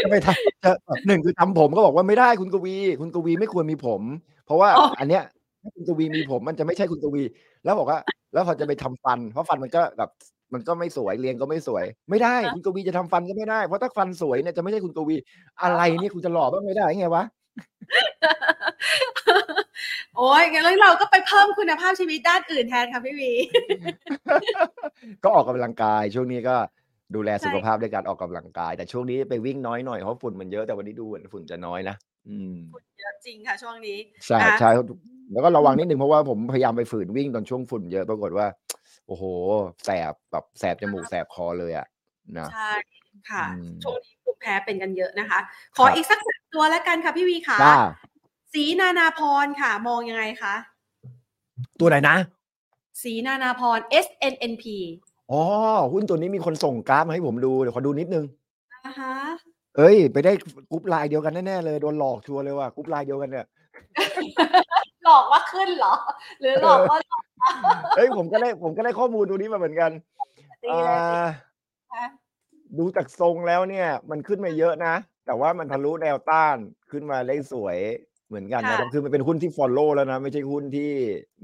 [0.03, 0.71] จะไปทำจะ
[1.07, 4.01] หนึ่งคือทำผมก็บอกว่าไม่ได้คุณกวี คุณกวีไม่ควรมีผม
[4.47, 5.25] เพราะว่าอ๋ออันเนี้ย
[5.63, 7.23] ถ้าคุณกวีมีผมมันจะไม่ใช่คุณกวี
[7.65, 7.99] แล้วบอกว่า
[8.33, 10.11] แล้วพอจะไปทำฟัน เพราะฟันมันก็แบบ
[10.55, 15.17] มันก็ไม่สวยเรียงก็ไม่สวย ไม่ได้คุณกวีจะทำฟันก็ไม่ได้ เพราะถ้าฟันสวยเนี่ยจะไม่ใช่คุณกวี
[15.63, 17.25] อะไรเนี่ยคุณจะหล่อบ้างไม่ได้ไงวะ
[20.17, 23.33] โอ้ยงั้นแล้วเราก็ไปเพิ่มคุณภาพชีวิตด้านอื่นแทนค่ะพี่วี
[25.23, 26.57] ก็ออกกำลังกายช่วงนี้ก็
[27.17, 31.97] ดูแลใช่สุขภาพด้วยการออกกำลังกาย แต่ช่วงนี้ไปวิ่งน้อยหน่อยเพราะฝุ่นมันเยอะแต่วันนี้ดูเหมือนฝุ่นจะน้อยนะ
[32.29, 32.55] อืม
[32.99, 34.71] เยอะจริงค่ะ ช่วงนี้ใช่อะใช่
[35.33, 38.47] แล้วก็ระวังนิดนึงเพราะว่าผมพยายามไปฝืนวิ่งตอนช่วงฝุ่นเยอะปรากฏว่า
[39.07, 39.25] โอ้โห
[39.85, 41.87] แสบแบบแสบจมูกแสบคอเลยอะ
[42.39, 42.73] นะใช่
[43.31, 45.39] ค่ะอืมช่วงนี้ภูมิแพ้เป็นกันเยอะนะคะ
[45.77, 47.77] ขอครับอีกสักสามตัวแล้วกันค่ะพี่วีค่ะจ้า
[48.53, 50.55] สีนานาพรค่ะ มองยังไงคะ
[51.81, 52.17] ตัวไหนนะ
[53.03, 54.65] ศรีนานาพร SNNP
[55.31, 55.43] อ๋อ
[55.93, 58.25] หุ้นตัวนี้มีคนส่งกราฟมาให้ผมดู เดี๋ยวขอดูนิดนึง
[58.87, 59.15] นะคะ
[59.77, 60.33] เอ้ย ไปได้
[60.71, 63.47] กรุ๊ปไลน์เดียวกันแน่ๆเลย โดนหลอกชัวร์เลยว่ะกรุ๊ปไลน์เดียวกันเนี่ย
[65.05, 65.95] หลอกว่าขึ้นเหรอ
[66.41, 66.99] หรือหลอกว่า
[67.97, 69.91] เอ้ยผมก็ได้ผมก็ได้ข้อมูลตัวนี้มาเหมือนกัน
[70.63, 71.27] ตีเลยสิอ่า
[71.93, 72.07] คะ
[72.79, 74.95] ดูจากทรงแล้วเนี่ย มันขึ้นมาเยอะนะ
[75.27, 76.57] แต่ว่ามันทะลุแนวต้าน
[76.91, 77.79] ขึ้นมาได้สวย
[78.29, 80.93] เหมือนกันนะครับ คือมันเป็นหุ้นที่ follow แล้วนะ ไม่ใช่หุ้นที่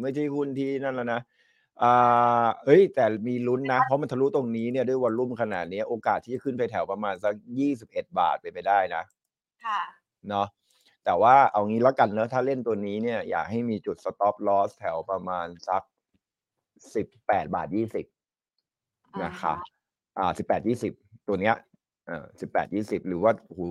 [0.01, 1.21] ไม่ใช่หุ้นที่นั่นแล้วนะ
[1.83, 9.03] อ่าเอ้ย แต่มีลุ้นนะ เพราะมันทะลุตรงนี้เนี่ยด้วยวอลลุ่มขนาดนี้โอกาสที่จะขึ้นไปแถวประมาณสักยี่สิบเอ็ดบาทไปนไปได้นะ
[9.65, 9.81] ค่ะ
[10.29, 10.47] เนาะ
[11.05, 15.83] แต่ว่าเอางี้แล้วกันเนอะถ้าเล่นตัวนี้เนี่ยอยากให้มีจุด stop loss แถวประมาณสัก
[16.95, 18.07] สิบแปดบาทยี่สิบ
[19.23, 19.57] นะครับ
[20.19, 20.93] อ่าสิบแปดยี่สิบ
[21.29, 21.55] ตัวเนี้ย
[22.07, 23.65] เอ่อสิบแปดยี่สิบหรือว่าหู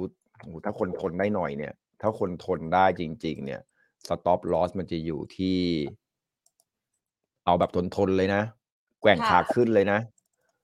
[0.45, 3.61] หูถ้าคนทนได้หน่อยเนี่ย ถ้าคนทนได้จริง ๆ เนี่ย
[4.07, 5.57] stop loss มันจะอยู่ที่
[7.49, 8.41] เอาแบบทนทน ๆ เลยนะ
[9.01, 9.99] แกว่งขาขึ้นเลยนะ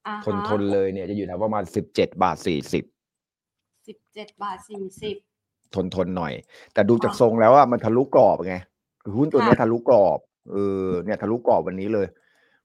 [0.07, 2.83] อ่าทนทนๆ เลยเนี่ยจะอยู่แถวประมาณสิบเจ็ดบาทสี่สิบ
[3.87, 5.15] สิบเจ็ดบาทสี่สิบ
[5.75, 6.33] ทนทนๆหน่อย
[6.73, 8.55] แต่ดูจากอ่าทรงแล้วอะมันทะลุกรอบไง
[9.03, 10.19] คือหุ้นตัวเนี้ยค่ะทะลุกรอบ
[10.51, 12.07] เออเนี่ยทะลุกรอบวันนี้เลย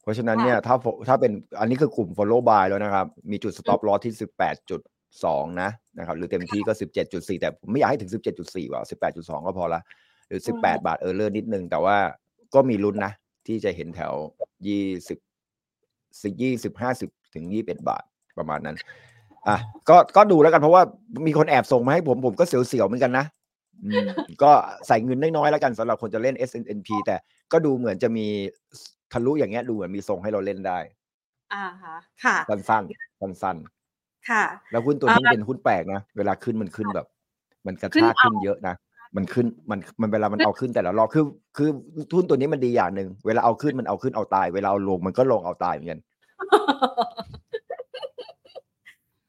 [0.03, 4.15] เพราะฉะนั้นค่ะ เนี่ยถ้า fo- ถ้าเป็นอันนี้คือกลุ่ม follow buy แล้วนะครับ มีจุด stop loss ที่
[4.89, 6.73] 18.2 นะนะครับ หรือเต็มที่ก็
[7.07, 8.11] 17.4 แต่ผมไม่อยากให้ถึง
[8.43, 8.83] 17.4 ว่ะ
[9.15, 9.81] 18.2 ก็พอละ
[10.29, 11.97] หรือ18 บาทเออเลอร์นิดนึง แต่ว่า
[12.55, 13.13] ก็มีลุ้นนะ
[13.47, 14.13] ที่จะเห็นแถว
[15.17, 15.19] 20
[16.21, 18.05] 20 50ถึง21บาท
[18.39, 18.77] ประมาณนั้น
[19.49, 19.57] อะ
[19.89, 20.83] ก็ก็ดูแล้วกันเพราะว่า
[21.27, 23.27] มีคนแอบส่งมาให้ผมผมก็เสียวๆเหมือนกันนะ
[23.85, 24.07] อืม
[24.43, 24.53] ก็
[24.87, 27.17] ใส่เงินน้อยๆแล้วกันสำหรับคนจะเล่น SNP แต่
[27.53, 28.27] ก็ดูเหมือนจะมี
[29.13, 30.79] ทะลุอย่างเงี้ยดูเหมือนมีทรงให้เราเล่นได้
[31.55, 33.57] อ่าฮะค่ะ สั้นๆสั้น
[34.31, 37.07] ค่ะๆแล้วหุ้นตัวนี้เป็นหุ้นแปลกนะ เวลาขึ้นมันขึ้นแบบ
[37.67, 38.75] มันกระขึ้นชากเอาขึ้นเยอะนะ
[39.17, 41.25] มันขึ้นมันมันเวลามันเอาขึ้นแต่ละรอบคือ
[41.57, 41.69] คือ
[42.15, 46.01] หุ้นตัวนี้มันดีอย่างหนึ่งเวลาเอาขึ้นมันเอาขึ้นเอาตาย เวลาเอาลงมันก็ลงเอาตายเหมือนกัน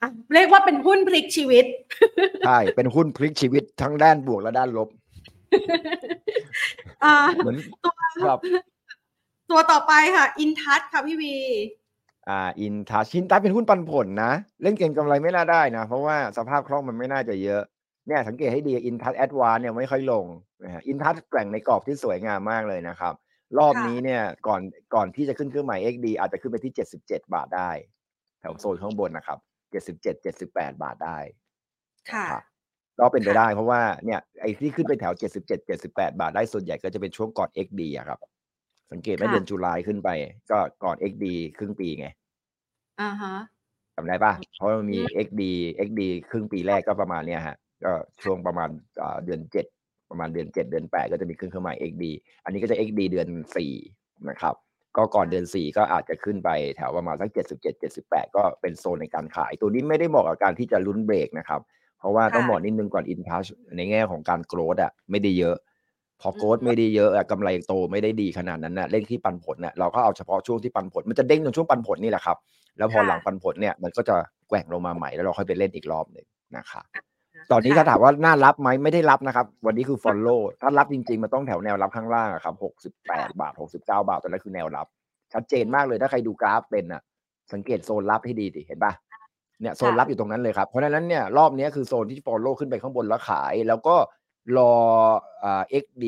[0.01, 1.65] อะเรียกว่าเป็นหุ้นพลิกชีวิต
[2.45, 4.89] ใช่เป็นหุ้นพลิกชีวิตทั้งด้านบวกและด้านลบ
[7.03, 7.57] อ่าเหมือน
[8.25, 8.39] ครับ
[9.51, 11.35] ตัวต่อไปค่ะอินทัชค่ะพี่วี
[12.29, 17.63] อ่าอินทัชอินทัชเป็นหุ้นปันผลนะ เล่นเก่งกำไรไม่น่าได้นะ เพราะว่าสภาพคล่องมันไม่น่าจะเยอะ
[18.07, 20.25] เนี่ยสังเกตให้ดีอินทัชแอดวานซ์เนี่ยไม่ค่อยลง
[20.63, 23.13] นะฮะอินทัชแกว่งในกรอบที่สวยงามมากเลยนะครับ
[23.59, 24.61] รอบค่ะนี้เนี่ยก่อน
[24.95, 27.71] ก่อนที่จะขึ้นเครื่องหมาย XD อาจจะขึ้นไปที่ 77 บาทได้
[28.39, 29.39] แถวโซนข้างบนนะครับ
[29.71, 31.17] 77 78 บาทได้
[32.11, 32.43] ค่ะนะครับ
[32.99, 35.13] ก็เป็นไปค่ะได้เพราะว่าเนี่ยไอ้ที่ขึ้นไปแถว
[35.45, 38.19] 77 78 บาทได้ส่วนใหญ่ก็จะเป็นช่วงก่อน XD อะครับ
[38.91, 40.09] สังเกตไหมค่ะเดือนจุลายขึ้นไป
[40.51, 41.25] ก็ก่อน XD
[41.57, 42.07] ครึ่งปีไง
[43.01, 43.33] อ่าฮะ
[43.95, 45.41] จำได้ปะเพราะมันมีอืม XD
[45.87, 48.69] XD ครึ่งปีแรกก็ประมาณเนี้ยฮะ ก็ช่วงประมาณ
[49.01, 49.65] อ่าเดือนเจ็ด
[50.09, 52.03] ประมาณเดือนเจ็ดเดือนแปดก็จะมีขึ้นเครื่องหมาย XD
[52.43, 53.73] อันนี้ก็จะ XD เดือนสี่
[54.29, 54.55] นะครับ
[54.97, 61.61] ก็ก่อนเดือนสี่ก็อาจจะขึ้นไปแถวประมาณสักเจ็ดสิบเจ็ดเจ็ดสิบแปดก็เป็นโซนในการขาย ตัวนี้ไม่ได้เหมาะกับการที่จะลุ้นเบรกนะครับ
[61.99, 65.55] เพราะว่าต้องค่ะบอกนิดนึงก่อนอินทัชในแง่ของการโกรดอะไม่ได้เยอะ
[66.21, 72.37] พออืมโกรดไม่ได้เยอะอะกำไรโตไม่ได้ดีขนาดนั้นนะเล่นที่ปันผลเนี่ยเราก็เอาเฉพาะช่วงที่ปันผลมันจะเด้งตรงช่วงปันผลนี่แหละครับ
[72.77, 74.15] แล้วพอค่ะหลังปันผลเนี่ยมันก็จะ
[74.49, 76.25] แกว่งลงมาใหม่แล้วเราค่อยไปเล่นอีกรอบหนึ่ง
[76.57, 76.85] นะครับ
[77.51, 82.55] ตอนนี้ค่ะถ้าถามว่าน่ารับไหมไม่ได้รับนะครับ วันนี้คือ follow ถ้ารับจริง ๆ มันต้องแถวแนวรับข้างล่างอะครับ
[82.99, 84.87] 68บาท69บาทตอนนั้นคือแนวรับ
[85.33, 87.01] ชัดเจนมากเลยถ้าใครดูกราฟเป็นอะ
[87.53, 88.93] สังเกตโซนรับให้ดีดิเห็นปะ
[89.61, 93.95] เนี่ยโซนรับอยู่ตรงนั้นเลยครับ เพราะฉะนั้นเนี่ยรอบนี้คือโซนที่ follow ขึ้นไปข้างบนแล้วขาย แล้วก็
[94.57, 94.73] รอ
[95.43, 96.05] อ่า XD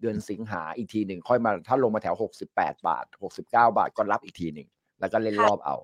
[0.00, 2.16] เดือนสิงหาอีกทีหนึ่งค่อยมาถ้าลงมาแถว
[2.48, 4.68] 68 บาท 69 บาทก็รับอีกทีหนึ่ง
[5.00, 5.76] แล้วก็เล่นรอบเอา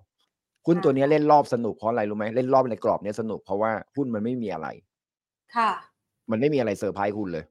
[0.67, 4.69] หุ้นตัวนี้เล่นรอบสนุกเพราะอะไรรู้ไหมเล่นรอบในกรอบเนี้ยสนุกเพราะว่าหุ้นมันไม่มีอะไร
[5.57, 5.71] ค่ะ
[6.31, 7.45] มันไม่มีอะไรเซอร์ไพรส์คุณเลย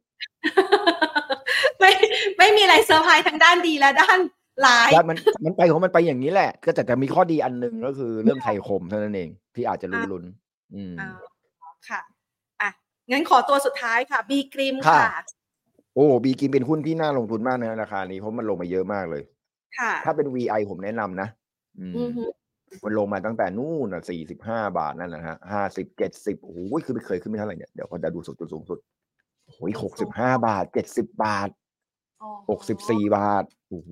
[1.80, 1.92] ไม่
[2.38, 4.20] ไม่มีอะไรเซอร์ไพรส์ทั้งด้านดีและด้าน
[4.66, 11.10] ร้ายว่ามันมันไปของมันไปอย่างนี้แหละ ก็แต่จะมีข้อดีอันหนึ่งก็คือเรื่องไทยคมเท่านั้นเองที่อาจจะลุ้นลุ้นๆอืมอ่า
[11.90, 12.02] ค่ะ
[12.62, 12.70] อะ
[13.12, 15.24] งั้นขอตัวสุดท้ายค่ะ บีกริมค่ะค่ะ
[15.96, 19.24] โอ้บีกินเป็นหุ้นที่น่าลงทุนมากนะราคานี้เพราะมันลงมาเยอะมากเลย
[19.78, 21.28] ค่ะ ถ้าเป็น VI ผมแนะนำนะ
[21.80, 22.26] อืมอือฮึ
[22.84, 28.80] มันลงมาตั้งแต่นู่นอะสี่สิบห้าบาทนั่นนะฮะห้าสิบเจ็ดสิบโอ้โหคือไม่เคยขึ้นไม่เท่าไหร่เนี่ย เดี๋ยวเขาจะดูสุดจุดสูงสุด
[29.46, 31.50] โอ้ยหกสิบห้าบาทเจ็ดสิบบาท
[32.22, 33.92] อ๋อหกสิบสี่บาทโอ้โห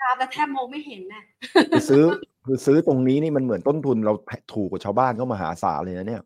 [0.00, 1.22] ครับแล้วแทบมองไม่เห็นน่ะ
[1.70, 2.04] คือซื้อ
[2.46, 4.12] คือซื้อตรงนี้นี่มันเหมือนต้นทุนเรา
[4.54, 6.22] ถูกกว่าชาวบ้านเขามหาศาลเลยนะเนี่ย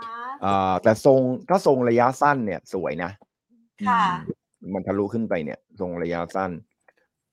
[0.00, 3.10] ค่ะอ่าแต่ทรงถ้าทรงระยะสั้นเนี่ย สวยนะ
[3.88, 4.02] ค่ะ
[4.60, 6.50] อืมมันทะลุขึ้นไปเนี่ย ทรงระยะสั้น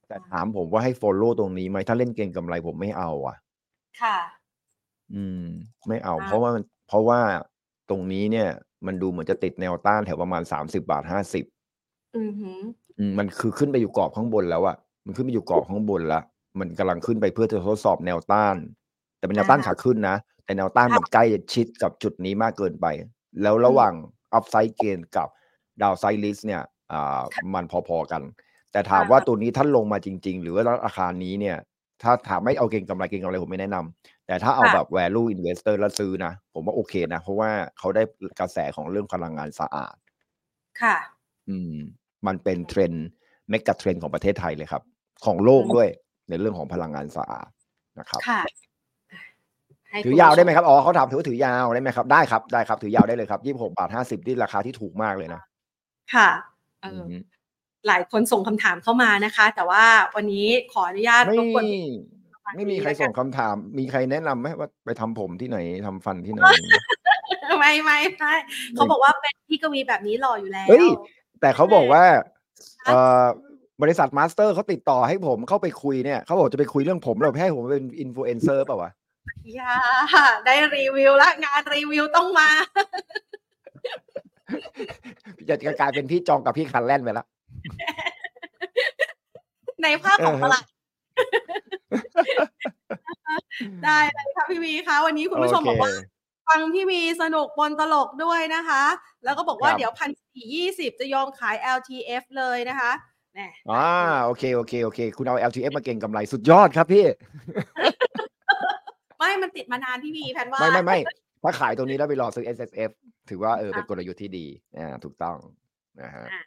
[0.08, 3.36] แต่ถามผมว่าให้ follow ตรงนี้ไหมถ้าเล่นเก่งกำไรผมไม่เอาอะ
[4.02, 4.18] ค่ะ
[5.14, 5.46] อืม
[5.88, 7.20] ไม่เอาอ่าเพราะว่ามันเพราะว่า
[7.90, 8.50] ตรงนี้เนี่ย
[8.86, 11.46] มันดูเหมือนจะติดแนวต้านแถวประมาณสามสิบาทห้าสิบ
[12.18, 12.60] อือหือ
[12.98, 14.76] อืมมันคือขึ้นไปอยู่กรอบข้างบนแล้วอะ
[15.06, 16.24] มันขึ้นไปอยู่กรอบข้างบนแล้ว
[16.60, 18.56] มันกำลังขึ้นไปเพื่อจะทดสอบแนวต้าน
[19.18, 22.86] แต่เป็นแนวต้านขาขึ้นนะแต่แนวต้านมันใกล้จะชิดกับจุดนี้มากเกินไป
[23.42, 23.94] แล้วระหว่าง
[24.38, 25.28] upside gain กับ
[25.82, 27.22] downside risk เนี่ย อ่า
[27.54, 28.22] มันพอๆกัน
[28.72, 31.58] แต่ถามว่าตัวนี้ท่านลงมาจริง ๆ หรือว่าราคานี้เนี่ย
[32.04, 38.04] ถ้าถามไม่เอาเก่งกำไรเก่งกำไรผมไม่แนะนำแต่ถ้าเอาแบบ value investor แล้วซื้อนะ ผมว่าโอเคนะ เพราะว่าเขาได้
[38.40, 39.96] กระแสของเรื่องพลังงานสะอาด
[40.82, 40.96] ค่ะ
[41.50, 41.74] อืม
[42.28, 43.08] มันเป็นเทรนด์
[43.50, 44.84] mega trend ของประเทศไทยเลยครับ
[45.26, 45.90] ของโลกด้วย
[46.30, 47.50] ในเรื่องของพลังงานสะอาด
[48.00, 48.42] นะครับค่ะ
[49.90, 55.42] ให้ถือยาวได้ไหมครับ อ๋อเขาถามถือว่าถือยาวได้ไหมครับ ได้ครับ ได้ครับ ถือยาวได้เลยครับยี่สิบหกบาทห้าสิบที่ราคาที่ถูกมากเลยนะ
[56.14, 56.30] ค่ะ
[56.84, 57.22] เออม
[57.88, 59.84] หลายคนส่งคำถามเข้ามานะคะ แต่ว่า
[60.16, 61.64] วันนี้ขออนุญาตไม่รบกวน
[62.56, 66.42] ไม่มีใครส่งคำถาม มีใครแนะนำไหมว่าไปทำผมที่ไหนทำฟันที่ไหน
[67.60, 68.36] ไม่ไม่ไม่
[68.76, 70.88] เขาบอกว่าเป็นพี่กวีแบบนี้หล่ออยู่แล้วเฮ้ย
[71.42, 72.04] แต่เขาบอกว่า
[72.86, 73.24] เอ่อ
[73.82, 78.92] บริษัทมาสเตอร์เขาติดต่อให้ผมเข้าไปคุยเนี่ยเขาบอกจะไปคุยเรื่องผมเราให้ผมเป็นอินฟลูเอนเซอร์เปล่าวะ
[79.56, 79.76] อย่า
[80.46, 82.50] ได้รีวิวละงานรีวิวต้องมา
[85.50, 87.28] จะกลายเป็นพี่จองกับพี่คัลแลนไปแล้ว
[89.84, 90.66] ในภาพของเออตลาด
[93.84, 95.92] ได้เลยค่ะพี่วีคะวันนี้คุณผู้ชมบอกว่า
[96.48, 98.84] ฟังพี่วีสนุกบนตลกด้วยนะคะ
[99.24, 102.92] แล้วก็บอกว่าครับเดี๋ยวพันสี่ยี่สิบจะยอมขาย LTF เลยนะคะ
[103.34, 103.40] แหม
[103.72, 103.88] อ่า
[104.26, 107.06] โอเคโอเคโอเค คุณเอา LTF มาเก่งกำไรสุดยอดครับพี่
[109.18, 110.98] ไม่มันติดมานานพี่วีแพนว่า ไม่ไม่ไม่
[111.44, 112.92] ถ้าขายตรงนี้แล้วไปรอซื้อ S S F
[113.30, 114.46] ถือว่าเออเป็นกลยุทธ์ที่ดี
[114.78, 115.38] อ่าถูกต้อง
[116.02, 116.42] นะฮะอะ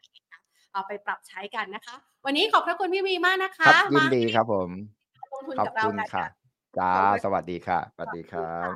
[0.79, 4.71] เอาไปปรับใช้กันนะคะ วันนี้ขอบพระคุณพี่วีมากนะคะครับยินมาดีครับผม
[5.33, 6.27] ลงทุนขอบกับเราคุณกันค่ะ
[6.79, 6.93] จ้า
[7.25, 8.71] สวัสดีค่ะ สวัสดีครับ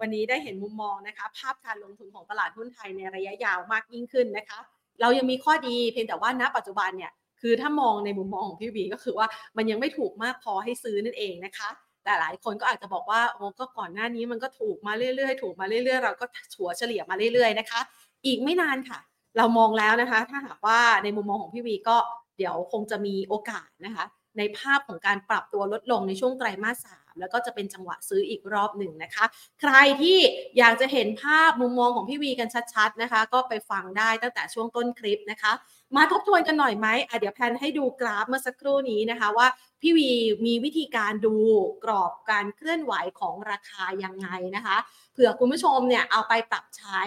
[0.00, 4.58] วันนี้ได้เห็นมุมมองนะคะ ภาพการลงทุนของตลาดหุ้นไทยในระยะยาวมากยิ่งขึ้นนะคะ
[5.00, 9.26] เรายังมีข้อดีเพียงแต่ว่าณปัจจุบันเนี่ยคือถ้ามองในมุมมองของพี่วีก็คือว่า
[9.56, 11.68] มันยังไม่ถูกมากพอให้ซื้อนั่นเองนะคะ
[12.04, 16.24] แต่หลายคนก็อาจจะบอกว่าโอ้ก็ก่อนหน้านี้มันก็ถูกมาเรื่อยๆ ถูกมาเรื่อยๆ เราก็
[16.54, 17.80] ถัวเฉลี่ยมาเรื่อยๆนะคะ
[18.26, 18.98] อีกไม่นานค่ะ
[19.36, 21.96] เรามองแล้วนะคะ ถ้าหากว่าในมุมมองของพี่วีก็
[22.38, 24.04] เดี๋ยวคงจะมีโอกาสนะคะ
[24.38, 29.24] ในภาพของการปรับตัวลดลงในช่วงไตรมาสสามแล้วก็จะเป็นจังหวะซื้ออีกรอบหนึ่งนะคะ
[29.60, 30.18] ใครที่
[30.58, 35.52] อยากจะเห็นภาพมุมมองของพี่วีกันชัดๆนะคะ ก็ไปฟังได้ตั้งแต่ช่วงต้นคลิปนะคะ
[35.96, 39.46] มาทบทวนกันหน่อยไหมอะเดี๋ยวแพนให้ดูกราฟเมื่อสักครู่นี้นะคะว่า
[39.82, 40.10] พี่วี
[40.46, 41.36] มีวิธีการดู
[41.84, 44.76] กรอบการเคลื่อนไหวของราคายังไงนะคะ
[45.12, 47.00] เผื่อคุณผู้ชมเนี่ยเอาไปปรับใช้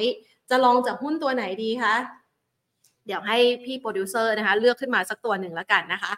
[0.49, 1.95] จะลองจากหุ้นตัวไหนดีคะ
[3.05, 6.11] เดี๋ยวให้พี่โปรดิวเซอร์นะคะ เลือกขึ้นมาสักตัวหนึ่งแล้วกันนะคะ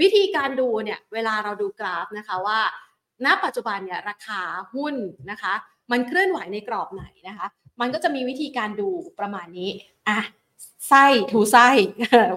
[0.00, 2.58] วิธีการดูเนี่ยเวลาเราดูกราฟนะคะว่า
[3.24, 4.40] ณปัจจุบันเนี่ยราคา
[4.74, 4.94] หุ้น
[5.30, 5.54] นะคะ
[5.90, 7.46] มันเคลื่อนไหวในกรอบไหนนะคะ
[7.80, 9.70] มันก็จะมีวิธีการดูประมาณนี้
[10.08, 10.18] อะ
[10.88, 11.68] ไส้ถูไส้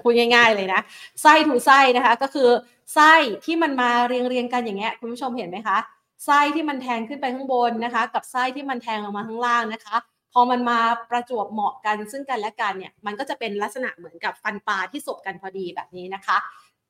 [0.02, 0.80] พูดง่าย ๆ เลยนะ
[1.22, 2.48] ไส้ถูไส้นะคะ ก็คือ
[2.94, 3.12] ไส้
[3.44, 5.78] ที่มันมาเรียงเรียงๆกันอย่างเงี้ยคุณผู้ชมเห็นไหมคะ
[6.24, 9.96] ไส้ที่มันแทงขึ้นไปข้างบนนะคะ กับไส้ที่มันแทงลงมาข้างล่างนะคะ
[10.38, 10.78] อมันมา
[11.10, 16.36] ประจวบเหมาะกันซึ่งกันและกันเนี่ยมันก็จะเป็นลักษณะเหมือนกับฟันปลาที่สบกันพอดีแบบนี้นะคะ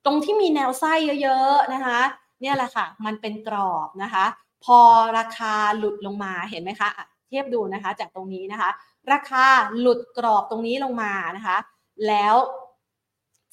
[0.05, 0.93] ตรงที่มีแนวไส้
[1.23, 2.01] เยอะๆนะคะ
[2.41, 4.25] เนี่ยแหละค่ะ มันเป็นกรอบนะคะ
[4.65, 4.79] พอ
[5.19, 8.71] ราคาหลุดลงมาเห็นไหมคะอะเทียบดูนะคะจากตรงนี้นะคะ
[9.13, 9.45] ราคา
[9.79, 11.57] หลุดกรอบตรงนี้ลงมานะคะ
[12.07, 12.35] แล้ว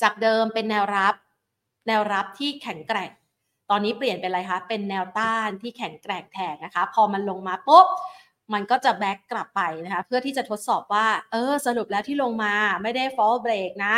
[0.02, 1.14] จากเดิมเป็นแนวรับ
[1.88, 3.12] แนวรับที่แข็งแกร่ง
[3.70, 7.86] ตอนนี้เปลี่ยนเป็นอะไรคะเป็นแนวต้านที่แข็งแกร่งแทนนะคะ พอมันลงมาปุ๊บ
[8.54, 13.96] มันก็จะ back กลับไปนะคะเพื่อที่จะทดสอบว่า เออสรุปแล้วที่ลงมาไม่ได้ false break นะ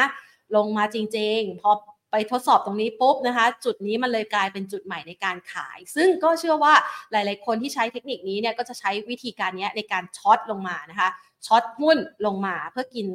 [0.55, 1.71] ลงมาจริงๆ พอ
[2.11, 6.73] ไปทดสอบตรงนี้ปุ๊บนะคะ จุดนี้มันเลยกลายเป็นจุดใหม่ในการขาย ซึ่งก็เชื่อว่า
[7.11, 11.09] หลาย ๆ คนที่ใช้เทคนิคนี้เนี่ยก็จะใช้วิธีการนี้ในการ short ลงมานะคะ
[11.47, 13.07] short หุ้นลงมาเพื่อกิน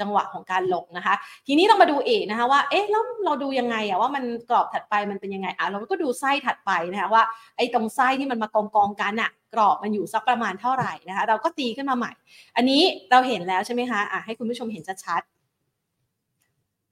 [0.00, 1.14] จังหวะของการลงนะคะ
[1.46, 7.22] ทีนี้เรามาดูเอกนะคะว่าเอ๊ะแล้วเราดูยังไงอะว่ามันกรอบถัดไปมันเป็นยังไงอะเราก็ดูไส้ถัดไปนะคะว่า
[7.56, 12.12] ไอ้ตรงไส้ที่มันมากองกองกันอะกรอบมันอยู่สักประมาณเท่าไหร่นะคะ เราก็ตีขึ้นมาใหม่
[12.56, 15.33] อันนี้เราเห็นแล้วใช่ไหมคะอะให้คุณผู้ชมเห็นชัดๆ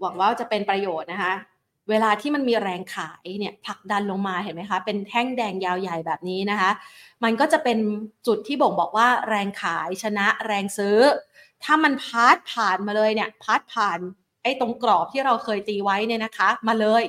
[0.03, 1.35] หวังว่าจะเป็นประโยชน์นะคะ
[1.91, 6.71] เวลาที่มันมีแรงขายเนี่ยผลักดันลงมาเห็นไหมคะ เป็นแท่งแดงยาวใหญ่แบบนี้นะคะ
[7.25, 7.79] มันก็จะเป็น
[8.27, 10.99] จุดที่บ่งบอกว่าแรงขายชนะแรงซื้อ
[11.65, 13.99] ถ้ามันพาดผ่านมาเลยเนี่ยพาดผ่าน
[14.43, 17.03] ไอ้ตรงกรอบที่เราเคยตีไว้เนี่ยนะคะ มาเลย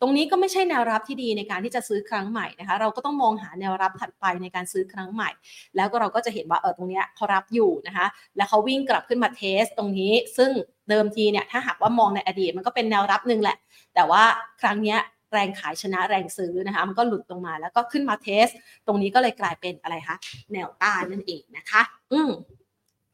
[0.00, 5.30] ตรงนี้ก็ไม่ใช่แนวรับที่ดีในการที่จะซื้อครั้งใหม่นะคะ เราก็ต้องมองหาแนวรับถัดไปในการซื้อครั้งใหม่
[5.76, 10.50] แล้วก็เราก็จะเห็นว่าเออตรงเนี้ยเขารับอยู่นะคะ แล้วเขาวิ่งกลับขึ้นมาเทสตรงนี้ซึ่ง
[10.90, 13.56] เดิมทีเนี่ยถ้าหากว่ามองในอดีตมันก็เป็นแนวรับหนึ่งแหละ
[13.94, 14.22] แต่ว่า
[14.60, 14.98] ครั้งเนี้ย
[15.32, 18.46] แรงขายชนะแรงซื้อนะคะมันก็หลุดลงมาแล้วก็ขึ้นมาเทส
[18.86, 20.16] ตรงนี้ก็เลยกลายเป็นอะไรคะ
[20.52, 21.82] แนวต้านนั่นเองนะคะ
[22.12, 22.30] อืม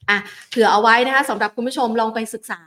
[0.08, 0.18] อะ
[0.48, 2.60] เผื่อเอาไว้นะคะสำหรับคุณผู้ชมลองไปศึกษา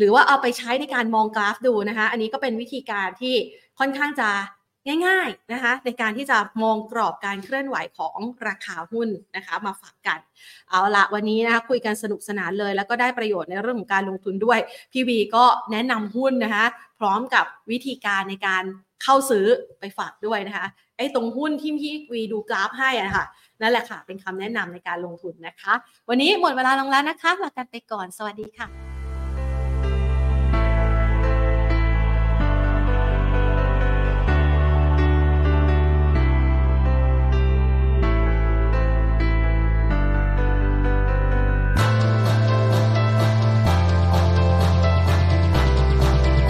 [0.00, 3.34] หรือว่าเอาไปใช้ในการมองกราฟดูนะคะ อันนี้ก็เป็นวิธีการที่
[3.78, 4.30] ค่อนข้างจะ
[5.06, 10.18] ง่ายๆนะคะในการที่จะมองกรอบการเคลื่อนไหวของราคาหุ้นนะคะมาฝากกัน
[10.68, 14.58] เอาละวันนี้นะคะคุยกันสนุกสนานเลย แล้วก็ได้ประโยชน์ในเรื่องของการลงทุนด้วย
[14.92, 16.64] พี่วีก็แนะนำหุ้นนะคะ
[16.98, 18.64] พร้อมกับวิธีการในการ
[19.02, 19.46] เข้าซื้อ
[19.80, 23.24] ไปฝากด้วยนะคะไอ้ตรงหุ้นที่พี่วีดูกราฟให้อะค่ะ
[23.60, 25.72] นั่นแหละค่ะ เป็นคำแนะนำในการลงทุนนะคะ
[26.08, 28.89] วันนี้หมดเวลาลงแล้วนะคะลากันไปก่อนสวัสดีค่ะ